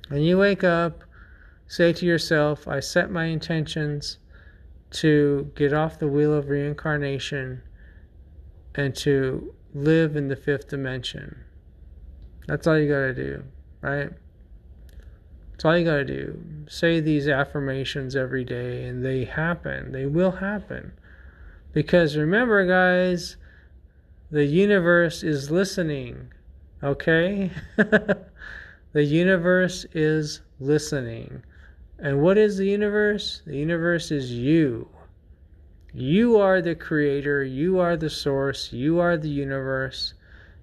When 0.08 0.22
you 0.22 0.36
wake 0.36 0.64
up, 0.64 1.04
Say 1.70 1.92
to 1.92 2.04
yourself, 2.04 2.66
I 2.66 2.80
set 2.80 3.12
my 3.12 3.26
intentions 3.26 4.18
to 4.90 5.50
get 5.54 5.72
off 5.72 5.98
the 5.98 6.08
wheel 6.08 6.34
of 6.34 6.48
reincarnation 6.48 7.62
and 8.74 8.94
to 8.96 9.54
live 9.74 10.16
in 10.16 10.28
the 10.28 10.36
fifth 10.36 10.68
dimension. 10.68 11.44
That's 12.46 12.66
all 12.66 12.78
you 12.78 12.88
got 12.88 13.00
to 13.00 13.14
do, 13.14 13.44
right? 13.80 14.10
That's 15.52 15.64
all 15.64 15.78
you 15.78 15.84
got 15.84 15.96
to 15.96 16.04
do. 16.04 16.42
Say 16.68 17.00
these 17.00 17.28
affirmations 17.28 18.16
every 18.16 18.44
day 18.44 18.84
and 18.84 19.04
they 19.04 19.24
happen. 19.24 19.92
They 19.92 20.06
will 20.06 20.32
happen. 20.32 20.92
Because 21.72 22.16
remember, 22.16 22.66
guys, 22.66 23.36
the 24.30 24.44
universe 24.44 25.22
is 25.22 25.50
listening, 25.50 26.32
okay? 26.82 27.50
the 27.76 28.24
universe 28.94 29.86
is 29.92 30.40
listening. 30.58 31.42
And 32.00 32.22
what 32.22 32.38
is 32.38 32.56
the 32.56 32.66
universe? 32.66 33.42
The 33.46 33.56
universe 33.56 34.10
is 34.10 34.32
you. 34.32 34.88
You 35.92 36.38
are 36.38 36.62
the 36.62 36.74
creator, 36.74 37.42
you 37.42 37.80
are 37.80 37.96
the 37.96 38.10
source, 38.10 38.72
you 38.72 39.00
are 39.00 39.16
the 39.16 39.28
universe. 39.28 40.14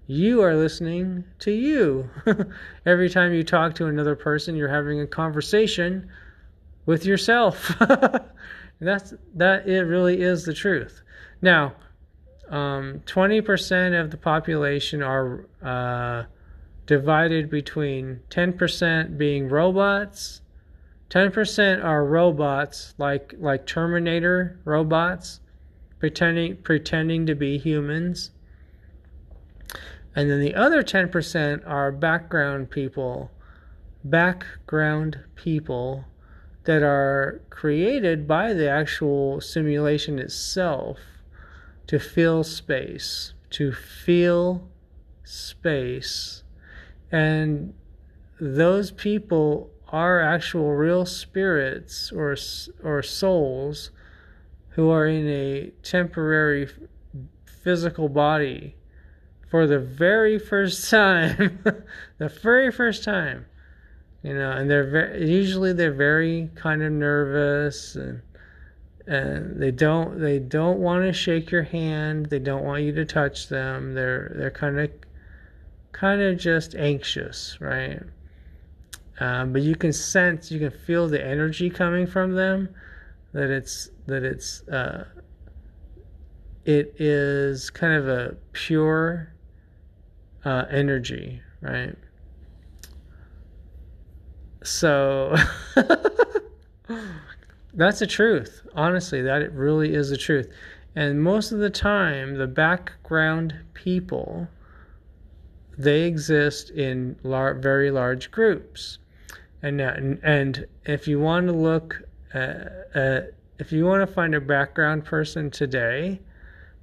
You 0.10 0.42
are 0.42 0.56
listening 0.56 1.26
to 1.40 1.52
you. 1.52 2.10
Every 2.86 3.10
time 3.10 3.34
you 3.34 3.44
talk 3.44 3.76
to 3.76 3.88
another 3.88 4.16
person, 4.16 4.56
you're 4.56 4.70
having 4.70 5.02
a 5.02 5.08
conversation 5.08 6.10
with 6.86 7.06
yourself. 7.06 7.76
That's 8.80 9.14
that 9.36 9.68
it 9.68 9.82
really 9.82 10.22
is 10.22 10.46
the 10.46 10.54
truth. 10.54 11.02
Now, 11.42 11.76
um, 12.50 13.02
20% 13.06 14.00
of 14.00 14.12
the 14.12 14.18
population 14.18 15.04
are 15.04 15.46
uh, 15.62 16.24
divided 16.86 17.50
between 17.50 18.22
10% 18.30 19.18
being 19.18 19.50
robots, 19.50 20.42
10% 21.10 21.84
are 21.84 22.06
robots 22.06 22.94
like 22.98 23.34
like 23.40 23.66
Terminator 23.66 24.60
robots, 24.66 25.40
pretending 26.00 26.58
pretending 26.58 27.26
to 27.26 27.36
be 27.36 27.58
humans. 27.58 28.32
And 30.16 30.32
then 30.32 30.42
the 30.42 30.56
other 30.56 30.82
10% 30.82 31.68
are 31.68 31.92
background 31.92 32.72
people, 32.72 33.30
background 34.04 35.20
people 35.36 36.06
that 36.64 36.82
are 36.82 37.42
created 37.52 38.28
by 38.28 38.52
the 38.52 38.68
actual 38.68 39.40
simulation 39.40 40.18
itself 40.18 40.98
to 41.86 42.00
fill 42.00 42.44
space, 42.44 43.34
to 43.52 43.72
feel 43.72 44.68
space. 45.24 46.44
And 47.12 47.74
those 48.40 48.92
people 48.92 49.70
are 49.90 50.22
actual 50.22 50.74
real 50.74 51.06
spirits 51.06 52.12
or 52.12 52.36
or 52.84 53.02
souls 53.02 53.92
who 54.70 54.90
are 54.90 55.08
in 55.08 55.28
a 55.28 55.72
temporary 55.82 56.68
physical 57.46 58.10
body 58.10 58.76
for 59.50 59.66
the 59.66 59.80
very 59.80 60.38
first 60.38 60.90
time 60.90 61.60
the 62.18 62.30
very 62.30 62.72
first 62.72 63.04
time 63.04 63.46
you 64.24 64.34
know 64.34 64.52
and 64.52 64.70
they're 64.70 64.90
very 64.90 65.30
usually 65.30 65.74
they're 65.74 65.94
very 65.94 66.50
kind 66.56 66.84
of 66.84 66.92
nervous 66.92 67.96
and 67.96 68.22
and 69.08 69.62
they 69.62 69.72
don't 69.72 70.20
they 70.20 70.38
don't 70.38 70.80
want 70.80 71.04
to 71.04 71.14
shake 71.14 71.50
your 71.50 71.64
hand. 71.64 72.26
They 72.28 72.40
don't 72.40 72.66
want 72.66 72.84
you 72.84 72.92
to 72.94 73.06
touch 73.06 73.48
them. 73.48 73.94
They're 73.94 74.34
they're 74.36 74.52
kind 74.52 74.80
of 74.80 74.92
kind 75.94 76.22
of 76.22 76.38
just 76.38 76.76
anxious 76.76 77.58
right 77.60 78.02
um, 79.20 79.54
but 79.54 79.62
you 79.62 79.76
can 79.76 79.92
sense 79.92 80.52
you 80.52 80.60
can 80.60 80.72
feel 80.72 81.08
the 81.08 81.24
energy 81.24 81.70
coming 81.70 82.06
from 82.06 82.34
them 82.34 82.70
that 83.34 83.50
it's 83.50 83.90
that 84.06 84.24
it's 84.24 84.62
uh, 84.70 85.06
it 86.66 86.94
is 87.00 87.70
kind 87.70 87.94
of 87.94 88.08
a 88.08 88.36
pure 88.52 89.34
uh, 90.46 90.66
energy 90.70 91.42
right 91.62 91.96
so 94.64 95.36
that's 97.74 98.00
the 98.00 98.08
truth. 98.08 98.64
Honestly, 98.76 99.22
that 99.22 99.42
it 99.42 99.52
really 99.54 99.94
is 99.94 100.10
the 100.10 100.18
truth. 100.18 100.52
And 100.96 101.22
most 101.22 101.52
of 101.52 101.60
the 101.60 101.70
time, 101.70 102.36
the 102.36 102.48
background 102.48 103.54
people 103.74 104.48
they 105.78 106.04
exist 106.04 106.72
in 106.72 107.16
lar- 107.22 107.54
very 107.54 107.92
large 107.92 108.32
groups. 108.32 108.98
And 109.62 109.78
now, 109.78 109.94
and, 110.24 110.68
if 110.86 111.08
you 111.08 111.20
want 111.20 111.48
to 111.48 111.54
look, 111.54 112.02
at, 112.34 112.88
uh, 112.96 113.22
if 113.60 113.72
you 113.72 113.86
want 113.86 114.08
to 114.08 114.14
find 114.14 114.36
a 114.36 114.42
background 114.42 115.06
person 115.06 115.50
today, 115.50 116.22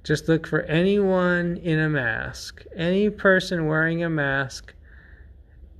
just 0.03 0.27
look 0.27 0.45
for 0.45 0.61
anyone 0.63 1.57
in 1.57 1.79
a 1.79 1.89
mask. 1.89 2.63
Any 2.75 3.09
person 3.09 3.67
wearing 3.67 4.03
a 4.03 4.09
mask 4.09 4.73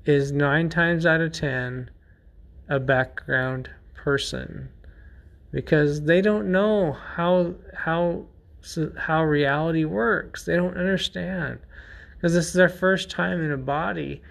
is 0.05 0.31
nine 0.31 0.69
times 0.69 1.05
out 1.05 1.21
of 1.21 1.31
ten 1.31 1.89
a 2.67 2.79
background 2.79 3.69
person 3.93 4.69
because 5.51 6.01
they 6.01 6.21
don't 6.21 6.51
know 6.51 6.91
how 6.91 7.53
how 7.73 8.25
how 8.97 9.23
reality 9.23 9.85
works. 9.85 10.45
They 10.45 10.55
don't 10.55 10.77
understand 10.77 11.59
because 12.15 12.33
this 12.33 12.47
is 12.47 12.53
their 12.53 12.69
first 12.69 13.09
time 13.09 13.43
in 13.43 13.51
a 13.51 13.57
body, 13.57 14.21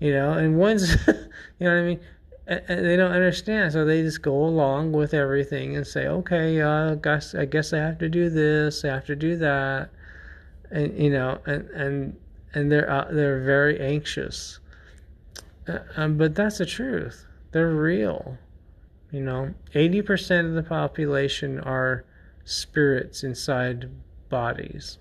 you 0.00 0.12
know. 0.12 0.32
And 0.32 0.58
once, 0.58 0.96
you 1.06 1.14
know 1.60 1.74
what 1.74 1.78
I 1.78 1.82
mean, 1.82 2.00
and 2.46 2.84
they 2.84 2.96
don't 2.96 3.12
understand, 3.12 3.72
so 3.72 3.84
they 3.84 4.02
just 4.02 4.20
go 4.20 4.44
along 4.44 4.92
with 4.92 5.14
everything 5.14 5.76
and 5.76 5.86
say, 5.86 6.06
"Okay, 6.06 6.60
uh, 6.60 6.94
guess 6.96 7.34
I 7.34 7.46
guess 7.46 7.72
I 7.72 7.78
have 7.78 7.98
to 7.98 8.08
do 8.08 8.28
this, 8.28 8.84
I 8.84 8.88
have 8.88 9.06
to 9.06 9.16
do 9.16 9.36
that," 9.36 9.88
and 10.70 10.96
you 10.98 11.10
know, 11.10 11.40
and 11.46 11.68
and 11.70 12.16
and 12.52 12.70
they're 12.70 12.90
uh, 12.90 13.08
they're 13.10 13.40
very 13.42 13.80
anxious. 13.80 14.60
Uh, 15.66 15.78
um, 15.96 16.18
but 16.18 16.34
that's 16.34 16.58
the 16.58 16.66
truth. 16.66 17.24
They're 17.52 17.74
real. 17.74 18.36
You 19.10 19.20
know, 19.20 19.54
80% 19.74 20.48
of 20.48 20.54
the 20.54 20.62
population 20.62 21.60
are 21.60 22.04
spirits 22.44 23.22
inside 23.22 23.88
bodies. 24.28 24.98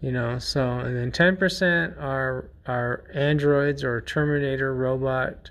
You 0.00 0.12
know, 0.12 0.38
so 0.38 0.78
and 0.78 0.96
then 0.96 1.12
10% 1.12 2.00
are 2.00 2.48
are 2.66 3.04
androids 3.12 3.84
or 3.84 4.00
terminator 4.00 4.74
robot 4.74 5.50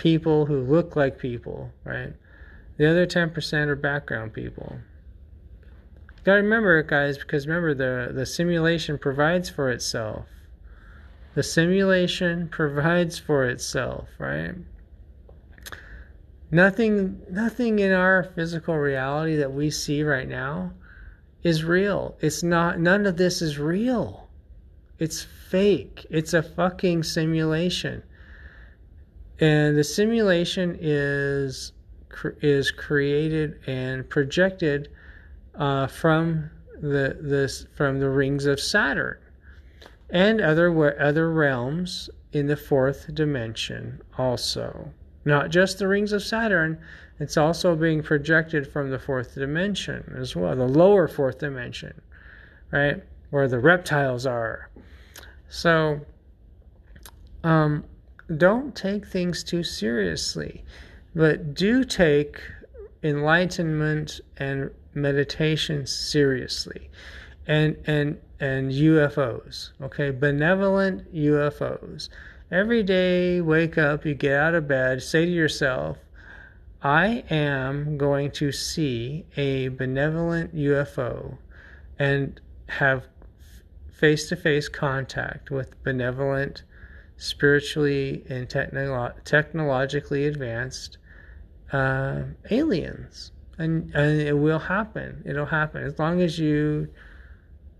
people 0.00 0.46
who 0.46 0.62
look 0.62 0.96
like 0.96 1.18
people, 1.18 1.70
right? 1.84 2.14
The 2.78 2.90
other 2.90 3.06
10% 3.06 3.68
are 3.68 3.76
background 3.76 4.32
people. 4.32 4.78
You 6.08 6.24
got 6.24 6.36
to 6.36 6.42
remember 6.42 6.78
it, 6.78 6.86
guys 6.86 7.18
because 7.18 7.46
remember 7.46 7.74
the 7.74 8.12
the 8.12 8.26
simulation 8.26 8.98
provides 8.98 9.48
for 9.48 9.70
itself. 9.70 10.26
The 11.34 11.42
simulation 11.42 12.48
provides 12.48 13.18
for 13.18 13.44
itself, 13.44 14.08
right? 14.18 14.54
Nothing 16.50 17.22
nothing 17.30 17.78
in 17.78 17.92
our 17.92 18.24
physical 18.24 18.76
reality 18.76 19.36
that 19.36 19.52
we 19.52 19.70
see 19.70 20.02
right 20.02 20.28
now 20.28 20.72
is 21.42 21.64
real. 21.64 22.16
It's 22.20 22.42
not 22.42 22.80
none 22.80 23.06
of 23.06 23.16
this 23.16 23.40
is 23.40 23.58
real. 23.58 24.28
It's 24.98 25.22
fake. 25.22 26.06
It's 26.10 26.34
a 26.34 26.42
fucking 26.42 27.02
simulation. 27.02 28.02
And 29.40 29.76
the 29.76 29.84
simulation 29.84 30.76
is 30.80 31.72
is 32.42 32.70
created 32.70 33.58
and 33.66 34.08
projected 34.08 34.88
uh, 35.54 35.86
from 35.86 36.50
the 36.80 37.16
this 37.20 37.66
from 37.74 38.00
the 38.00 38.10
rings 38.10 38.46
of 38.46 38.60
Saturn 38.60 39.18
and 40.10 40.40
other 40.40 41.00
other 41.00 41.32
realms 41.32 42.10
in 42.32 42.46
the 42.46 42.56
fourth 42.56 43.14
dimension 43.14 44.02
also. 44.18 44.92
Not 45.24 45.50
just 45.50 45.78
the 45.78 45.88
rings 45.88 46.12
of 46.12 46.22
Saturn, 46.22 46.78
it's 47.18 47.36
also 47.36 47.76
being 47.76 48.02
projected 48.02 48.66
from 48.66 48.90
the 48.90 48.98
fourth 48.98 49.34
dimension 49.34 50.14
as 50.16 50.34
well, 50.34 50.56
the 50.56 50.66
lower 50.66 51.06
fourth 51.06 51.38
dimension, 51.38 52.00
right? 52.70 53.02
Where 53.28 53.46
the 53.46 53.58
reptiles 53.58 54.26
are. 54.26 54.70
So, 55.48 56.00
um, 57.44 57.84
don't 58.36 58.74
take 58.74 59.06
things 59.06 59.42
too 59.42 59.62
seriously, 59.62 60.64
but 61.14 61.54
do 61.54 61.84
take 61.84 62.40
enlightenment 63.02 64.20
and 64.36 64.70
meditation 64.94 65.86
seriously. 65.86 66.90
And, 67.46 67.76
and 67.86 68.18
and 68.40 68.72
UFOs, 68.72 69.70
okay? 69.82 70.10
Benevolent 70.10 71.14
UFOs. 71.14 72.08
Every 72.50 72.82
day, 72.82 73.40
wake 73.40 73.76
up, 73.78 74.06
you 74.06 74.14
get 74.14 74.34
out 74.34 74.54
of 74.54 74.66
bed, 74.66 75.02
say 75.02 75.26
to 75.26 75.30
yourself, 75.30 75.98
I 76.82 77.22
am 77.30 77.98
going 77.98 78.30
to 78.32 78.50
see 78.50 79.26
a 79.36 79.68
benevolent 79.68 80.56
UFO 80.56 81.36
and 81.98 82.40
have 82.68 83.04
face 83.92 84.30
to 84.30 84.36
face 84.36 84.68
contact 84.68 85.50
with 85.50 85.80
benevolent, 85.84 86.62
spiritually, 87.20 88.24
and 88.28 88.48
technolo- 88.48 89.14
technologically 89.24 90.26
advanced 90.26 90.98
uh, 91.72 92.22
aliens. 92.50 93.32
And, 93.58 93.94
and 93.94 94.20
it 94.20 94.36
will 94.36 94.58
happen. 94.58 95.22
It'll 95.26 95.46
happen. 95.46 95.84
As 95.84 95.98
long 95.98 96.22
as 96.22 96.38
you 96.38 96.88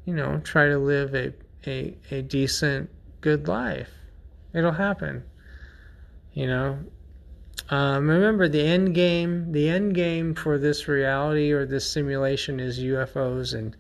you 0.04 0.14
know, 0.14 0.40
try 0.42 0.66
to 0.66 0.78
live 0.78 1.14
a, 1.14 1.32
a, 1.66 1.96
a 2.10 2.22
decent, 2.22 2.90
good 3.20 3.46
life. 3.46 3.90
It'll 4.52 4.72
happen. 4.72 5.22
You 6.32 6.46
know, 6.46 6.78
um, 7.68 8.08
remember 8.08 8.48
the 8.48 8.62
end 8.62 8.94
game. 8.94 9.52
The 9.52 9.68
end 9.68 9.94
game 9.94 10.34
for 10.34 10.58
this 10.58 10.88
reality 10.88 11.52
or 11.52 11.66
this 11.66 11.88
simulation 11.88 12.58
is 12.60 12.80
UFOs 12.80 13.54
and 13.54 13.76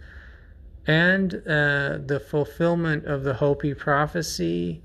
and 0.86 1.34
uh, 1.34 1.98
the 2.06 2.22
fulfillment 2.26 3.04
of 3.06 3.22
the 3.22 3.34
Hopi 3.34 3.74
prophecy, 3.74 4.82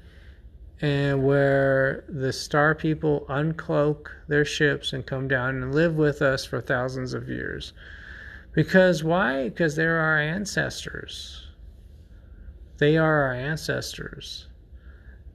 and 0.82 1.24
where 1.24 2.04
the 2.10 2.34
star 2.34 2.76
people 2.76 3.26
uncloak 3.30 4.08
their 4.28 4.46
ships 4.46 4.94
and 4.94 5.06
come 5.06 5.28
down 5.28 5.62
and 5.62 5.74
live 5.74 5.96
with 5.96 6.22
us 6.22 6.46
for 6.46 6.62
thousands 6.62 7.14
of 7.14 7.30
years. 7.30 7.74
Because 8.54 9.04
why? 9.04 9.50
Because 9.50 9.76
they're 9.76 10.00
our 10.00 10.20
ancestors. 10.20 11.48
They 12.78 12.98
are 12.98 13.24
our 13.24 13.34
ancestors. 13.34 14.48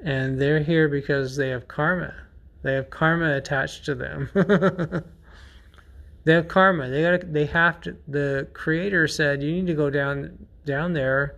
And 0.02 0.40
they're 0.40 0.62
here 0.62 0.88
because 0.88 1.36
they 1.36 1.48
have 1.50 1.68
karma. 1.68 2.14
They 2.62 2.74
have 2.74 2.90
karma 2.90 3.36
attached 3.36 3.84
to 3.86 3.94
them. 3.94 4.30
They 6.24 6.34
have 6.34 6.48
karma. 6.48 6.88
They 6.88 7.02
got. 7.02 7.32
They 7.32 7.46
have 7.46 7.80
to. 7.82 7.96
The 8.06 8.48
creator 8.52 9.08
said 9.08 9.42
you 9.42 9.52
need 9.52 9.66
to 9.68 9.74
go 9.74 9.90
down 9.90 10.46
down 10.66 10.92
there 10.92 11.36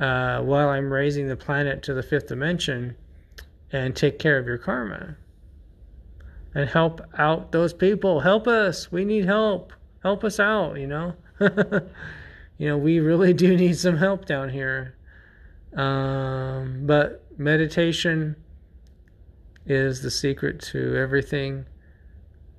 uh, 0.00 0.40
while 0.40 0.70
I'm 0.70 0.92
raising 0.92 1.28
the 1.28 1.36
planet 1.36 1.82
to 1.84 1.94
the 1.94 2.02
fifth 2.02 2.28
dimension 2.28 2.96
and 3.70 3.94
take 3.94 4.18
care 4.18 4.38
of 4.38 4.46
your 4.46 4.58
karma 4.58 5.16
and 6.54 6.68
help 6.68 7.00
out 7.18 7.52
those 7.52 7.72
people. 7.72 8.20
Help 8.20 8.48
us. 8.48 8.90
We 8.90 9.04
need 9.04 9.26
help. 9.26 9.72
Help 10.02 10.24
us 10.24 10.40
out. 10.40 10.78
You 10.78 10.86
know. 10.86 11.14
you 12.58 12.68
know 12.68 12.78
we 12.78 12.98
really 12.98 13.32
do 13.32 13.56
need 13.56 13.78
some 13.78 13.98
help 13.98 14.24
down 14.24 14.48
here. 14.48 14.96
Um, 15.76 16.86
but 16.86 17.24
meditation 17.38 18.36
is 19.66 20.02
the 20.02 20.10
secret 20.10 20.60
to 20.60 20.96
everything. 20.96 21.66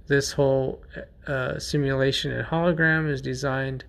This 0.08 0.34
whole 0.34 0.82
uh, 1.28 1.60
simulation 1.60 2.32
and 2.32 2.46
hologram 2.48 3.10
is 3.10 3.22
designed 3.22 3.86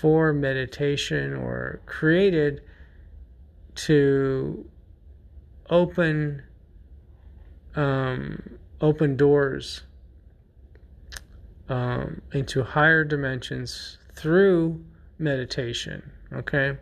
for 0.00 0.32
meditation 0.32 1.34
or 1.34 1.80
created 1.86 2.62
to 3.74 4.64
open 5.70 6.42
um, 7.74 8.58
open 8.80 9.16
doors 9.16 9.82
um, 11.68 12.22
into 12.32 12.62
higher 12.62 13.02
dimensions 13.02 13.98
through 14.14 14.84
meditation. 15.18 16.10
Okay, 16.32 16.76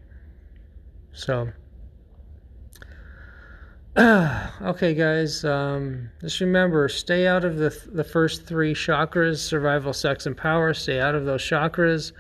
so 1.12 1.48
okay, 3.98 4.92
guys. 4.92 5.42
Um, 5.42 6.10
just 6.20 6.40
remember, 6.40 6.86
stay 6.88 7.26
out 7.26 7.46
of 7.46 7.56
the 7.56 7.74
the 7.90 8.04
first 8.04 8.44
three 8.44 8.74
chakras: 8.74 9.38
survival, 9.38 9.94
sex, 9.94 10.26
and 10.26 10.36
power. 10.36 10.74
Stay 10.74 11.00
out 11.00 11.14
of 11.14 11.24
those 11.24 11.42
chakras. 11.42 12.12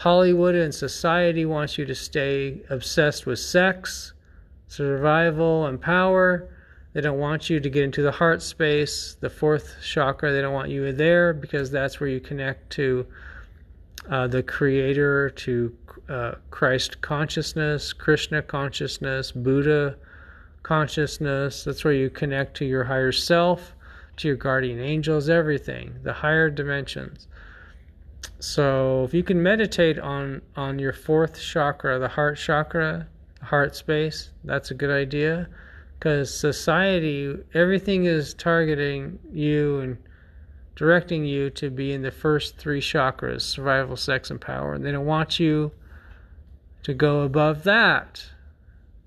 Hollywood 0.00 0.54
and 0.54 0.74
society 0.74 1.44
wants 1.44 1.76
you 1.76 1.84
to 1.84 1.94
stay 1.94 2.62
obsessed 2.70 3.26
with 3.26 3.38
sex, 3.38 4.14
survival, 4.66 5.66
and 5.66 5.78
power. 5.78 6.48
They 6.94 7.02
don't 7.02 7.18
want 7.18 7.50
you 7.50 7.60
to 7.60 7.68
get 7.68 7.84
into 7.84 8.00
the 8.00 8.10
heart 8.10 8.40
space, 8.40 9.18
the 9.20 9.28
fourth 9.28 9.76
chakra. 9.84 10.32
They 10.32 10.40
don't 10.40 10.54
want 10.54 10.70
you 10.70 10.90
there 10.92 11.34
because 11.34 11.70
that's 11.70 12.00
where 12.00 12.08
you 12.08 12.18
connect 12.18 12.70
to 12.70 13.06
uh, 14.10 14.26
the 14.26 14.42
Creator, 14.42 15.30
to 15.36 15.76
uh, 16.08 16.32
Christ 16.50 17.02
consciousness, 17.02 17.92
Krishna 17.92 18.40
consciousness, 18.40 19.30
Buddha 19.32 19.96
consciousness. 20.62 21.64
That's 21.64 21.84
where 21.84 21.92
you 21.92 22.08
connect 22.08 22.56
to 22.56 22.64
your 22.64 22.84
higher 22.84 23.12
self, 23.12 23.76
to 24.16 24.28
your 24.28 24.38
guardian 24.38 24.80
angels, 24.80 25.28
everything, 25.28 25.96
the 26.04 26.14
higher 26.14 26.48
dimensions. 26.48 27.28
So 28.38 29.04
if 29.04 29.14
you 29.14 29.22
can 29.22 29.42
meditate 29.42 29.98
on 29.98 30.42
on 30.56 30.78
your 30.78 30.92
fourth 30.92 31.40
chakra, 31.40 31.98
the 31.98 32.08
heart 32.08 32.38
chakra, 32.38 33.06
heart 33.42 33.76
space, 33.76 34.30
that's 34.44 34.70
a 34.70 34.74
good 34.74 34.90
idea 34.90 35.48
because 35.98 36.34
society 36.34 37.36
everything 37.52 38.06
is 38.06 38.32
targeting 38.32 39.18
you 39.30 39.80
and 39.80 39.98
directing 40.74 41.26
you 41.26 41.50
to 41.50 41.68
be 41.68 41.92
in 41.92 42.00
the 42.00 42.10
first 42.10 42.56
three 42.56 42.80
chakras, 42.80 43.42
survival, 43.42 43.96
sex 43.96 44.30
and 44.30 44.40
power. 44.40 44.72
And 44.72 44.82
they 44.84 44.92
don't 44.92 45.04
want 45.04 45.38
you 45.38 45.72
to 46.84 46.94
go 46.94 47.20
above 47.20 47.64
that. 47.64 48.24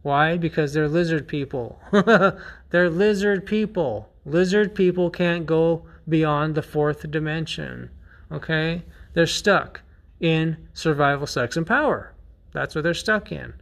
Why? 0.03 0.37
Because 0.37 0.73
they're 0.73 0.87
lizard 0.87 1.27
people. 1.27 1.79
they're 2.69 2.91
lizard 2.91 3.47
people. 3.47 4.09
Lizard 4.23 4.75
people 4.75 5.09
can't 5.09 5.47
go 5.47 5.87
beyond 6.07 6.53
the 6.53 6.61
fourth 6.61 7.09
dimension. 7.09 7.89
Okay? 8.31 8.83
They're 9.13 9.27
stuck 9.27 9.81
in 10.19 10.57
survival, 10.73 11.27
sex, 11.27 11.57
and 11.57 11.67
power. 11.67 12.13
That's 12.51 12.75
what 12.75 12.83
they're 12.83 12.93
stuck 12.93 13.31
in. 13.31 13.53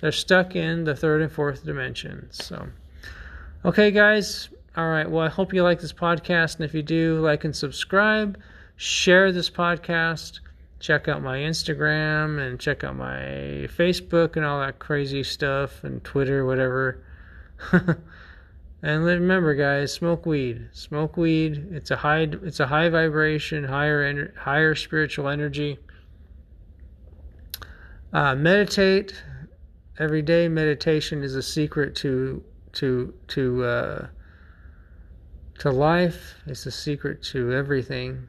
They're 0.00 0.12
stuck 0.12 0.56
in 0.56 0.84
the 0.84 0.96
third 0.96 1.22
and 1.22 1.30
fourth 1.30 1.64
dimensions. 1.64 2.44
So, 2.44 2.68
okay, 3.64 3.90
guys. 3.90 4.48
All 4.76 4.88
right. 4.88 5.08
Well, 5.08 5.24
I 5.24 5.28
hope 5.28 5.52
you 5.52 5.62
like 5.62 5.80
this 5.80 5.92
podcast. 5.92 6.56
And 6.56 6.64
if 6.64 6.74
you 6.74 6.82
do, 6.82 7.20
like 7.20 7.44
and 7.44 7.54
subscribe. 7.54 8.38
Share 8.76 9.30
this 9.30 9.50
podcast 9.50 10.40
check 10.82 11.06
out 11.06 11.22
my 11.22 11.38
Instagram 11.38 12.44
and 12.44 12.58
check 12.58 12.82
out 12.82 12.96
my 12.96 13.68
Facebook 13.78 14.34
and 14.34 14.44
all 14.44 14.60
that 14.60 14.80
crazy 14.80 15.22
stuff 15.22 15.84
and 15.84 16.02
Twitter, 16.02 16.44
whatever. 16.44 16.98
and 18.82 19.04
remember, 19.04 19.54
guys, 19.54 19.92
smoke 19.92 20.26
weed. 20.26 20.68
Smoke 20.72 21.16
weed. 21.16 21.68
It's 21.70 21.90
a 21.90 21.96
high. 21.96 22.28
It's 22.42 22.60
a 22.60 22.66
high 22.66 22.88
vibration, 22.88 23.64
higher 23.64 24.12
ener- 24.12 24.36
higher 24.36 24.74
spiritual 24.74 25.28
energy. 25.28 25.78
Uh, 28.12 28.34
meditate 28.34 29.22
every 29.98 30.22
day. 30.22 30.48
Meditation 30.48 31.22
is 31.22 31.36
a 31.36 31.42
secret 31.42 31.94
to 31.96 32.42
to 32.74 33.14
to 33.28 33.64
uh, 33.64 34.06
to 35.60 35.70
life. 35.70 36.34
It's 36.46 36.66
a 36.66 36.70
secret 36.70 37.22
to 37.24 37.52
everything 37.52 38.28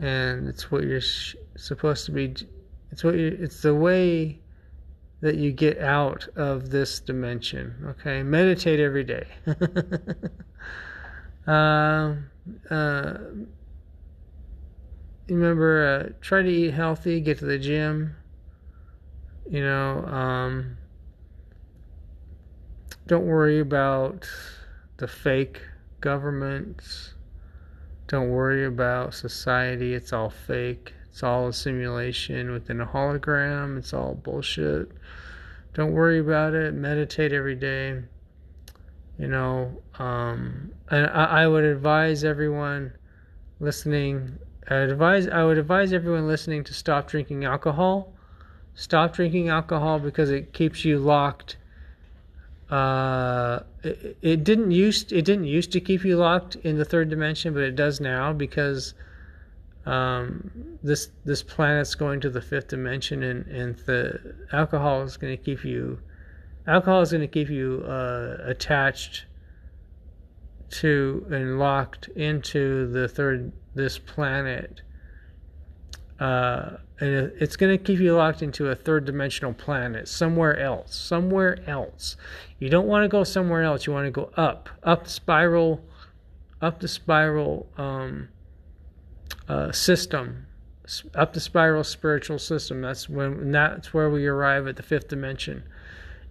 and 0.00 0.48
it's 0.48 0.70
what 0.70 0.84
you're 0.84 1.00
sh- 1.00 1.36
supposed 1.56 2.06
to 2.06 2.12
be 2.12 2.34
it's 2.90 3.04
what 3.04 3.14
you 3.14 3.36
it's 3.40 3.62
the 3.62 3.74
way 3.74 4.38
that 5.22 5.36
you 5.36 5.50
get 5.52 5.78
out 5.78 6.28
of 6.36 6.70
this 6.70 7.00
dimension 7.00 7.74
okay 7.88 8.22
meditate 8.22 8.78
every 8.78 9.04
day 9.04 9.26
uh, 11.46 12.14
uh, 12.70 13.14
remember 15.28 15.86
uh, 15.86 16.12
try 16.20 16.42
to 16.42 16.50
eat 16.50 16.72
healthy 16.72 17.20
get 17.20 17.38
to 17.38 17.46
the 17.46 17.58
gym 17.58 18.14
you 19.48 19.62
know 19.62 20.04
um, 20.04 20.76
don't 23.06 23.24
worry 23.24 23.60
about 23.60 24.28
the 24.98 25.08
fake 25.08 25.62
governments 26.00 27.14
don't 28.12 28.28
worry 28.28 28.66
about 28.66 29.14
society. 29.14 29.94
It's 29.94 30.12
all 30.12 30.28
fake. 30.28 30.92
It's 31.12 31.22
all 31.22 31.46
a 31.46 31.52
simulation 31.52 32.50
within 32.50 32.80
a 32.80 32.86
hologram. 32.86 33.78
It's 33.78 33.92
all 33.92 34.14
bullshit. 34.14 34.90
Don't 35.74 35.92
worry 35.92 36.18
about 36.18 36.54
it. 36.54 36.74
Meditate 36.74 37.32
every 37.32 37.54
day. 37.54 38.02
You 39.18 39.28
know, 39.28 39.82
um, 39.98 40.72
and 40.90 41.06
I, 41.06 41.42
I 41.42 41.46
would 41.46 41.64
advise 41.64 42.24
everyone 42.24 42.92
listening. 43.60 44.38
I 44.68 44.76
advise 44.76 45.28
I 45.28 45.44
would 45.44 45.58
advise 45.58 45.92
everyone 45.92 46.26
listening 46.26 46.64
to 46.64 46.74
stop 46.74 47.08
drinking 47.08 47.44
alcohol. 47.44 48.14
Stop 48.74 49.12
drinking 49.12 49.50
alcohol 49.50 49.98
because 49.98 50.30
it 50.30 50.54
keeps 50.54 50.84
you 50.84 50.98
locked 50.98 51.56
uh, 52.72 53.60
it, 53.82 54.16
it, 54.22 54.44
didn't 54.44 54.70
used 54.70 55.12
it 55.12 55.26
didn't 55.26 55.44
used 55.44 55.72
to 55.72 55.80
keep 55.80 56.06
you 56.06 56.16
locked 56.16 56.56
in 56.56 56.78
the 56.78 56.86
third 56.86 57.10
dimension, 57.10 57.52
but 57.52 57.62
it 57.62 57.76
does 57.76 58.00
now 58.00 58.32
because 58.32 58.94
um, 59.86 60.78
this 60.82 61.08
this 61.24 61.42
planet's 61.42 61.94
going 61.94 62.20
to 62.20 62.30
the 62.30 62.40
fifth 62.40 62.68
dimension, 62.68 63.22
and 63.22 63.46
and 63.46 63.76
the 63.86 64.34
alcohol 64.52 65.02
is 65.02 65.16
going 65.16 65.36
to 65.36 65.42
keep 65.42 65.64
you 65.64 65.98
alcohol 66.66 67.00
is 67.02 67.10
going 67.10 67.20
to 67.20 67.26
keep 67.26 67.48
you 67.48 67.84
uh, 67.86 68.36
attached 68.44 69.26
to 70.70 71.26
and 71.30 71.58
locked 71.58 72.08
into 72.08 72.86
the 72.92 73.08
third 73.08 73.52
this 73.74 73.98
planet. 73.98 74.82
Uh, 76.20 76.76
and 77.00 77.32
it's 77.40 77.56
going 77.56 77.76
to 77.76 77.82
keep 77.82 77.98
you 77.98 78.14
locked 78.14 78.42
into 78.42 78.68
a 78.68 78.76
third 78.76 79.04
dimensional 79.04 79.52
planet 79.52 80.06
somewhere 80.06 80.56
else 80.56 80.94
somewhere 80.94 81.58
else 81.66 82.16
you 82.60 82.68
don't 82.68 82.86
want 82.86 83.02
to 83.02 83.08
go 83.08 83.24
somewhere 83.24 83.64
else 83.64 83.86
you 83.88 83.92
want 83.92 84.06
to 84.06 84.10
go 84.10 84.30
up 84.36 84.68
up 84.84 85.02
the 85.02 85.10
spiral 85.10 85.84
up 86.60 86.78
the 86.78 86.86
spiral 86.86 87.66
um, 87.76 88.28
uh, 89.48 89.72
system 89.72 90.46
up 91.14 91.32
the 91.32 91.40
spiral 91.40 91.84
spiritual 91.84 92.38
system 92.38 92.80
that's 92.82 93.08
when 93.08 93.52
that's 93.52 93.94
where 93.94 94.10
we 94.10 94.26
arrive 94.26 94.66
at 94.66 94.76
the 94.76 94.82
fifth 94.82 95.08
dimension 95.08 95.62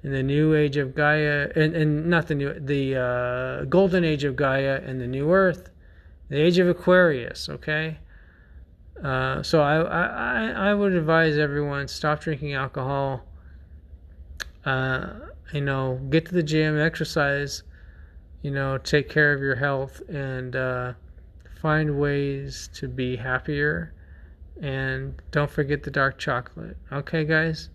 in 0.03 0.11
the 0.11 0.23
new 0.23 0.53
age 0.53 0.77
of 0.77 0.93
gaia 0.93 1.49
and, 1.55 1.75
and 1.75 2.05
not 2.05 2.27
the 2.27 2.35
new 2.35 2.53
the 2.59 2.95
uh, 2.95 3.65
golden 3.65 4.03
age 4.03 4.23
of 4.23 4.35
gaia 4.35 4.81
and 4.85 4.99
the 4.99 5.07
new 5.07 5.31
earth 5.31 5.69
the 6.29 6.37
age 6.37 6.59
of 6.59 6.67
aquarius 6.67 7.47
okay 7.47 7.97
uh, 9.03 9.41
so 9.41 9.61
I, 9.61 9.81
I 9.81 10.49
I 10.69 10.73
would 10.73 10.93
advise 10.93 11.37
everyone 11.37 11.87
stop 11.87 12.21
drinking 12.21 12.53
alcohol. 12.53 13.25
Uh, 14.63 15.13
you 15.53 15.61
know, 15.61 15.99
get 16.09 16.27
to 16.27 16.33
the 16.33 16.43
gym, 16.43 16.79
exercise. 16.79 17.63
You 18.43 18.51
know, 18.51 18.77
take 18.77 19.09
care 19.09 19.33
of 19.33 19.41
your 19.41 19.55
health 19.55 20.01
and 20.07 20.55
uh, 20.55 20.93
find 21.61 21.99
ways 21.99 22.69
to 22.75 22.87
be 22.87 23.15
happier. 23.15 23.93
And 24.61 25.21
don't 25.31 25.49
forget 25.49 25.83
the 25.83 25.91
dark 25.91 26.17
chocolate. 26.19 26.77
Okay, 26.91 27.25
guys. 27.25 27.69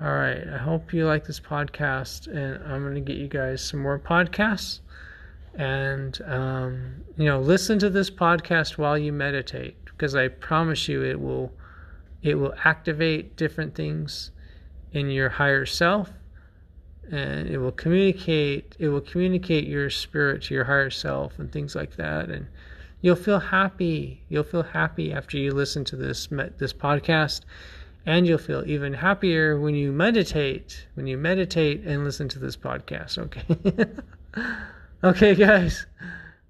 All 0.00 0.12
right. 0.14 0.46
I 0.48 0.58
hope 0.58 0.92
you 0.92 1.06
like 1.06 1.24
this 1.26 1.40
podcast, 1.40 2.26
and 2.28 2.62
I'm 2.64 2.82
gonna 2.84 3.00
get 3.00 3.16
you 3.16 3.28
guys 3.28 3.62
some 3.62 3.80
more 3.80 3.98
podcasts. 3.98 4.80
and 5.54 6.20
um, 6.26 7.02
you 7.16 7.24
know 7.24 7.40
listen 7.40 7.78
to 7.78 7.88
this 7.90 8.10
podcast 8.10 8.76
while 8.78 8.98
you 8.98 9.12
meditate 9.12 9.76
because 9.86 10.14
I 10.14 10.28
promise 10.28 10.88
you 10.88 11.02
it 11.04 11.20
will 11.20 11.52
it 12.22 12.34
will 12.34 12.54
activate 12.64 13.36
different 13.36 13.74
things 13.74 14.30
in 14.92 15.10
your 15.10 15.28
higher 15.30 15.64
self 15.66 16.10
and 17.10 17.48
it 17.48 17.58
will 17.58 17.72
communicate 17.72 18.76
it 18.78 18.88
will 18.88 19.00
communicate 19.00 19.66
your 19.66 19.88
spirit 19.90 20.42
to 20.44 20.54
your 20.54 20.64
higher 20.64 20.90
self 20.90 21.38
and 21.38 21.50
things 21.52 21.74
like 21.74 21.96
that 21.96 22.28
and 22.30 22.46
you'll 23.00 23.16
feel 23.16 23.38
happy. 23.38 24.22
You'll 24.28 24.44
feel 24.44 24.62
happy 24.62 25.12
after 25.12 25.36
you 25.38 25.52
listen 25.52 25.84
to 25.86 25.96
this 25.96 26.26
this 26.58 26.72
podcast. 26.72 27.42
And 28.04 28.24
you'll 28.24 28.38
feel 28.38 28.62
even 28.66 28.94
happier 28.94 29.58
when 29.58 29.74
you 29.74 29.90
meditate 29.90 30.86
when 30.94 31.08
you 31.08 31.18
meditate 31.18 31.84
and 31.84 32.04
listen 32.04 32.28
to 32.30 32.38
this 32.38 32.56
podcast 32.56 33.18
okay? 33.18 33.86
Okay 35.04 35.34
guys. 35.34 35.86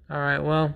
All 0.09 0.19
right 0.19 0.39
well 0.39 0.73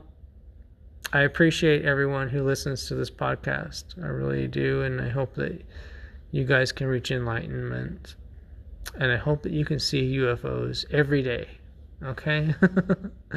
i 1.13 1.21
appreciate 1.21 1.83
everyone 1.85 2.29
who 2.29 2.43
listens 2.43 2.87
to 2.87 2.95
this 2.95 3.11
podcast. 3.11 3.83
I 4.03 4.07
really 4.07 4.47
do 4.47 4.81
and 4.81 4.99
i 4.99 5.09
hope 5.09 5.35
that 5.35 5.63
you 6.31 6.45
guys 6.45 6.71
can 6.71 6.87
reach 6.87 7.11
enlightenment. 7.11 8.15
And 8.99 9.11
i 9.11 9.17
hope 9.17 9.43
that 9.43 9.51
you 9.51 9.65
can 9.65 9.79
see 9.79 10.15
ufos 10.17 10.85
every 10.91 11.21
day 11.21 11.47
okay 12.03 12.55